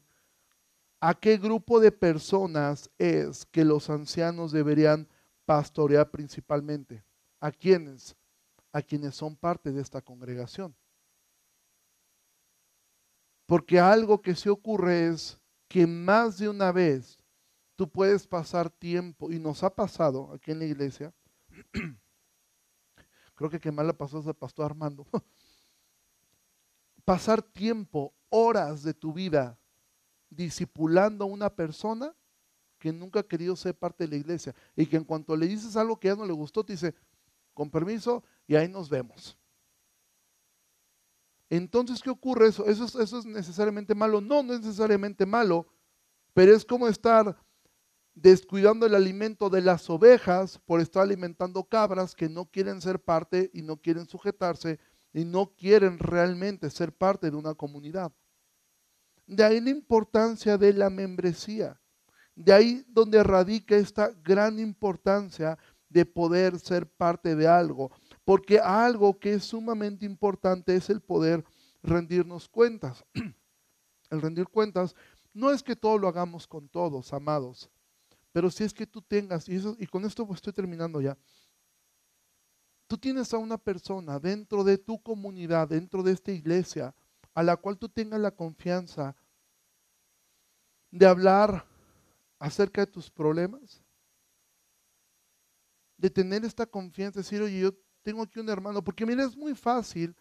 ¿a 0.99 1.13
qué 1.13 1.37
grupo 1.37 1.79
de 1.79 1.91
personas 1.91 2.89
es 2.97 3.45
que 3.45 3.63
los 3.63 3.89
ancianos 3.89 4.51
deberían 4.51 5.07
pastorear 5.45 6.09
principalmente? 6.09 7.03
¿A 7.39 7.51
quiénes? 7.51 8.15
A 8.71 8.81
quienes 8.81 9.15
son 9.15 9.35
parte 9.35 9.71
de 9.71 9.81
esta 9.81 10.01
congregación. 10.01 10.75
Porque 13.45 13.79
algo 13.79 14.21
que 14.21 14.35
se 14.35 14.49
ocurre 14.49 15.07
es 15.07 15.39
que 15.67 15.87
más 15.87 16.37
de 16.37 16.49
una 16.49 16.71
vez 16.71 17.17
tú 17.75 17.89
puedes 17.89 18.27
pasar 18.27 18.69
tiempo, 18.69 19.31
y 19.31 19.39
nos 19.39 19.63
ha 19.63 19.73
pasado 19.73 20.33
aquí 20.33 20.51
en 20.51 20.59
la 20.59 20.65
iglesia, 20.65 21.13
creo 23.35 23.49
que 23.49 23.59
que 23.59 23.71
mal 23.71 23.87
la 23.87 23.93
pasó 23.93 24.19
es 24.19 24.25
el 24.25 24.33
pastor 24.33 24.65
Armando, 24.65 25.05
pasar 27.05 27.41
tiempo, 27.41 28.13
horas 28.29 28.83
de 28.83 28.93
tu 28.93 29.13
vida, 29.13 29.57
discipulando 30.29 31.25
a 31.25 31.27
una 31.27 31.49
persona 31.49 32.15
que 32.77 32.93
nunca 32.93 33.21
ha 33.21 33.27
querido 33.27 33.55
ser 33.55 33.75
parte 33.75 34.03
de 34.03 34.11
la 34.11 34.17
iglesia 34.17 34.53
y 34.75 34.85
que 34.85 34.97
en 34.97 35.03
cuanto 35.03 35.35
le 35.35 35.47
dices 35.47 35.75
algo 35.75 35.99
que 35.99 36.09
ya 36.09 36.15
no 36.15 36.25
le 36.25 36.33
gustó, 36.33 36.63
te 36.63 36.73
dice, 36.73 36.93
con 37.53 37.69
permiso, 37.69 38.23
y 38.45 38.55
ahí 38.55 38.67
nos 38.67 38.89
vemos. 38.89 39.37
Entonces, 41.49 42.01
¿qué 42.01 42.09
ocurre 42.09 42.47
eso? 42.49 42.65
¿Eso 42.65 42.85
es, 42.85 42.95
eso 42.95 43.19
es 43.19 43.25
necesariamente 43.25 43.95
malo? 43.95 44.21
No, 44.21 44.43
no 44.43 44.53
es 44.53 44.61
necesariamente 44.61 45.25
malo, 45.25 45.67
pero 46.33 46.55
es 46.55 46.65
como 46.65 46.87
estar 46.87 47.37
descuidando 48.13 48.85
el 48.85 48.95
alimento 48.95 49.49
de 49.49 49.61
las 49.61 49.89
ovejas 49.89 50.59
por 50.65 50.81
estar 50.81 51.03
alimentando 51.03 51.63
cabras 51.63 52.15
que 52.15 52.27
no 52.27 52.45
quieren 52.45 52.81
ser 52.81 52.99
parte 52.99 53.49
y 53.53 53.61
no 53.61 53.77
quieren 53.77 54.07
sujetarse 54.07 54.79
y 55.13 55.23
no 55.23 55.53
quieren 55.55 55.99
realmente 55.99 56.69
ser 56.69 56.91
parte 56.91 57.31
de 57.31 57.37
una 57.37 57.53
comunidad. 57.53 58.11
De 59.27 59.43
ahí 59.43 59.61
la 59.61 59.69
importancia 59.69 60.57
de 60.57 60.73
la 60.73 60.89
membresía. 60.89 61.79
De 62.35 62.53
ahí 62.53 62.85
donde 62.87 63.21
radica 63.23 63.75
esta 63.75 64.11
gran 64.23 64.57
importancia 64.57 65.57
de 65.89 66.05
poder 66.05 66.59
ser 66.59 66.89
parte 66.89 67.35
de 67.35 67.47
algo. 67.47 67.91
Porque 68.23 68.59
algo 68.59 69.19
que 69.19 69.33
es 69.33 69.43
sumamente 69.43 70.05
importante 70.05 70.75
es 70.75 70.89
el 70.89 71.01
poder 71.01 71.43
rendirnos 71.83 72.47
cuentas. 72.47 73.05
El 74.09 74.21
rendir 74.21 74.47
cuentas 74.47 74.95
no 75.33 75.51
es 75.51 75.61
que 75.61 75.75
todo 75.75 75.97
lo 75.97 76.07
hagamos 76.07 76.47
con 76.47 76.69
todos, 76.69 77.11
amados. 77.11 77.69
Pero 78.31 78.49
si 78.49 78.63
es 78.63 78.73
que 78.73 78.87
tú 78.87 79.01
tengas, 79.01 79.49
y, 79.49 79.55
eso, 79.55 79.75
y 79.79 79.85
con 79.85 80.05
esto 80.05 80.27
estoy 80.33 80.53
terminando 80.53 81.01
ya, 81.01 81.17
tú 82.87 82.97
tienes 82.97 83.33
a 83.33 83.37
una 83.37 83.57
persona 83.57 84.17
dentro 84.19 84.63
de 84.63 84.77
tu 84.77 85.01
comunidad, 85.01 85.67
dentro 85.67 86.01
de 86.01 86.13
esta 86.13 86.31
iglesia, 86.31 86.95
a 87.37 87.43
la 87.43 87.55
cual 87.55 87.77
tú 87.77 87.87
tengas 87.87 88.19
la 88.19 88.31
confianza 88.31 89.15
de 90.89 91.05
hablar 91.05 91.67
acerca 92.39 92.81
de 92.81 92.91
tus 92.91 93.11
problemas, 93.11 93.83
de 95.97 96.09
tener 96.09 96.43
esta 96.43 96.65
confianza, 96.65 97.19
decir, 97.19 97.39
oye, 97.43 97.59
yo 97.59 97.75
tengo 98.01 98.23
aquí 98.23 98.39
un 98.39 98.49
hermano, 98.49 98.83
porque 98.83 99.05
mira, 99.05 99.23
es 99.23 99.37
muy 99.37 99.53
fácil, 99.53 100.15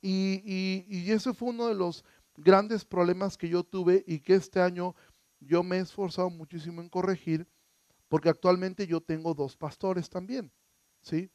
y, 0.00 0.40
y, 0.44 0.84
y 0.86 1.10
ese 1.10 1.34
fue 1.34 1.48
uno 1.48 1.66
de 1.66 1.74
los 1.74 2.04
grandes 2.36 2.84
problemas 2.84 3.36
que 3.36 3.48
yo 3.48 3.64
tuve 3.64 4.04
y 4.06 4.20
que 4.20 4.36
este 4.36 4.60
año 4.60 4.94
yo 5.40 5.64
me 5.64 5.78
he 5.78 5.80
esforzado 5.80 6.30
muchísimo 6.30 6.80
en 6.80 6.88
corregir, 6.88 7.48
porque 8.08 8.28
actualmente 8.28 8.86
yo 8.86 9.00
tengo 9.00 9.34
dos 9.34 9.56
pastores 9.56 10.08
también. 10.08 10.52
¿sí? 11.00 11.28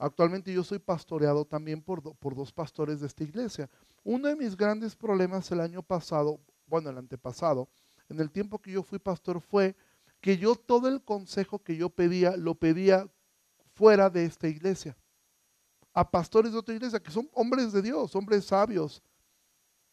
Actualmente 0.00 0.50
yo 0.50 0.64
soy 0.64 0.78
pastoreado 0.78 1.44
también 1.44 1.82
por, 1.82 2.02
dos 2.34 2.52
pastores 2.54 3.00
de 3.00 3.06
esta 3.06 3.22
iglesia. 3.22 3.68
Uno 4.02 4.28
de 4.28 4.34
mis 4.34 4.56
grandes 4.56 4.96
problemas 4.96 5.52
el 5.52 5.60
año 5.60 5.82
pasado, 5.82 6.40
bueno, 6.66 6.88
el 6.88 6.96
antepasado, 6.96 7.68
en 8.08 8.18
el 8.18 8.30
tiempo 8.30 8.58
que 8.58 8.72
yo 8.72 8.82
fui 8.82 8.98
pastor 8.98 9.42
fue 9.42 9.76
que 10.22 10.38
yo 10.38 10.54
todo 10.54 10.88
el 10.88 11.02
consejo 11.04 11.58
que 11.58 11.76
yo 11.76 11.90
pedía, 11.90 12.34
lo 12.38 12.54
pedía 12.54 13.10
fuera 13.74 14.08
de 14.08 14.24
esta 14.24 14.48
iglesia. 14.48 14.96
A 15.92 16.10
pastores 16.10 16.52
de 16.52 16.58
otra 16.58 16.74
iglesia, 16.74 16.98
que 16.98 17.10
son 17.10 17.28
hombres 17.34 17.70
de 17.70 17.82
Dios, 17.82 18.16
hombres 18.16 18.46
sabios. 18.46 19.02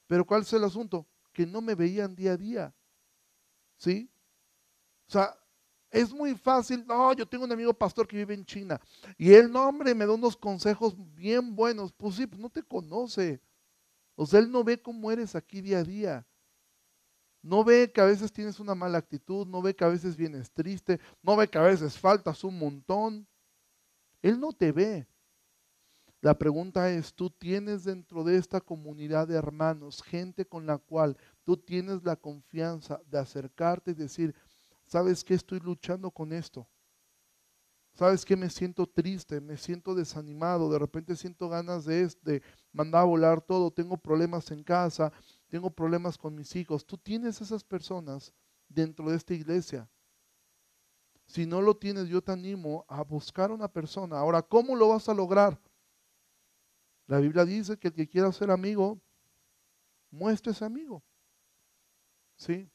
Pero 0.08 0.26
¿cuál 0.26 0.44
es 0.44 0.54
el 0.54 0.64
asunto? 0.64 1.06
Que 1.34 1.46
no 1.46 1.60
me 1.60 1.76
veían 1.76 2.16
día 2.16 2.32
a 2.32 2.38
día. 2.38 2.76
¿Sí? 3.76 4.10
O 5.10 5.12
sea, 5.12 5.38
es 5.90 6.14
muy 6.14 6.36
fácil, 6.36 6.86
no, 6.86 7.14
yo 7.14 7.26
tengo 7.26 7.46
un 7.46 7.52
amigo 7.52 7.74
pastor 7.74 8.08
que 8.08 8.18
vive 8.18 8.34
en 8.34 8.46
China 8.46 8.80
y 9.18 9.34
él, 9.34 9.52
no, 9.52 9.68
hombre, 9.68 9.96
me 9.96 10.06
da 10.06 10.14
unos 10.14 10.36
consejos 10.36 10.96
bien 11.16 11.56
buenos. 11.56 11.92
Pues 11.94 12.16
sí, 12.16 12.28
pues 12.28 12.42
no 12.42 12.50
te 12.50 12.64
conoce. 12.64 13.42
O 14.16 14.26
sea, 14.26 14.40
él 14.40 14.52
no 14.52 14.64
ve 14.64 14.82
cómo 14.82 15.12
eres 15.12 15.36
aquí 15.36 15.62
día 15.62 15.80
a 15.80 15.84
día. 15.84 16.28
No 17.42 17.64
ve 17.64 17.92
que 17.94 18.02
a 18.02 18.06
veces 18.06 18.32
tienes 18.32 18.60
una 18.60 18.76
mala 18.76 18.98
actitud, 18.98 19.48
no 19.48 19.62
ve 19.62 19.76
que 19.76 19.86
a 19.86 19.90
veces 19.90 20.18
vienes 20.18 20.52
triste, 20.52 21.00
no 21.22 21.38
ve 21.38 21.48
que 21.48 21.58
a 21.58 21.62
veces 21.62 21.98
faltas 21.98 22.44
un 22.44 22.60
montón. 22.60 23.28
Él 24.22 24.40
no 24.40 24.52
te 24.52 24.72
ve. 24.72 25.08
La 26.20 26.38
pregunta 26.38 26.90
es, 26.90 27.14
¿tú 27.14 27.30
tienes 27.30 27.84
dentro 27.84 28.24
de 28.24 28.38
esta 28.38 28.60
comunidad 28.60 29.28
de 29.28 29.36
hermanos 29.36 30.02
gente 30.02 30.46
con 30.46 30.66
la 30.66 30.80
cual 30.80 31.16
tú 31.44 31.56
tienes 31.56 32.04
la 32.04 32.16
confianza 32.16 33.00
de 33.06 33.20
acercarte 33.20 33.92
y 33.92 33.94
decir, 33.94 34.36
¿Sabes 34.88 35.24
que 35.24 35.34
estoy 35.34 35.60
luchando 35.60 36.10
con 36.10 36.32
esto? 36.32 36.68
¿Sabes 37.94 38.24
que 38.24 38.38
me 38.38 38.50
siento 38.50 38.88
triste? 38.88 39.42
Me 39.42 39.58
siento 39.58 39.94
desanimado. 39.94 40.72
De 40.72 40.80
repente 40.80 41.16
siento 41.16 41.50
ganas 41.50 41.84
de, 41.84 42.04
este, 42.04 42.42
mandar 42.72 43.02
a 43.02 43.06
volar 43.06 43.42
todo. 43.42 43.70
Tengo 43.70 43.98
problemas 43.98 44.50
en 44.52 44.64
casa. 44.64 45.12
Tengo 45.50 45.70
problemas 45.70 46.18
con 46.18 46.36
mis 46.36 46.56
hijos. 46.56 46.86
Tú 46.86 46.98
tienes 46.98 47.42
esas 47.42 47.64
personas 47.64 48.34
dentro 48.70 49.10
de 49.10 49.18
esta 49.18 49.34
iglesia. 49.34 49.90
Si 51.26 51.46
no 51.46 51.62
lo 51.62 51.76
tienes, 51.76 52.08
yo 52.08 52.22
te 52.22 52.32
animo 52.32 52.86
a 52.88 53.04
buscar 53.04 53.52
una 53.52 53.68
persona. 53.68 54.18
Ahora, 54.18 54.42
¿cómo 54.42 54.76
lo 54.76 54.90
vas 54.90 55.10
a 55.10 55.14
lograr? 55.14 55.60
La 57.08 57.20
Biblia 57.20 57.44
dice 57.44 57.78
que 57.78 57.90
el 57.90 57.94
que 57.94 58.08
quiera 58.08 58.32
ser 58.32 58.52
amigo, 58.52 59.02
muestre 60.12 60.54
ese 60.54 60.64
amigo. 60.64 61.04
¿Sí? 62.38 62.70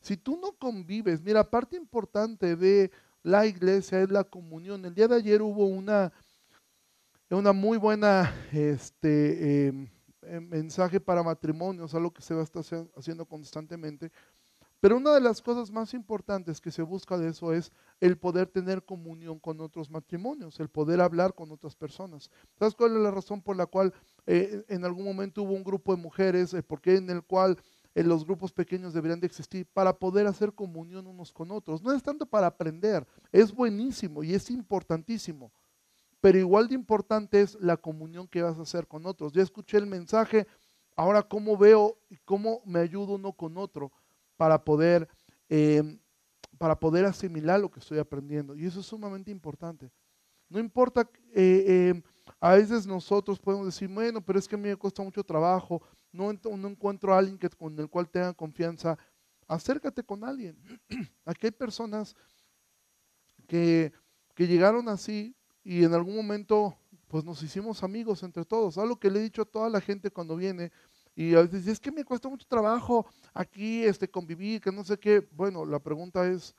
Si 0.00 0.16
tú 0.16 0.38
no 0.40 0.52
convives, 0.52 1.22
mira, 1.22 1.48
parte 1.48 1.76
importante 1.76 2.56
de 2.56 2.90
la 3.22 3.46
iglesia 3.46 4.00
es 4.00 4.10
la 4.10 4.24
comunión. 4.24 4.84
El 4.84 4.94
día 4.94 5.08
de 5.08 5.16
ayer 5.16 5.42
hubo 5.42 5.66
una, 5.66 6.12
una 7.28 7.52
muy 7.52 7.76
buena 7.76 8.34
este, 8.50 9.66
em, 9.68 9.88
em, 10.22 10.48
mensaje 10.48 11.00
para 11.00 11.22
matrimonios, 11.22 11.94
algo 11.94 12.12
que 12.12 12.22
se 12.22 12.34
va 12.34 12.40
a 12.40 12.44
estar 12.44 12.64
haciendo 12.96 13.26
constantemente. 13.26 14.10
Pero 14.80 14.96
una 14.96 15.12
de 15.12 15.20
las 15.20 15.42
cosas 15.42 15.70
más 15.70 15.92
importantes 15.92 16.58
que 16.58 16.70
se 16.70 16.80
busca 16.80 17.18
de 17.18 17.28
eso 17.28 17.52
es 17.52 17.70
el 18.00 18.16
poder 18.16 18.46
tener 18.46 18.82
comunión 18.82 19.38
con 19.38 19.60
otros 19.60 19.90
matrimonios, 19.90 20.58
el 20.58 20.70
poder 20.70 21.02
hablar 21.02 21.34
con 21.34 21.52
otras 21.52 21.76
personas. 21.76 22.30
¿Sabes 22.58 22.74
cuál 22.74 22.96
es 22.96 23.02
la 23.02 23.10
razón 23.10 23.42
por 23.42 23.56
la 23.56 23.66
cual 23.66 23.92
eh, 24.26 24.64
en 24.68 24.86
algún 24.86 25.04
momento 25.04 25.42
hubo 25.42 25.52
un 25.52 25.64
grupo 25.64 25.94
de 25.94 26.00
mujeres, 26.00 26.54
eh, 26.54 26.62
porque 26.62 26.96
en 26.96 27.10
el 27.10 27.22
cual 27.22 27.58
en 27.94 28.08
los 28.08 28.24
grupos 28.24 28.52
pequeños 28.52 28.94
deberían 28.94 29.20
de 29.20 29.26
existir 29.26 29.66
para 29.72 29.92
poder 29.92 30.26
hacer 30.26 30.52
comunión 30.52 31.06
unos 31.06 31.32
con 31.32 31.50
otros. 31.50 31.82
No 31.82 31.92
es 31.92 32.02
tanto 32.02 32.26
para 32.26 32.46
aprender, 32.46 33.06
es 33.32 33.52
buenísimo 33.52 34.22
y 34.22 34.34
es 34.34 34.50
importantísimo, 34.50 35.52
pero 36.20 36.38
igual 36.38 36.68
de 36.68 36.74
importante 36.74 37.40
es 37.40 37.56
la 37.60 37.76
comunión 37.76 38.28
que 38.28 38.42
vas 38.42 38.58
a 38.58 38.62
hacer 38.62 38.86
con 38.86 39.06
otros. 39.06 39.32
Ya 39.32 39.42
escuché 39.42 39.78
el 39.78 39.86
mensaje, 39.86 40.46
ahora 40.96 41.22
cómo 41.22 41.56
veo 41.56 41.98
y 42.08 42.16
cómo 42.18 42.62
me 42.64 42.80
ayudo 42.80 43.14
uno 43.14 43.32
con 43.32 43.56
otro 43.56 43.90
para 44.36 44.62
poder, 44.62 45.08
em, 45.48 45.98
para 46.58 46.78
poder 46.78 47.04
asimilar 47.06 47.60
lo 47.60 47.70
que 47.70 47.80
estoy 47.80 47.98
aprendiendo. 47.98 48.54
Y 48.54 48.66
eso 48.66 48.80
es 48.80 48.86
sumamente 48.86 49.30
importante. 49.30 49.90
No 50.48 50.58
importa, 50.58 51.08
eh, 51.34 51.90
em, 51.90 52.02
a 52.40 52.54
veces 52.54 52.86
nosotros 52.86 53.38
podemos 53.38 53.66
decir, 53.66 53.88
bueno, 53.88 54.20
pero 54.20 54.38
es 54.38 54.46
que 54.46 54.54
a 54.54 54.58
mí 54.58 54.68
me 54.68 54.76
cuesta 54.76 55.02
mucho 55.02 55.22
trabajo, 55.22 55.82
no, 56.12 56.30
encuentro 56.30 57.14
a 57.14 57.18
alguien 57.18 57.38
con 57.56 57.78
el 57.78 57.88
cual 57.88 58.08
tenga 58.08 58.32
confianza, 58.34 58.98
acércate 59.46 60.02
con 60.02 60.24
alguien. 60.24 60.56
Aquí 61.24 61.46
hay 61.46 61.52
personas 61.52 62.16
que, 63.46 63.92
que 64.34 64.46
llegaron 64.46 64.88
así 64.88 65.34
y 65.62 65.84
en 65.84 65.94
algún 65.94 66.16
momento 66.16 66.76
pues 67.10 67.24
nos 67.24 67.42
hicimos 67.42 67.82
amigos 67.82 68.22
entre 68.22 68.44
todos. 68.44 68.78
Algo 68.78 68.98
que 68.98 69.10
le 69.10 69.18
he 69.18 69.22
dicho 69.22 69.42
a 69.42 69.44
toda 69.44 69.68
la 69.68 69.80
gente 69.80 70.10
cuando 70.10 70.36
viene, 70.36 70.70
Y 71.16 71.34
a 71.34 71.42
veces 71.42 71.66
es 71.66 71.80
que 71.80 71.90
me 71.90 72.04
cuesta 72.04 72.28
mucho 72.28 72.46
trabajo 72.46 73.04
aquí 73.34 73.84
este, 73.84 74.08
convivir, 74.08 74.60
que 74.60 74.70
no 74.70 74.84
sé 74.84 74.96
qué. 74.98 75.28
Bueno, 75.32 75.66
la 75.66 75.80
pregunta 75.80 76.26
es, 76.28 76.54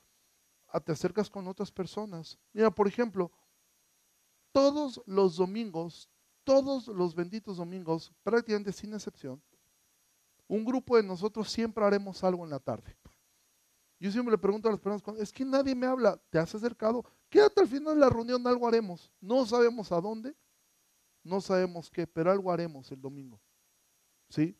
¿te 0.83 0.91
acercas 0.91 1.29
con 1.29 1.47
otras 1.47 1.71
personas? 1.71 2.37
Mira, 2.51 2.69
por 2.69 2.87
ejemplo, 2.87 3.31
todos 4.51 5.01
los 5.05 5.37
domingos, 5.37 6.09
todos 6.43 6.87
los 6.87 7.15
benditos 7.15 7.57
domingos, 7.57 8.13
prácticamente 8.23 8.71
sin 8.71 8.93
excepción, 8.93 9.41
un 10.47 10.65
grupo 10.65 10.97
de 10.97 11.03
nosotros 11.03 11.49
siempre 11.49 11.83
haremos 11.83 12.23
algo 12.23 12.43
en 12.43 12.49
la 12.49 12.59
tarde. 12.59 12.95
Yo 13.99 14.11
siempre 14.11 14.31
le 14.31 14.37
pregunto 14.37 14.67
a 14.67 14.71
las 14.71 14.81
personas, 14.81 15.21
es 15.21 15.31
que 15.31 15.45
nadie 15.45 15.75
me 15.75 15.85
habla, 15.85 16.17
¿te 16.29 16.39
has 16.39 16.53
acercado? 16.55 17.05
Quédate 17.29 17.61
al 17.61 17.67
final 17.67 17.93
de 17.93 18.01
la 18.01 18.09
reunión, 18.09 18.45
algo 18.47 18.67
haremos. 18.67 19.11
No 19.21 19.45
sabemos 19.45 19.91
a 19.91 20.01
dónde, 20.01 20.35
no 21.23 21.39
sabemos 21.39 21.89
qué, 21.89 22.07
pero 22.07 22.31
algo 22.31 22.51
haremos 22.51 22.91
el 22.91 22.99
domingo. 22.99 23.39
¿Sí? 24.27 24.57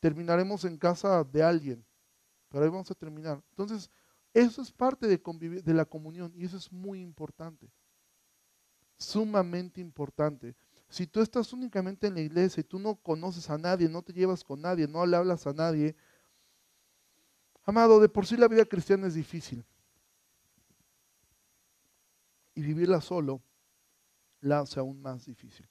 Terminaremos 0.00 0.64
en 0.64 0.76
casa 0.76 1.22
de 1.22 1.42
alguien, 1.42 1.86
pero 2.48 2.64
ahí 2.64 2.70
vamos 2.70 2.90
a 2.90 2.94
terminar. 2.94 3.42
Entonces, 3.50 3.90
eso 4.34 4.60
es 4.60 4.72
parte 4.72 5.06
de, 5.06 5.18
de 5.62 5.74
la 5.74 5.84
comunión 5.84 6.32
y 6.34 6.44
eso 6.44 6.56
es 6.56 6.70
muy 6.72 7.00
importante. 7.00 7.70
Sumamente 9.00 9.80
importante. 9.80 10.54
Si 10.90 11.06
tú 11.06 11.22
estás 11.22 11.52
únicamente 11.54 12.06
en 12.06 12.14
la 12.14 12.20
iglesia 12.20 12.60
y 12.60 12.64
tú 12.64 12.78
no 12.78 12.96
conoces 12.96 13.48
a 13.48 13.56
nadie, 13.56 13.88
no 13.88 14.02
te 14.02 14.12
llevas 14.12 14.44
con 14.44 14.60
nadie, 14.60 14.86
no 14.86 15.06
le 15.06 15.16
hablas 15.16 15.46
a 15.46 15.54
nadie, 15.54 15.96
amado, 17.64 17.98
de 17.98 18.10
por 18.10 18.26
sí 18.26 18.36
la 18.36 18.46
vida 18.46 18.66
cristiana 18.66 19.06
es 19.06 19.14
difícil. 19.14 19.64
Y 22.54 22.60
vivirla 22.60 23.00
solo 23.00 23.40
la 24.40 24.60
hace 24.60 24.78
aún 24.78 25.00
más 25.00 25.24
difícil. 25.24 25.66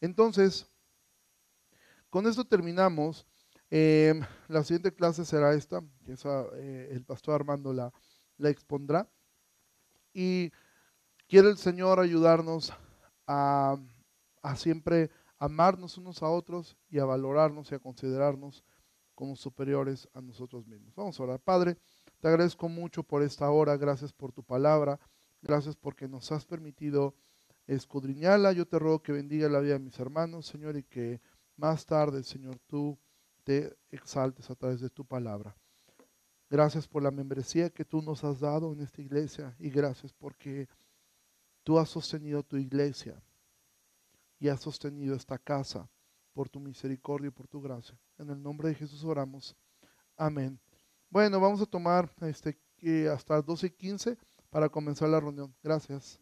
Entonces, 0.00 0.66
con 2.08 2.26
esto 2.26 2.44
terminamos. 2.44 3.26
Em, 3.68 4.22
la 4.48 4.62
siguiente 4.62 4.94
clase 4.94 5.26
será 5.26 5.52
esta, 5.52 5.82
que 6.04 6.14
eh, 6.54 6.88
el 6.92 7.04
pastor 7.04 7.34
Armando 7.34 7.72
la, 7.72 7.92
la 8.38 8.48
expondrá. 8.48 9.06
Y 10.14 10.52
quiere 11.28 11.48
el 11.48 11.58
Señor 11.58 12.00
ayudarnos 12.00 12.72
a 13.26 13.76
a 14.46 14.54
siempre 14.54 15.10
amarnos 15.38 15.98
unos 15.98 16.22
a 16.22 16.28
otros 16.28 16.76
y 16.88 17.00
a 17.00 17.04
valorarnos 17.04 17.72
y 17.72 17.74
a 17.74 17.80
considerarnos 17.80 18.62
como 19.12 19.34
superiores 19.34 20.08
a 20.14 20.20
nosotros 20.20 20.68
mismos. 20.68 20.94
Vamos 20.94 21.18
a 21.18 21.24
orar. 21.24 21.40
Padre, 21.40 21.76
te 22.20 22.28
agradezco 22.28 22.68
mucho 22.68 23.02
por 23.02 23.24
esta 23.24 23.50
hora, 23.50 23.76
gracias 23.76 24.12
por 24.12 24.30
tu 24.30 24.44
palabra, 24.44 25.00
gracias 25.42 25.74
porque 25.74 26.06
nos 26.06 26.30
has 26.30 26.46
permitido 26.46 27.16
escudriñarla. 27.66 28.52
Yo 28.52 28.68
te 28.68 28.78
ruego 28.78 29.02
que 29.02 29.10
bendiga 29.10 29.48
la 29.48 29.58
vida 29.58 29.72
de 29.72 29.80
mis 29.80 29.98
hermanos, 29.98 30.46
Señor, 30.46 30.76
y 30.76 30.84
que 30.84 31.20
más 31.56 31.84
tarde, 31.86 32.22
Señor, 32.22 32.60
tú 32.68 32.96
te 33.42 33.76
exaltes 33.90 34.48
a 34.48 34.54
través 34.54 34.80
de 34.80 34.90
tu 34.90 35.04
palabra. 35.04 35.56
Gracias 36.48 36.86
por 36.86 37.02
la 37.02 37.10
membresía 37.10 37.70
que 37.70 37.84
tú 37.84 38.00
nos 38.00 38.22
has 38.22 38.38
dado 38.38 38.72
en 38.72 38.80
esta 38.80 39.02
iglesia 39.02 39.56
y 39.58 39.70
gracias 39.70 40.12
porque 40.12 40.68
tú 41.66 41.80
has 41.80 41.88
sostenido 41.88 42.44
tu 42.44 42.56
iglesia 42.56 43.20
y 44.38 44.46
has 44.46 44.60
sostenido 44.60 45.16
esta 45.16 45.36
casa 45.36 45.90
por 46.32 46.48
tu 46.48 46.60
misericordia 46.60 47.26
y 47.26 47.32
por 47.32 47.48
tu 47.48 47.60
gracia. 47.60 47.98
En 48.18 48.30
el 48.30 48.40
nombre 48.40 48.68
de 48.68 48.76
Jesús 48.76 49.02
oramos. 49.02 49.56
Amén. 50.16 50.60
Bueno, 51.10 51.40
vamos 51.40 51.60
a 51.60 51.66
tomar 51.66 52.08
este, 52.20 52.56
hasta 53.08 53.42
12 53.42 53.66
y 53.66 53.70
15 53.70 54.18
para 54.48 54.68
comenzar 54.68 55.08
la 55.08 55.18
reunión. 55.18 55.52
Gracias. 55.60 56.20